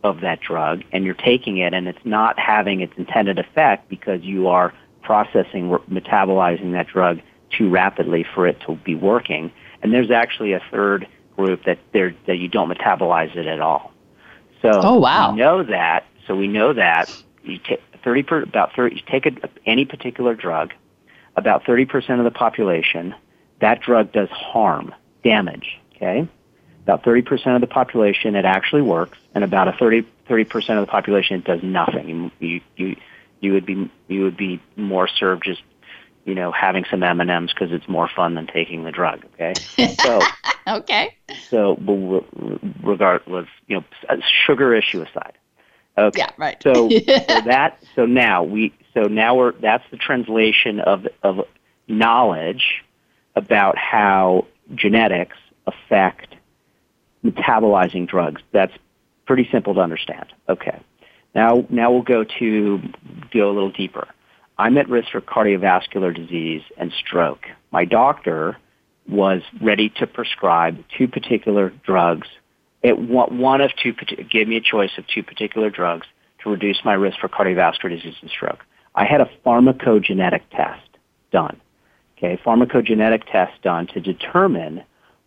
of 0.02 0.20
that 0.20 0.40
drug 0.40 0.82
and 0.92 1.04
you're 1.04 1.14
taking 1.14 1.58
it 1.58 1.72
and 1.72 1.88
it's 1.88 2.04
not 2.04 2.38
having 2.38 2.80
its 2.80 2.92
intended 2.96 3.38
effect 3.38 3.88
because 3.88 4.22
you 4.22 4.48
are 4.48 4.74
processing, 5.02 5.70
metabolizing 5.90 6.72
that 6.72 6.88
drug 6.88 7.20
too 7.56 7.70
rapidly 7.70 8.24
for 8.34 8.46
it 8.46 8.60
to 8.66 8.76
be 8.76 8.94
working. 8.94 9.52
And 9.82 9.92
there's 9.92 10.10
actually 10.10 10.52
a 10.52 10.62
third 10.70 11.06
group 11.36 11.64
that 11.64 11.78
there 11.92 12.14
that 12.26 12.36
you 12.36 12.48
don't 12.48 12.70
metabolize 12.70 13.34
it 13.36 13.46
at 13.46 13.60
all. 13.60 13.92
So 14.62 14.70
oh, 14.72 14.98
wow. 14.98 15.32
we 15.32 15.38
know 15.38 15.62
that. 15.64 16.06
So 16.26 16.34
we 16.34 16.48
know 16.48 16.72
that 16.72 17.10
you 17.42 17.58
take 17.58 17.82
30 18.02 18.22
per, 18.22 18.42
about 18.42 18.74
30 18.74 18.96
you 18.96 19.02
take 19.10 19.26
a, 19.26 19.32
any 19.66 19.84
particular 19.84 20.34
drug, 20.34 20.72
about 21.36 21.64
30% 21.64 22.18
of 22.18 22.24
the 22.24 22.30
population, 22.30 23.14
that 23.60 23.80
drug 23.80 24.12
does 24.12 24.28
harm, 24.30 24.94
damage, 25.22 25.78
okay? 25.94 26.28
About 26.82 27.02
30% 27.02 27.54
of 27.54 27.60
the 27.60 27.66
population 27.66 28.36
it 28.36 28.44
actually 28.44 28.82
works, 28.82 29.18
and 29.34 29.42
about 29.42 29.68
a 29.68 29.72
30 29.72 30.44
percent 30.44 30.78
of 30.78 30.86
the 30.86 30.90
population 30.90 31.36
it 31.36 31.44
does 31.44 31.62
nothing. 31.62 32.30
You, 32.40 32.60
you 32.76 32.96
you 33.40 33.52
would 33.52 33.66
be 33.66 33.90
you 34.08 34.22
would 34.22 34.36
be 34.36 34.60
more 34.76 35.06
served 35.06 35.44
just 35.44 35.62
you 36.24 36.34
know 36.34 36.50
having 36.50 36.84
some 36.90 37.02
M 37.02 37.20
and 37.20 37.30
M's 37.30 37.52
because 37.52 37.72
it's 37.72 37.88
more 37.88 38.08
fun 38.08 38.34
than 38.34 38.46
taking 38.46 38.84
the 38.84 38.90
drug. 38.90 39.24
Okay, 39.34 39.54
so 40.02 40.20
okay. 40.66 41.14
So, 41.48 41.76
regardless, 42.82 43.48
you 43.66 43.76
know, 43.76 44.18
sugar 44.46 44.74
issue 44.74 45.02
aside. 45.02 45.34
Okay. 45.96 46.20
Yeah, 46.20 46.30
right. 46.36 46.56
so, 46.62 46.88
so 46.88 47.40
that 47.42 47.78
so 47.94 48.06
now 48.06 48.42
we 48.42 48.74
so 48.94 49.02
now 49.02 49.36
we're 49.36 49.52
that's 49.52 49.84
the 49.90 49.96
translation 49.96 50.80
of 50.80 51.06
of 51.22 51.40
knowledge 51.86 52.82
about 53.36 53.76
how 53.76 54.46
genetics 54.74 55.36
affect 55.66 56.34
metabolizing 57.24 58.08
drugs. 58.08 58.42
That's 58.52 58.72
pretty 59.26 59.48
simple 59.50 59.74
to 59.74 59.80
understand. 59.80 60.26
Okay. 60.48 60.78
Now, 61.34 61.66
now 61.68 61.90
we'll 61.90 62.02
go 62.02 62.24
to 62.38 62.80
go 63.32 63.50
a 63.50 63.52
little 63.52 63.72
deeper. 63.72 64.06
I'm 64.56 64.78
at 64.78 64.88
risk 64.88 65.10
for 65.10 65.20
cardiovascular 65.20 66.14
disease 66.14 66.62
and 66.76 66.92
stroke. 66.92 67.46
My 67.72 67.84
doctor 67.84 68.56
was 69.08 69.42
ready 69.60 69.88
to 69.96 70.06
prescribe 70.06 70.84
two 70.96 71.08
particular 71.08 71.72
drugs. 71.84 72.28
It 72.82 72.98
one 72.98 73.60
of 73.60 73.72
two 73.82 73.94
gave 74.30 74.46
me 74.46 74.56
a 74.56 74.60
choice 74.60 74.92
of 74.98 75.06
two 75.06 75.22
particular 75.22 75.70
drugs 75.70 76.06
to 76.42 76.50
reduce 76.50 76.78
my 76.84 76.94
risk 76.94 77.18
for 77.18 77.28
cardiovascular 77.28 77.90
disease 77.90 78.14
and 78.20 78.30
stroke. 78.30 78.60
I 78.94 79.04
had 79.06 79.20
a 79.20 79.28
pharmacogenetic 79.44 80.42
test 80.50 80.88
done. 81.32 81.60
Okay, 82.24 82.40
pharmacogenetic 82.42 83.30
test 83.30 83.60
done 83.60 83.86
to 83.88 84.00
determine 84.00 84.82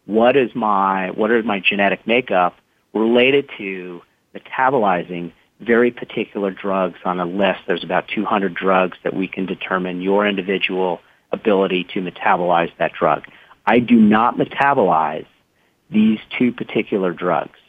what 0.05 0.35
is 0.35 0.55
my 0.55 1.11
what 1.11 1.29
is 1.29 1.45
my 1.45 1.59
genetic 1.59 2.07
makeup 2.07 2.55
related 2.91 3.49
to 3.59 4.01
metabolizing 4.33 5.31
very 5.59 5.91
particular 5.91 6.49
drugs 6.49 6.97
on 7.05 7.19
a 7.19 7.25
list. 7.25 7.59
There's 7.67 7.83
about 7.83 8.07
200 8.07 8.55
drugs 8.55 8.97
that 9.03 9.13
we 9.13 9.27
can 9.27 9.45
determine 9.45 10.01
your 10.01 10.27
individual 10.27 10.99
ability 11.31 11.83
to 11.93 12.01
metabolize 12.01 12.71
that 12.79 12.93
drug. 12.93 13.25
I 13.67 13.77
do 13.77 13.95
not 13.95 14.37
metabolize 14.37 15.27
these 15.91 16.19
two 16.35 16.51
particular 16.51 17.13
drugs, 17.13 17.59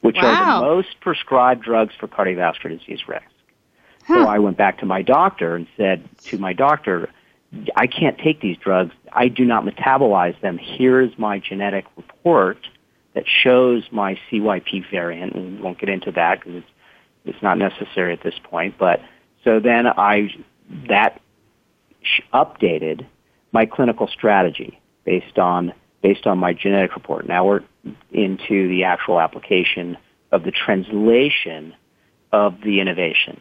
which 0.00 0.16
wow. 0.16 0.22
are 0.22 0.60
the 0.60 0.66
most 0.74 1.00
prescribed 1.00 1.62
drugs 1.62 1.94
for 1.98 2.08
cardiovascular 2.08 2.78
disease 2.78 3.06
risk. 3.06 3.24
Huh. 4.04 4.24
So 4.24 4.28
I 4.28 4.38
went 4.38 4.56
back 4.56 4.78
to 4.78 4.86
my 4.86 5.02
doctor 5.02 5.54
and 5.54 5.66
said 5.76 6.08
to 6.24 6.38
my 6.38 6.54
doctor, 6.54 7.10
I 7.74 7.86
can't 7.86 8.18
take 8.18 8.40
these 8.40 8.56
drugs. 8.58 8.94
I 9.12 9.28
do 9.28 9.44
not 9.44 9.64
metabolize 9.64 10.40
them. 10.40 10.58
Here 10.58 11.00
is 11.00 11.10
my 11.18 11.38
genetic 11.38 11.84
report 11.96 12.58
that 13.14 13.24
shows 13.26 13.82
my 13.90 14.18
CYP 14.30 14.90
variant. 14.90 15.34
And 15.34 15.56
we 15.56 15.62
won't 15.62 15.78
get 15.78 15.88
into 15.88 16.12
that 16.12 16.40
because 16.40 16.62
it's, 16.62 16.70
it's 17.24 17.42
not 17.42 17.58
necessary 17.58 18.12
at 18.12 18.22
this 18.22 18.38
point. 18.44 18.76
But 18.78 19.00
so 19.44 19.58
then 19.58 19.86
I, 19.86 20.28
that 20.88 21.20
updated 22.32 23.06
my 23.52 23.66
clinical 23.66 24.06
strategy 24.06 24.80
based 25.04 25.38
on, 25.38 25.72
based 26.02 26.26
on 26.26 26.38
my 26.38 26.52
genetic 26.52 26.94
report. 26.94 27.26
Now 27.26 27.44
we're 27.44 27.62
into 28.12 28.68
the 28.68 28.84
actual 28.84 29.20
application 29.20 29.96
of 30.30 30.44
the 30.44 30.52
translation 30.52 31.74
of 32.32 32.60
the 32.64 32.80
innovation. 32.80 33.40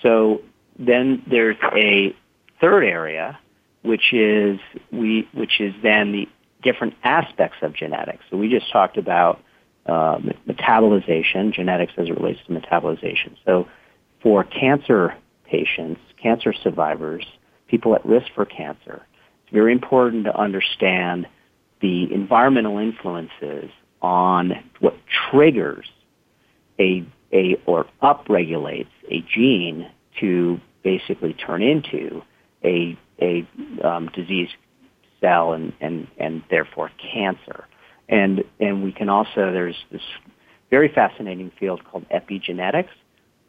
So 0.00 0.42
then 0.78 1.22
there's 1.28 1.56
a 1.74 2.14
third 2.62 2.84
area, 2.84 3.38
which 3.82 4.12
is 4.12 4.58
we, 4.92 5.28
which 5.34 5.60
is 5.60 5.74
then 5.82 6.12
the 6.12 6.28
different 6.62 6.94
aspects 7.02 7.58
of 7.60 7.74
genetics. 7.74 8.24
So 8.30 8.36
we 8.36 8.48
just 8.48 8.70
talked 8.72 8.96
about 8.96 9.40
uh, 9.86 10.18
metabolization, 10.48 11.52
genetics 11.52 11.92
as 11.98 12.08
it 12.08 12.12
relates 12.12 12.38
to 12.46 12.52
metabolization. 12.52 13.36
So 13.44 13.66
for 14.22 14.44
cancer 14.44 15.14
patients, 15.44 16.00
cancer 16.22 16.52
survivors, 16.52 17.26
people 17.66 17.94
at 17.96 18.06
risk 18.06 18.28
for 18.34 18.46
cancer, 18.46 19.04
it's 19.42 19.52
very 19.52 19.72
important 19.72 20.24
to 20.24 20.36
understand 20.38 21.26
the 21.80 22.12
environmental 22.14 22.78
influences 22.78 23.70
on 24.00 24.52
what 24.78 24.94
triggers 25.30 25.90
a, 26.78 27.04
a 27.32 27.56
or 27.66 27.86
upregulates 28.02 28.86
a 29.10 29.20
gene 29.22 29.90
to 30.20 30.60
basically 30.84 31.34
turn 31.34 31.60
into 31.60 32.22
a 32.64 32.98
a 33.20 33.46
um, 33.84 34.08
disease 34.14 34.48
cell 35.20 35.52
and, 35.52 35.72
and 35.80 36.08
and 36.18 36.42
therefore 36.50 36.90
cancer. 36.98 37.64
And 38.08 38.44
and 38.60 38.82
we 38.82 38.92
can 38.92 39.08
also 39.08 39.52
there's 39.52 39.76
this 39.90 40.02
very 40.70 40.88
fascinating 40.88 41.50
field 41.58 41.84
called 41.84 42.06
epigenetics, 42.08 42.90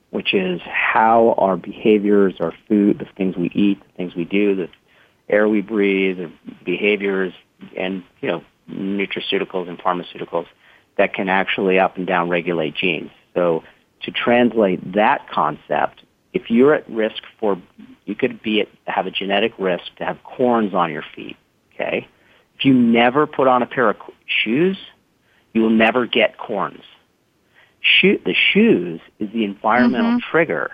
which 0.10 0.34
is 0.34 0.62
how 0.62 1.36
our 1.38 1.58
behaviors, 1.58 2.36
our 2.40 2.54
food, 2.68 3.00
the 3.00 3.08
things 3.18 3.36
we 3.36 3.50
eat, 3.54 3.80
the 3.80 3.94
things 3.98 4.16
we 4.16 4.26
do, 4.26 4.56
the 4.56 4.70
air 5.30 5.48
we 5.48 5.62
breathe, 5.62 6.18
the 6.18 6.32
behaviors, 6.64 7.34
and 7.78 8.04
you 8.22 8.30
know 8.30 8.44
nutraceuticals 8.70 9.68
and 9.68 9.78
pharmaceuticals 9.80 10.48
that 10.98 11.14
can 11.14 11.30
actually 11.30 11.80
up 11.80 11.98
and 11.98 12.08
down 12.08 12.30
regulate 12.30 12.76
genes. 12.76 13.12
So 13.34 13.64
to 14.04 14.12
translate 14.12 14.94
that 14.94 15.30
concept, 15.30 16.04
if 16.34 16.50
you're 16.50 16.74
at 16.74 16.90
risk 16.90 17.24
for, 17.40 17.60
you 18.06 18.16
could 18.16 18.42
be 18.42 18.62
at, 18.62 18.68
have 18.86 19.08
a 19.08 19.12
genetic 19.12 19.54
risk 19.58 19.84
to 19.98 20.06
have 20.06 20.22
corns 20.24 20.74
on 20.74 20.92
your 20.92 21.04
feet. 21.16 21.38
Okay, 21.74 22.08
if 22.58 22.66
you 22.66 22.74
never 22.74 23.26
put 23.26 23.48
on 23.48 23.62
a 23.62 23.66
pair 23.66 23.90
of 23.90 23.98
shoes, 24.26 24.78
you 25.54 25.62
will 25.62 25.70
never 25.70 26.06
get 26.06 26.38
corns. 26.38 26.84
Shoe, 27.82 28.20
the 28.26 28.34
shoes 28.34 29.02
is 29.20 29.32
the 29.34 29.44
environmental 29.44 30.12
mm-hmm. 30.12 30.32
trigger 30.32 30.72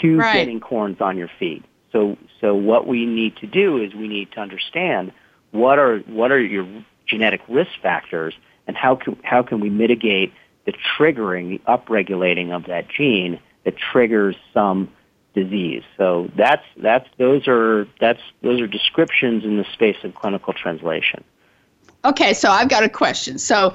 to 0.00 0.18
right. 0.18 0.34
getting 0.34 0.60
corns 0.60 1.00
on 1.00 1.16
your 1.16 1.30
feet. 1.38 1.64
So, 1.92 2.16
so 2.40 2.54
what 2.54 2.86
we 2.86 3.06
need 3.06 3.36
to 3.36 3.46
do 3.46 3.82
is 3.82 3.94
we 3.94 4.08
need 4.08 4.32
to 4.32 4.40
understand 4.40 5.12
what 5.50 5.78
are 5.78 5.98
what 6.00 6.30
are 6.30 6.40
your 6.40 6.66
genetic 7.06 7.40
risk 7.48 7.70
factors 7.82 8.34
and 8.66 8.76
how 8.76 8.94
can 8.94 9.18
how 9.22 9.42
can 9.42 9.60
we 9.60 9.68
mitigate 9.68 10.32
the 10.66 10.72
triggering, 10.72 11.48
the 11.48 11.60
upregulating 11.66 12.52
of 12.52 12.66
that 12.66 12.88
gene 12.88 13.40
that 13.64 13.76
triggers 13.76 14.36
some 14.54 14.90
disease. 15.34 15.82
So 15.96 16.30
that's 16.36 16.64
that's 16.76 17.08
those 17.18 17.46
are 17.46 17.86
that's 18.00 18.20
those 18.42 18.60
are 18.60 18.66
descriptions 18.66 19.44
in 19.44 19.56
the 19.56 19.64
space 19.72 19.96
of 20.02 20.14
clinical 20.14 20.52
translation. 20.52 21.24
Okay, 22.04 22.32
so 22.32 22.50
I've 22.50 22.70
got 22.70 22.82
a 22.82 22.88
question. 22.88 23.38
So, 23.38 23.74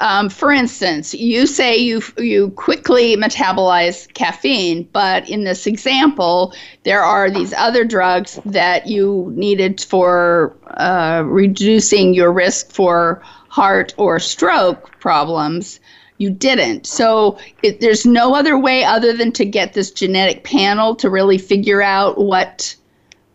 um, 0.00 0.28
for 0.28 0.50
instance, 0.50 1.14
you 1.14 1.46
say 1.46 1.76
you 1.76 2.02
you 2.18 2.50
quickly 2.50 3.16
metabolize 3.16 4.12
caffeine, 4.14 4.88
but 4.92 5.28
in 5.28 5.44
this 5.44 5.66
example, 5.66 6.52
there 6.82 7.02
are 7.02 7.30
these 7.30 7.52
other 7.52 7.84
drugs 7.84 8.40
that 8.44 8.88
you 8.88 9.32
needed 9.36 9.80
for 9.80 10.56
uh, 10.78 11.22
reducing 11.24 12.12
your 12.12 12.32
risk 12.32 12.72
for 12.72 13.22
heart 13.48 13.94
or 13.96 14.18
stroke 14.18 14.98
problems. 14.98 15.78
You 16.20 16.28
didn't. 16.28 16.86
So 16.86 17.38
it, 17.62 17.80
there's 17.80 18.04
no 18.04 18.34
other 18.34 18.58
way 18.58 18.84
other 18.84 19.16
than 19.16 19.32
to 19.32 19.46
get 19.46 19.72
this 19.72 19.90
genetic 19.90 20.44
panel 20.44 20.94
to 20.96 21.08
really 21.08 21.38
figure 21.38 21.80
out 21.80 22.18
what. 22.18 22.76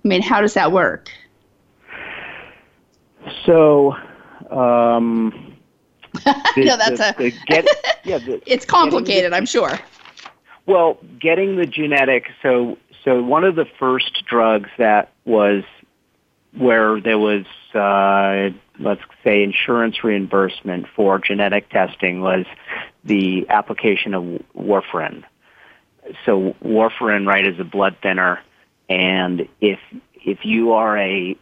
I 0.03 0.07
mean, 0.07 0.21
how 0.21 0.39
does 0.39 0.53
that 0.53 0.71
work? 0.71 1.09
So 3.43 3.95
um, 4.51 5.55
the, 6.13 6.51
no, 6.57 6.77
that's 6.77 6.99
the, 6.99 7.09
a. 7.09 7.13
The 7.17 7.33
get, 7.47 7.67
yeah, 8.03 8.19
it's 8.45 8.65
complicated, 8.65 9.33
I'm 9.33 9.47
sure. 9.47 9.79
Well, 10.67 10.99
getting 11.19 11.55
the 11.55 11.65
genetic. 11.65 12.27
So, 12.43 12.77
so 13.03 13.23
one 13.23 13.43
of 13.43 13.55
the 13.55 13.65
first 13.79 14.23
drugs 14.27 14.69
that 14.77 15.11
was 15.25 15.63
where 16.55 17.01
there 17.01 17.17
was, 17.17 17.45
uh, 17.73 18.55
let's 18.79 19.01
say, 19.23 19.43
insurance 19.43 20.03
reimbursement 20.03 20.87
for 20.95 21.19
genetic 21.19 21.69
testing 21.69 22.21
was 22.21 22.45
the 23.03 23.47
application 23.49 24.13
of 24.13 24.23
warfarin. 24.57 25.23
So 26.25 26.55
warfarin, 26.63 27.25
right, 27.25 27.47
is 27.47 27.59
a 27.59 27.63
blood 27.63 27.97
thinner, 28.01 28.39
and 28.89 29.47
if 29.59 29.79
if 30.13 30.45
you 30.45 30.73
are 30.73 30.97
a 30.97 31.35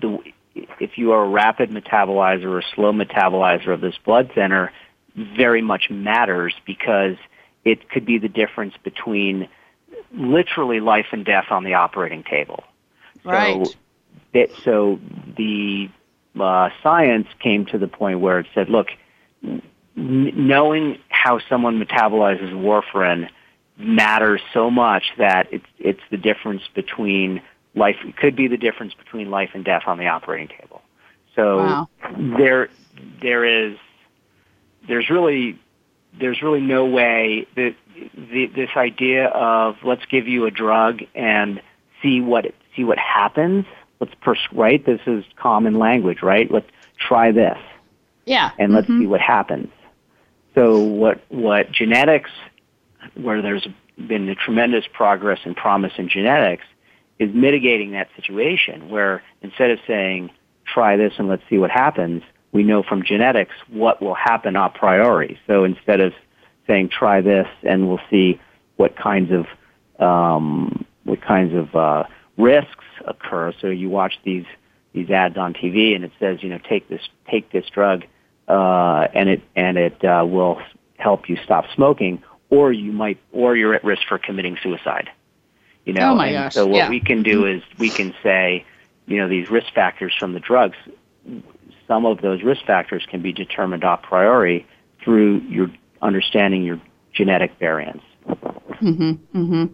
the 0.00 0.18
if 0.54 0.96
you 0.96 1.12
are 1.12 1.24
a 1.24 1.28
rapid 1.28 1.70
metabolizer 1.70 2.46
or 2.46 2.62
slow 2.74 2.92
metabolizer 2.92 3.68
of 3.68 3.80
this 3.80 3.96
blood 4.04 4.30
thinner, 4.34 4.72
very 5.16 5.62
much 5.62 5.90
matters 5.90 6.54
because 6.64 7.16
it 7.64 7.88
could 7.88 8.06
be 8.06 8.18
the 8.18 8.28
difference 8.28 8.74
between 8.82 9.48
literally 10.12 10.80
life 10.80 11.06
and 11.12 11.24
death 11.24 11.46
on 11.50 11.64
the 11.64 11.74
operating 11.74 12.22
table. 12.22 12.62
Right. 13.24 13.66
So, 14.32 14.46
so 14.64 15.00
the 15.36 15.88
uh, 16.38 16.70
science 16.82 17.28
came 17.40 17.66
to 17.66 17.78
the 17.78 17.88
point 17.88 18.20
where 18.20 18.40
it 18.40 18.46
said, 18.54 18.68
look, 18.68 18.88
n- 19.42 19.62
knowing 19.96 20.98
how 21.08 21.40
someone 21.48 21.82
metabolizes 21.82 22.52
warfarin 22.52 23.28
matters 23.76 24.40
so 24.52 24.70
much 24.70 25.04
that 25.18 25.48
it's 25.52 25.66
it's 25.78 26.00
the 26.10 26.16
difference 26.16 26.62
between 26.74 27.42
life 27.74 27.96
it 28.04 28.16
could 28.16 28.36
be 28.36 28.46
the 28.46 28.56
difference 28.56 28.94
between 28.94 29.30
life 29.30 29.50
and 29.54 29.64
death 29.64 29.82
on 29.86 29.98
the 29.98 30.06
operating 30.06 30.48
table. 30.48 30.80
So 31.34 31.56
wow. 31.58 31.88
there 32.38 32.68
there 33.20 33.44
is 33.44 33.76
there's 34.86 35.10
really 35.10 35.58
there's 36.18 36.42
really 36.42 36.60
no 36.60 36.86
way 36.86 37.46
that 37.56 37.74
the, 38.14 38.46
this 38.46 38.70
idea 38.76 39.26
of 39.28 39.76
let's 39.82 40.04
give 40.06 40.28
you 40.28 40.46
a 40.46 40.50
drug 40.50 41.02
and 41.14 41.60
see 42.02 42.20
what 42.20 42.46
see 42.76 42.84
what 42.84 42.98
happens. 42.98 43.66
Let's 44.00 44.14
pers- 44.20 44.48
right. 44.52 44.84
This 44.84 45.00
is 45.06 45.24
common 45.36 45.78
language, 45.78 46.22
right? 46.22 46.50
Let's 46.50 46.68
try 46.98 47.32
this. 47.32 47.58
Yeah. 48.26 48.50
And 48.58 48.72
let's 48.72 48.86
mm-hmm. 48.86 49.02
see 49.02 49.06
what 49.06 49.20
happens. 49.20 49.68
So 50.54 50.78
what 50.78 51.20
what 51.28 51.70
genetics, 51.72 52.30
where 53.14 53.42
there's 53.42 53.66
been 53.96 54.28
a 54.28 54.34
tremendous 54.34 54.84
progress 54.92 55.40
and 55.44 55.56
promise 55.56 55.92
in 55.98 56.08
genetics, 56.08 56.64
is 57.18 57.32
mitigating 57.34 57.92
that 57.92 58.08
situation 58.16 58.88
where 58.88 59.22
instead 59.42 59.70
of 59.70 59.78
saying, 59.86 60.30
try 60.64 60.96
this 60.96 61.12
and 61.18 61.28
let's 61.28 61.42
see 61.48 61.58
what 61.58 61.70
happens, 61.70 62.22
we 62.52 62.62
know 62.62 62.82
from 62.82 63.04
genetics 63.04 63.54
what 63.68 64.00
will 64.00 64.14
happen 64.14 64.56
a 64.56 64.68
priori. 64.68 65.38
So 65.46 65.64
instead 65.64 66.00
of 66.00 66.12
saying, 66.66 66.88
try 66.88 67.20
this 67.20 67.48
and 67.62 67.88
we'll 67.88 68.00
see 68.10 68.40
what 68.76 68.96
kinds 68.96 69.30
of, 69.32 69.46
um, 70.00 70.84
what 71.04 71.20
kinds 71.20 71.54
of, 71.54 71.74
uh, 71.74 72.04
risks 72.36 72.84
occur. 73.06 73.52
So 73.60 73.68
you 73.68 73.88
watch 73.88 74.14
these, 74.24 74.46
these 74.92 75.10
ads 75.10 75.36
on 75.36 75.54
TV 75.54 75.94
and 75.94 76.04
it 76.04 76.12
says, 76.18 76.42
you 76.42 76.48
know, 76.48 76.58
take 76.58 76.88
this, 76.88 77.02
take 77.30 77.50
this 77.50 77.64
drug, 77.66 78.04
uh, 78.48 79.08
and 79.14 79.28
it, 79.28 79.42
and 79.56 79.76
it, 79.76 80.04
uh, 80.04 80.24
will 80.26 80.60
help 80.98 81.28
you 81.28 81.36
stop 81.44 81.64
smoking 81.74 82.22
or 82.50 82.72
you 82.72 82.92
might, 82.92 83.18
or 83.32 83.56
you're 83.56 83.74
at 83.74 83.84
risk 83.84 84.02
for 84.08 84.18
committing 84.18 84.56
suicide. 84.62 85.10
You 85.84 85.92
know, 85.92 86.12
oh 86.12 86.14
my 86.14 86.28
and 86.28 86.34
gosh. 86.34 86.54
so 86.54 86.66
what 86.66 86.76
yeah. 86.76 86.88
we 86.88 87.00
can 87.00 87.22
do 87.22 87.46
is 87.46 87.62
we 87.78 87.90
can 87.90 88.14
say, 88.22 88.64
you 89.06 89.18
know, 89.18 89.28
these 89.28 89.50
risk 89.50 89.72
factors 89.74 90.14
from 90.18 90.32
the 90.32 90.40
drugs, 90.40 90.76
some 91.86 92.06
of 92.06 92.20
those 92.22 92.42
risk 92.42 92.64
factors 92.64 93.04
can 93.10 93.20
be 93.20 93.32
determined 93.32 93.84
a 93.84 93.96
priori 93.98 94.66
through 95.02 95.40
your 95.40 95.70
understanding 96.00 96.62
your 96.62 96.80
genetic 97.12 97.52
variants. 97.58 98.04
Mm-hmm, 98.26 99.12
mm-hmm. 99.38 99.66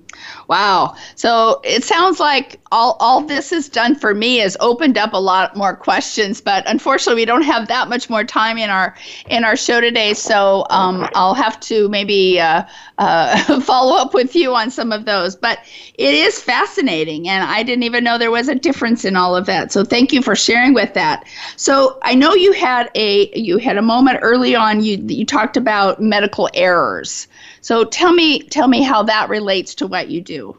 Wow. 0.47 0.95
So 1.17 1.61
it 1.65 1.83
sounds 1.85 2.21
like 2.21 2.61
all, 2.71 2.97
all 3.01 3.23
this 3.23 3.51
has 3.51 3.69
done 3.69 3.95
for 3.97 4.15
me 4.15 4.41
is 4.41 4.57
opened 4.61 4.99
up 4.99 5.15
a 5.15 5.21
lot 5.21 5.57
more 5.57 5.75
questions, 5.75 6.41
but 6.41 6.69
unfortunately 6.69 7.23
we 7.23 7.25
don't 7.25 7.43
have 7.43 7.67
that 7.69 7.89
much 7.89 8.11
more 8.11 8.25
time 8.25 8.59
in 8.59 8.71
our 8.71 8.95
in 9.29 9.45
our 9.45 9.57
show 9.57 9.81
today. 9.81 10.15
So 10.15 10.67
um, 10.71 11.09
I'll 11.15 11.35
have 11.35 11.59
to 11.61 11.89
maybe 11.89 12.39
uh, 12.41 12.65
uh, 12.99 13.61
follow 13.63 13.97
up 13.97 14.15
with 14.15 14.37
you 14.37 14.55
on 14.55 14.71
some 14.71 14.93
of 14.93 15.07
those. 15.07 15.35
But 15.35 15.59
it 15.95 16.15
is 16.15 16.41
fascinating, 16.41 17.29
and 17.29 17.43
I 17.43 17.63
didn't 17.63 17.85
even 17.85 18.05
know 18.05 18.19
there 18.19 18.31
was 18.31 18.49
a 18.49 18.55
difference 18.55 19.05
in 19.05 19.17
all 19.17 19.35
of 19.35 19.47
that. 19.47 19.73
So 19.73 19.83
thank 19.83 20.13
you 20.13 20.23
for 20.23 20.37
sharing 20.37 20.75
with 20.75 20.95
that. 20.95 21.25
So 21.57 21.99
I 22.03 22.15
know 22.15 22.35
you 22.35 22.53
had 22.53 22.91
a 22.95 23.31
you 23.35 23.59
had 23.59 23.77
a 23.79 23.83
moment 23.83 24.19
early 24.23 24.55
on. 24.55 24.83
You 24.83 24.99
you 25.09 25.25
talked 25.25 25.57
about 25.57 26.01
medical 26.01 26.49
errors. 26.55 27.27
So 27.61 27.85
tell 27.85 28.13
me 28.13 28.41
tell 28.41 28.69
me 28.69 28.83
how 28.83 29.03
that 29.05 29.29
relates 29.29 29.75
to 29.77 29.87
what 29.87 30.09
you 30.09 30.21
do. 30.21 30.57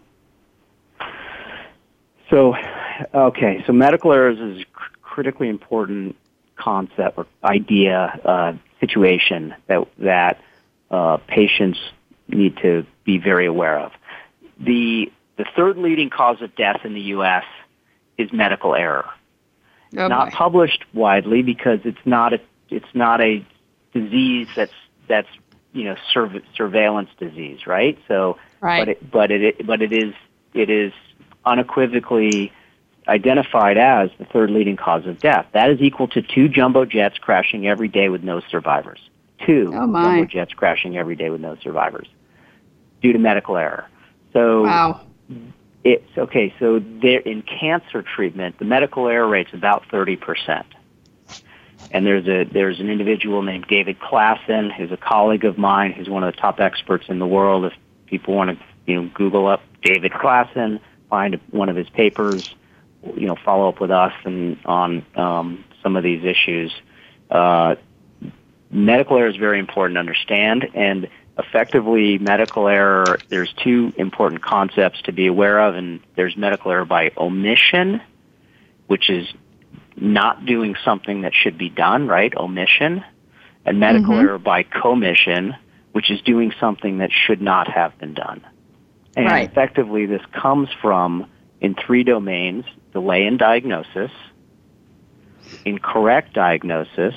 So, 2.30 2.56
okay, 3.14 3.64
so 3.68 3.74
medical 3.74 4.14
errors 4.14 4.40
is 4.40 4.64
a 4.64 4.66
critically 5.02 5.50
important 5.50 6.16
concept 6.56 7.18
or 7.18 7.28
idea, 7.44 8.20
uh, 8.24 8.54
situation 8.80 9.54
that 9.68 9.88
that 9.98 10.42
uh, 10.90 11.18
patients 11.28 11.80
need 12.28 12.58
to 12.58 12.86
be 13.04 13.18
very 13.18 13.46
aware 13.46 13.80
of. 13.80 13.92
The 14.60 15.12
the 15.38 15.46
third 15.56 15.78
leading 15.78 16.10
cause 16.10 16.42
of 16.42 16.56
death 16.56 16.82
in 16.84 16.94
the 16.94 17.02
U.S. 17.16 17.44
is 18.18 18.32
medical 18.32 18.76
error. 18.76 19.10
Oh 19.98 20.08
not 20.08 20.32
published 20.32 20.86
widely 20.94 21.42
because 21.42 21.80
it's 21.84 22.06
not 22.06 22.34
a 22.34 22.40
it's 22.70 22.94
not 22.94 23.22
a 23.22 23.46
disease 23.94 24.48
that's 24.56 24.74
that's 25.08 25.28
you 25.74 25.86
know 25.86 25.96
sur- 26.14 26.42
surveillance 26.56 27.10
disease, 27.20 27.66
right? 27.66 27.98
So, 28.08 28.38
right. 28.60 28.80
but 28.80 28.90
it 28.90 29.12
but 29.12 29.32
it 29.32 29.66
but 29.66 29.82
it 29.82 29.94
is 29.94 30.14
it 30.54 30.70
is 30.70 30.94
unequivocally 31.46 32.52
identified 33.08 33.78
as 33.78 34.10
the 34.20 34.26
third 34.26 34.52
leading 34.52 34.78
cause 34.78 35.06
of 35.06 35.20
death. 35.20 35.48
That 35.54 35.70
is 35.72 35.82
equal 35.82 36.08
to 36.10 36.22
two 36.22 36.48
jumbo 36.48 36.86
jets 36.86 37.18
crashing 37.18 37.68
every 37.68 37.88
day 37.88 38.10
with 38.10 38.24
no 38.24 38.42
survivors. 38.52 39.00
Two 39.46 39.72
oh 39.74 39.88
my. 39.88 40.04
jumbo 40.04 40.26
jets 40.26 40.54
crashing 40.54 40.98
every 40.98 41.16
day 41.16 41.30
with 41.30 41.42
no 41.42 41.56
survivors 41.64 42.08
due 43.02 43.14
to 43.14 43.20
medical 43.20 43.58
error. 43.58 43.88
So 44.34 44.64
wow. 44.64 45.02
it's 45.84 46.18
okay. 46.18 46.54
So 46.60 46.80
there 46.80 47.20
in 47.20 47.42
cancer 47.42 48.04
treatment, 48.04 48.60
the 48.60 48.66
medical 48.66 49.08
error 49.08 49.28
rate's 49.28 49.54
about 49.54 49.84
thirty 49.90 50.16
percent. 50.16 50.68
And 51.90 52.06
there's 52.06 52.28
a 52.28 52.46
there's 52.46 52.80
an 52.80 52.90
individual 52.90 53.42
named 53.42 53.66
David 53.68 54.00
Classen, 54.00 54.74
who's 54.74 54.92
a 54.92 54.98
colleague 54.98 55.44
of 55.44 55.58
mine, 55.58 55.92
who's 55.92 56.10
one 56.10 56.24
of 56.24 56.34
the 56.34 56.40
top 56.40 56.60
experts 56.60 57.06
in 57.10 57.20
the 57.20 57.28
world. 57.28 57.66
If 57.66 57.74
people 58.06 58.34
want 58.34 58.58
to 58.58 58.66
you 58.86 59.02
know 59.02 59.10
Google 59.14 59.48
up 59.48 59.62
David 59.82 60.12
Classen, 60.12 60.80
find 61.10 61.40
one 61.50 61.70
of 61.70 61.76
his 61.76 61.90
papers, 61.90 62.56
you 63.16 63.28
know 63.28 63.36
follow 63.44 63.68
up 63.68 63.82
with 63.82 63.92
us 63.92 64.14
and 64.24 64.58
on 64.66 65.06
um, 65.16 65.66
some 65.84 65.96
of 65.96 66.04
these 66.04 66.24
issues. 66.24 66.72
Uh, 67.30 67.76
medical 68.70 69.18
error 69.18 69.28
is 69.28 69.36
very 69.36 69.60
important 69.60 69.96
to 69.96 70.00
understand, 70.00 70.70
and 70.74 71.10
effectively 71.38 72.18
medical 72.18 72.68
error. 72.68 73.20
There's 73.30 73.54
two 73.64 73.94
important 73.98 74.42
concepts 74.42 75.02
to 75.04 75.12
be 75.12 75.28
aware 75.28 75.60
of, 75.60 75.76
and 75.76 76.00
there's 76.16 76.36
medical 76.38 76.72
error 76.72 76.86
by 76.86 77.12
omission, 77.18 78.02
which 78.88 79.10
is 79.10 79.28
not 79.96 80.46
doing 80.46 80.76
something 80.84 81.22
that 81.22 81.34
should 81.34 81.58
be 81.58 81.70
done, 81.70 82.08
right? 82.08 82.36
Omission. 82.36 83.04
And 83.66 83.80
medical 83.80 84.16
Mhm. 84.16 84.24
error 84.24 84.40
by 84.40 84.64
commission, 84.64 85.56
which 85.92 86.10
is 86.10 86.22
doing 86.22 86.52
something 86.60 86.98
that 86.98 87.12
should 87.12 87.42
not 87.42 87.68
have 87.68 87.98
been 88.00 88.14
done. 88.14 88.42
And 89.16 89.28
Right. 89.28 89.50
effectively, 89.50 90.06
this 90.06 90.26
comes 90.32 90.70
from, 90.82 91.28
in 91.60 91.76
three 91.76 92.04
domains, 92.04 92.66
delay 92.94 93.26
in 93.26 93.38
diagnosis, 93.38 94.12
incorrect 95.66 96.34
diagnosis, 96.34 97.14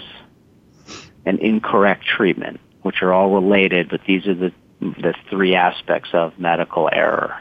and 1.25 1.39
incorrect 1.39 2.05
treatment, 2.05 2.61
which 2.83 3.03
are 3.03 3.13
all 3.13 3.31
related, 3.31 3.89
but 3.89 4.03
these 4.07 4.27
are 4.27 4.35
the, 4.35 4.53
the 4.81 5.15
three 5.31 5.55
aspects 5.55 6.11
of 6.13 6.39
medical 6.39 6.91
error. 6.93 7.37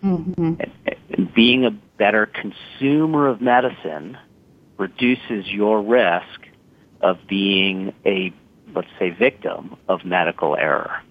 hmm 0.00 0.54
And 1.18 1.34
being 1.34 1.66
a 1.66 1.70
better 1.98 2.26
consumer 2.26 3.26
of 3.26 3.40
medicine 3.40 4.16
reduces 4.78 5.46
your 5.46 5.82
risk 5.82 6.46
of 7.00 7.18
being 7.28 7.92
a, 8.06 8.32
let's 8.74 8.88
say, 8.98 9.10
victim 9.10 9.76
of 9.88 10.04
medical 10.04 10.56
error. 10.56 11.02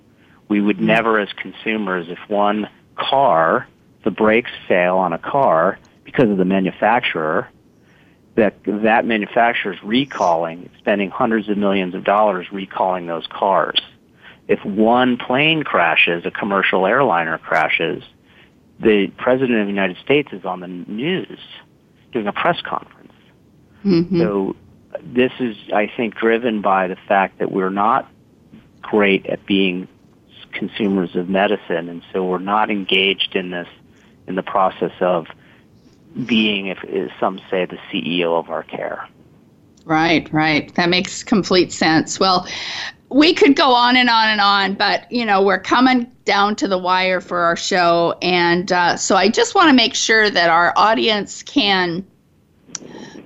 We 0.49 0.61
would 0.61 0.77
hmm. 0.77 0.87
never, 0.87 1.19
as 1.19 1.29
consumers, 1.33 2.07
if 2.09 2.19
one 2.29 2.69
car, 2.95 3.67
the 4.03 4.11
brakes 4.11 4.51
fail 4.67 4.97
on 4.97 5.13
a 5.13 5.19
car 5.19 5.77
because 6.03 6.29
of 6.29 6.37
the 6.37 6.45
manufacturer, 6.45 7.49
that 8.35 8.55
that 8.65 9.03
manufacturer 9.05 9.73
is 9.73 9.83
recalling, 9.83 10.69
spending 10.77 11.09
hundreds 11.09 11.49
of 11.49 11.57
millions 11.57 11.95
of 11.95 12.03
dollars 12.03 12.47
recalling 12.51 13.07
those 13.07 13.25
cars. 13.27 13.79
If 14.47 14.63
one 14.63 15.17
plane 15.17 15.63
crashes, 15.63 16.25
a 16.25 16.31
commercial 16.31 16.85
airliner 16.85 17.37
crashes, 17.37 18.03
the 18.79 19.07
president 19.17 19.59
of 19.59 19.65
the 19.65 19.73
United 19.73 19.97
States 19.97 20.29
is 20.31 20.45
on 20.45 20.59
the 20.59 20.67
news 20.67 21.39
doing 22.13 22.27
a 22.27 22.31
press 22.31 22.61
conference. 22.61 23.06
Hmm 23.83 24.19
So 24.19 24.55
this 25.01 25.31
is, 25.39 25.55
I 25.73 25.87
think, 25.87 26.15
driven 26.15 26.61
by 26.61 26.87
the 26.87 26.95
fact 26.95 27.39
that 27.39 27.51
we're 27.51 27.69
not 27.69 28.09
great 28.81 29.25
at 29.27 29.45
being 29.45 29.87
consumers 30.51 31.15
of 31.15 31.29
medicine, 31.29 31.89
and 31.89 32.01
so 32.11 32.25
we're 32.25 32.39
not 32.39 32.69
engaged 32.71 33.35
in 33.35 33.51
this 33.51 33.67
in 34.27 34.35
the 34.35 34.43
process 34.43 34.91
of 34.99 35.27
being, 36.25 36.67
if 36.67 36.83
as 36.85 37.09
some 37.19 37.39
say, 37.49 37.65
the 37.65 37.77
CEO 37.91 38.37
of 38.39 38.49
our 38.49 38.63
care. 38.63 39.07
Right, 39.85 40.31
right. 40.33 40.73
That 40.75 40.89
makes 40.89 41.23
complete 41.23 41.71
sense. 41.71 42.19
Well, 42.19 42.47
we 43.09 43.33
could 43.33 43.55
go 43.55 43.71
on 43.71 43.95
and 43.95 44.09
on 44.09 44.29
and 44.29 44.41
on, 44.41 44.73
but 44.73 45.09
you 45.11 45.25
know 45.25 45.41
we're 45.41 45.59
coming 45.59 46.11
down 46.25 46.55
to 46.57 46.67
the 46.67 46.77
wire 46.77 47.21
for 47.21 47.39
our 47.39 47.55
show, 47.55 48.17
and 48.21 48.71
uh, 48.71 48.97
so 48.97 49.15
I 49.15 49.29
just 49.29 49.55
want 49.55 49.69
to 49.69 49.73
make 49.73 49.95
sure 49.95 50.29
that 50.29 50.49
our 50.49 50.73
audience 50.75 51.41
can 51.43 52.05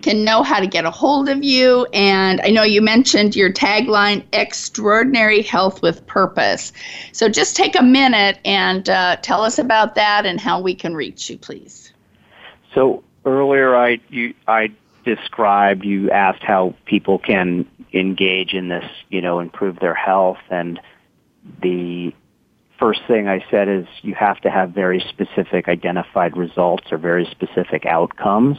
can 0.02 0.24
know 0.24 0.44
how 0.44 0.60
to 0.60 0.68
get 0.68 0.86
a 0.86 0.92
hold 0.92 1.30
of 1.30 1.44
you. 1.44 1.86
And 1.94 2.42
I 2.42 2.50
know 2.50 2.64
you 2.64 2.82
mentioned 2.82 3.36
your 3.36 3.52
tagline, 3.52 4.24
"Extraordinary 4.34 5.42
Health 5.42 5.82
with 5.82 6.06
Purpose." 6.08 6.74
So 7.12 7.30
just 7.30 7.56
take 7.56 7.80
a 7.80 7.84
minute 7.84 8.40
and 8.44 8.90
uh, 8.90 9.18
tell 9.22 9.44
us 9.44 9.60
about 9.60 9.96
that 9.96 10.26
and 10.26 10.40
how 10.40 10.60
we 10.60 10.76
can 10.76 10.96
reach 10.96 11.30
you, 11.30 11.38
please. 11.38 11.94
So 12.74 13.04
earlier, 13.26 13.76
I 13.76 14.00
you 14.10 14.34
I 14.48 14.72
described 15.06 15.86
you 15.86 16.12
asked 16.12 16.44
how 16.44 16.76
people 16.86 17.18
can 17.20 17.66
engage 17.94 18.54
in 18.54 18.70
this, 18.70 18.86
you 19.10 19.22
know, 19.22 19.40
improve 19.40 19.80
their 19.80 19.96
health, 19.96 20.40
and 20.50 20.80
the 21.62 22.14
first 22.82 23.02
thing 23.08 23.28
I 23.28 23.46
said 23.52 23.70
is 23.70 23.86
you 24.02 24.16
have 24.16 24.40
to 24.42 24.50
have 24.50 24.72
very 24.72 25.00
specific 25.08 25.68
identified 25.68 26.36
results 26.36 26.92
or 26.92 26.98
very 26.98 27.26
specific 27.30 27.86
outcomes. 27.86 28.58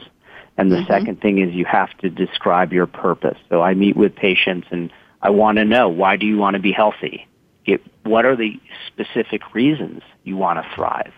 And 0.59 0.71
the 0.71 0.77
Mhm. 0.77 0.87
second 0.87 1.21
thing 1.21 1.39
is 1.39 1.55
you 1.55 1.65
have 1.65 1.97
to 1.99 2.11
describe 2.11 2.73
your 2.73 2.87
purpose. 2.87 3.39
So 3.49 3.63
I 3.63 3.75
meet 3.75 3.97
with 3.97 4.15
patients 4.15 4.69
and 4.71 4.91
I 5.23 5.31
want 5.31 5.59
to 5.59 5.65
know 5.65 5.89
why 5.89 6.17
do 6.17 6.27
you 6.27 6.37
want 6.37 6.55
to 6.55 6.61
be 6.61 6.73
healthy? 6.73 7.27
Get, 7.65 7.81
what 8.03 8.25
are 8.25 8.37
the 8.37 8.59
specific 8.89 9.55
reasons 9.55 10.03
you 10.25 10.37
want 10.37 10.63
to 10.63 10.69
thrive? 10.75 11.13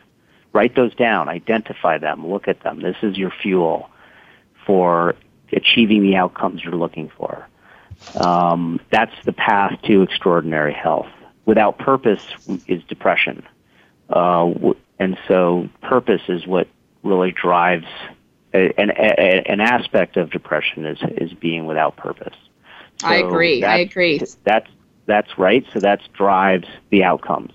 Write 0.53 0.77
those 0.77 0.95
down, 0.95 1.29
identify 1.29 1.99
them, 1.99 2.27
look 2.27 2.47
at 2.47 2.61
them. 2.61 2.81
This 2.81 2.97
is 3.03 3.17
your 3.17 3.31
fuel 3.31 3.91
for 4.67 5.15
achieving 5.53 6.03
the 6.03 6.17
outcomes 6.17 6.63
you're 6.63 6.77
looking 6.77 7.11
for. 7.17 7.47
Um, 8.21 8.79
that's 8.91 9.15
the 9.25 9.33
path 9.33 9.81
to 9.83 10.03
extraordinary 10.03 10.73
health. 10.73 11.09
Without 11.47 11.79
purpose 11.79 12.25
is 12.69 12.83
depression. 12.85 13.43
Uh, 14.09 14.53
and 14.99 15.19
so 15.27 15.69
purpose 15.83 16.23
is 16.29 16.47
what 16.47 16.69
really 17.03 17.33
drives 17.33 17.87
an, 18.55 18.91
a, 18.91 19.43
an 19.47 19.61
aspect 19.61 20.17
of 20.17 20.31
depression 20.31 20.87
is, 20.87 20.99
is 21.19 21.33
being 21.33 21.67
without 21.67 21.97
purpose. 21.97 22.37
I 23.03 23.17
agree. 23.17 23.65
I 23.65 23.79
agree. 23.79 24.21
That's, 24.45 24.71
that's 25.07 25.37
right. 25.39 25.67
So 25.73 25.81
that 25.81 26.01
drives 26.13 26.69
the 26.91 27.03
outcomes. 27.05 27.53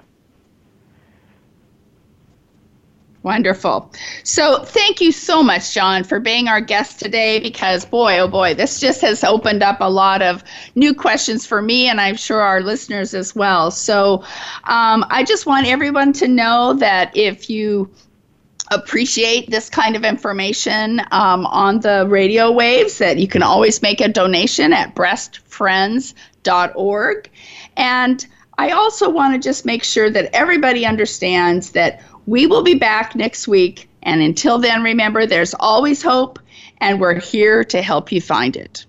Wonderful. 3.22 3.90
So, 4.22 4.64
thank 4.64 5.00
you 5.00 5.10
so 5.10 5.42
much, 5.42 5.72
John, 5.72 6.04
for 6.04 6.20
being 6.20 6.46
our 6.46 6.60
guest 6.60 7.00
today 7.00 7.40
because, 7.40 7.86
boy, 7.86 8.18
oh 8.18 8.28
boy, 8.28 8.52
this 8.52 8.80
just 8.80 9.00
has 9.00 9.24
opened 9.24 9.62
up 9.62 9.78
a 9.80 9.88
lot 9.88 10.20
of 10.20 10.44
new 10.74 10.92
questions 10.92 11.46
for 11.46 11.62
me 11.62 11.88
and 11.88 12.02
I'm 12.02 12.16
sure 12.16 12.42
our 12.42 12.60
listeners 12.60 13.14
as 13.14 13.34
well. 13.34 13.70
So, 13.70 14.22
um, 14.64 15.06
I 15.08 15.24
just 15.26 15.46
want 15.46 15.66
everyone 15.66 16.12
to 16.14 16.28
know 16.28 16.74
that 16.74 17.16
if 17.16 17.48
you 17.48 17.88
appreciate 18.74 19.50
this 19.50 19.70
kind 19.70 19.96
of 19.96 20.04
information 20.04 21.00
um, 21.10 21.46
on 21.46 21.80
the 21.80 22.06
radio 22.08 22.52
waves, 22.52 22.98
that 22.98 23.18
you 23.18 23.26
can 23.28 23.42
always 23.42 23.82
make 23.82 24.00
a 24.00 24.08
donation 24.08 24.72
at 24.72 24.94
breastfriends.org. 24.94 27.30
And 27.76 28.26
I 28.58 28.70
also 28.70 29.10
want 29.10 29.34
to 29.34 29.40
just 29.40 29.64
make 29.64 29.82
sure 29.82 30.10
that 30.10 30.34
everybody 30.34 30.86
understands 30.86 31.70
that 31.70 32.02
we 32.26 32.46
will 32.46 32.62
be 32.62 32.74
back 32.74 33.14
next 33.14 33.48
week. 33.48 33.88
And 34.02 34.20
until 34.20 34.58
then, 34.58 34.82
remember, 34.82 35.26
there's 35.26 35.54
always 35.58 36.02
hope, 36.02 36.38
and 36.78 37.00
we're 37.00 37.18
here 37.18 37.64
to 37.64 37.82
help 37.82 38.12
you 38.12 38.20
find 38.20 38.56
it. 38.56 38.86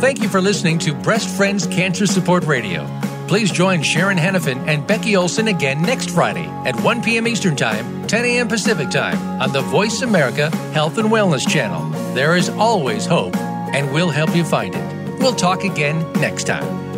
Thank 0.00 0.20
you 0.20 0.28
for 0.28 0.40
listening 0.40 0.78
to 0.80 0.94
Breast 0.94 1.34
Friends 1.34 1.66
Cancer 1.66 2.06
Support 2.06 2.44
Radio. 2.44 3.03
Please 3.26 3.50
join 3.50 3.82
Sharon 3.82 4.18
Hannafin 4.18 4.66
and 4.68 4.86
Becky 4.86 5.16
Olson 5.16 5.48
again 5.48 5.80
next 5.82 6.10
Friday 6.10 6.46
at 6.66 6.78
1 6.80 7.02
p.m. 7.02 7.26
Eastern 7.26 7.56
Time, 7.56 8.06
10 8.06 8.24
a.m. 8.24 8.48
Pacific 8.48 8.90
Time 8.90 9.18
on 9.40 9.52
the 9.52 9.62
Voice 9.62 10.02
America 10.02 10.54
Health 10.72 10.98
and 10.98 11.08
Wellness 11.08 11.48
Channel. 11.48 11.90
There 12.14 12.36
is 12.36 12.50
always 12.50 13.06
hope, 13.06 13.34
and 13.36 13.92
we'll 13.92 14.10
help 14.10 14.36
you 14.36 14.44
find 14.44 14.74
it. 14.74 15.18
We'll 15.20 15.34
talk 15.34 15.64
again 15.64 16.10
next 16.20 16.44
time. 16.44 16.93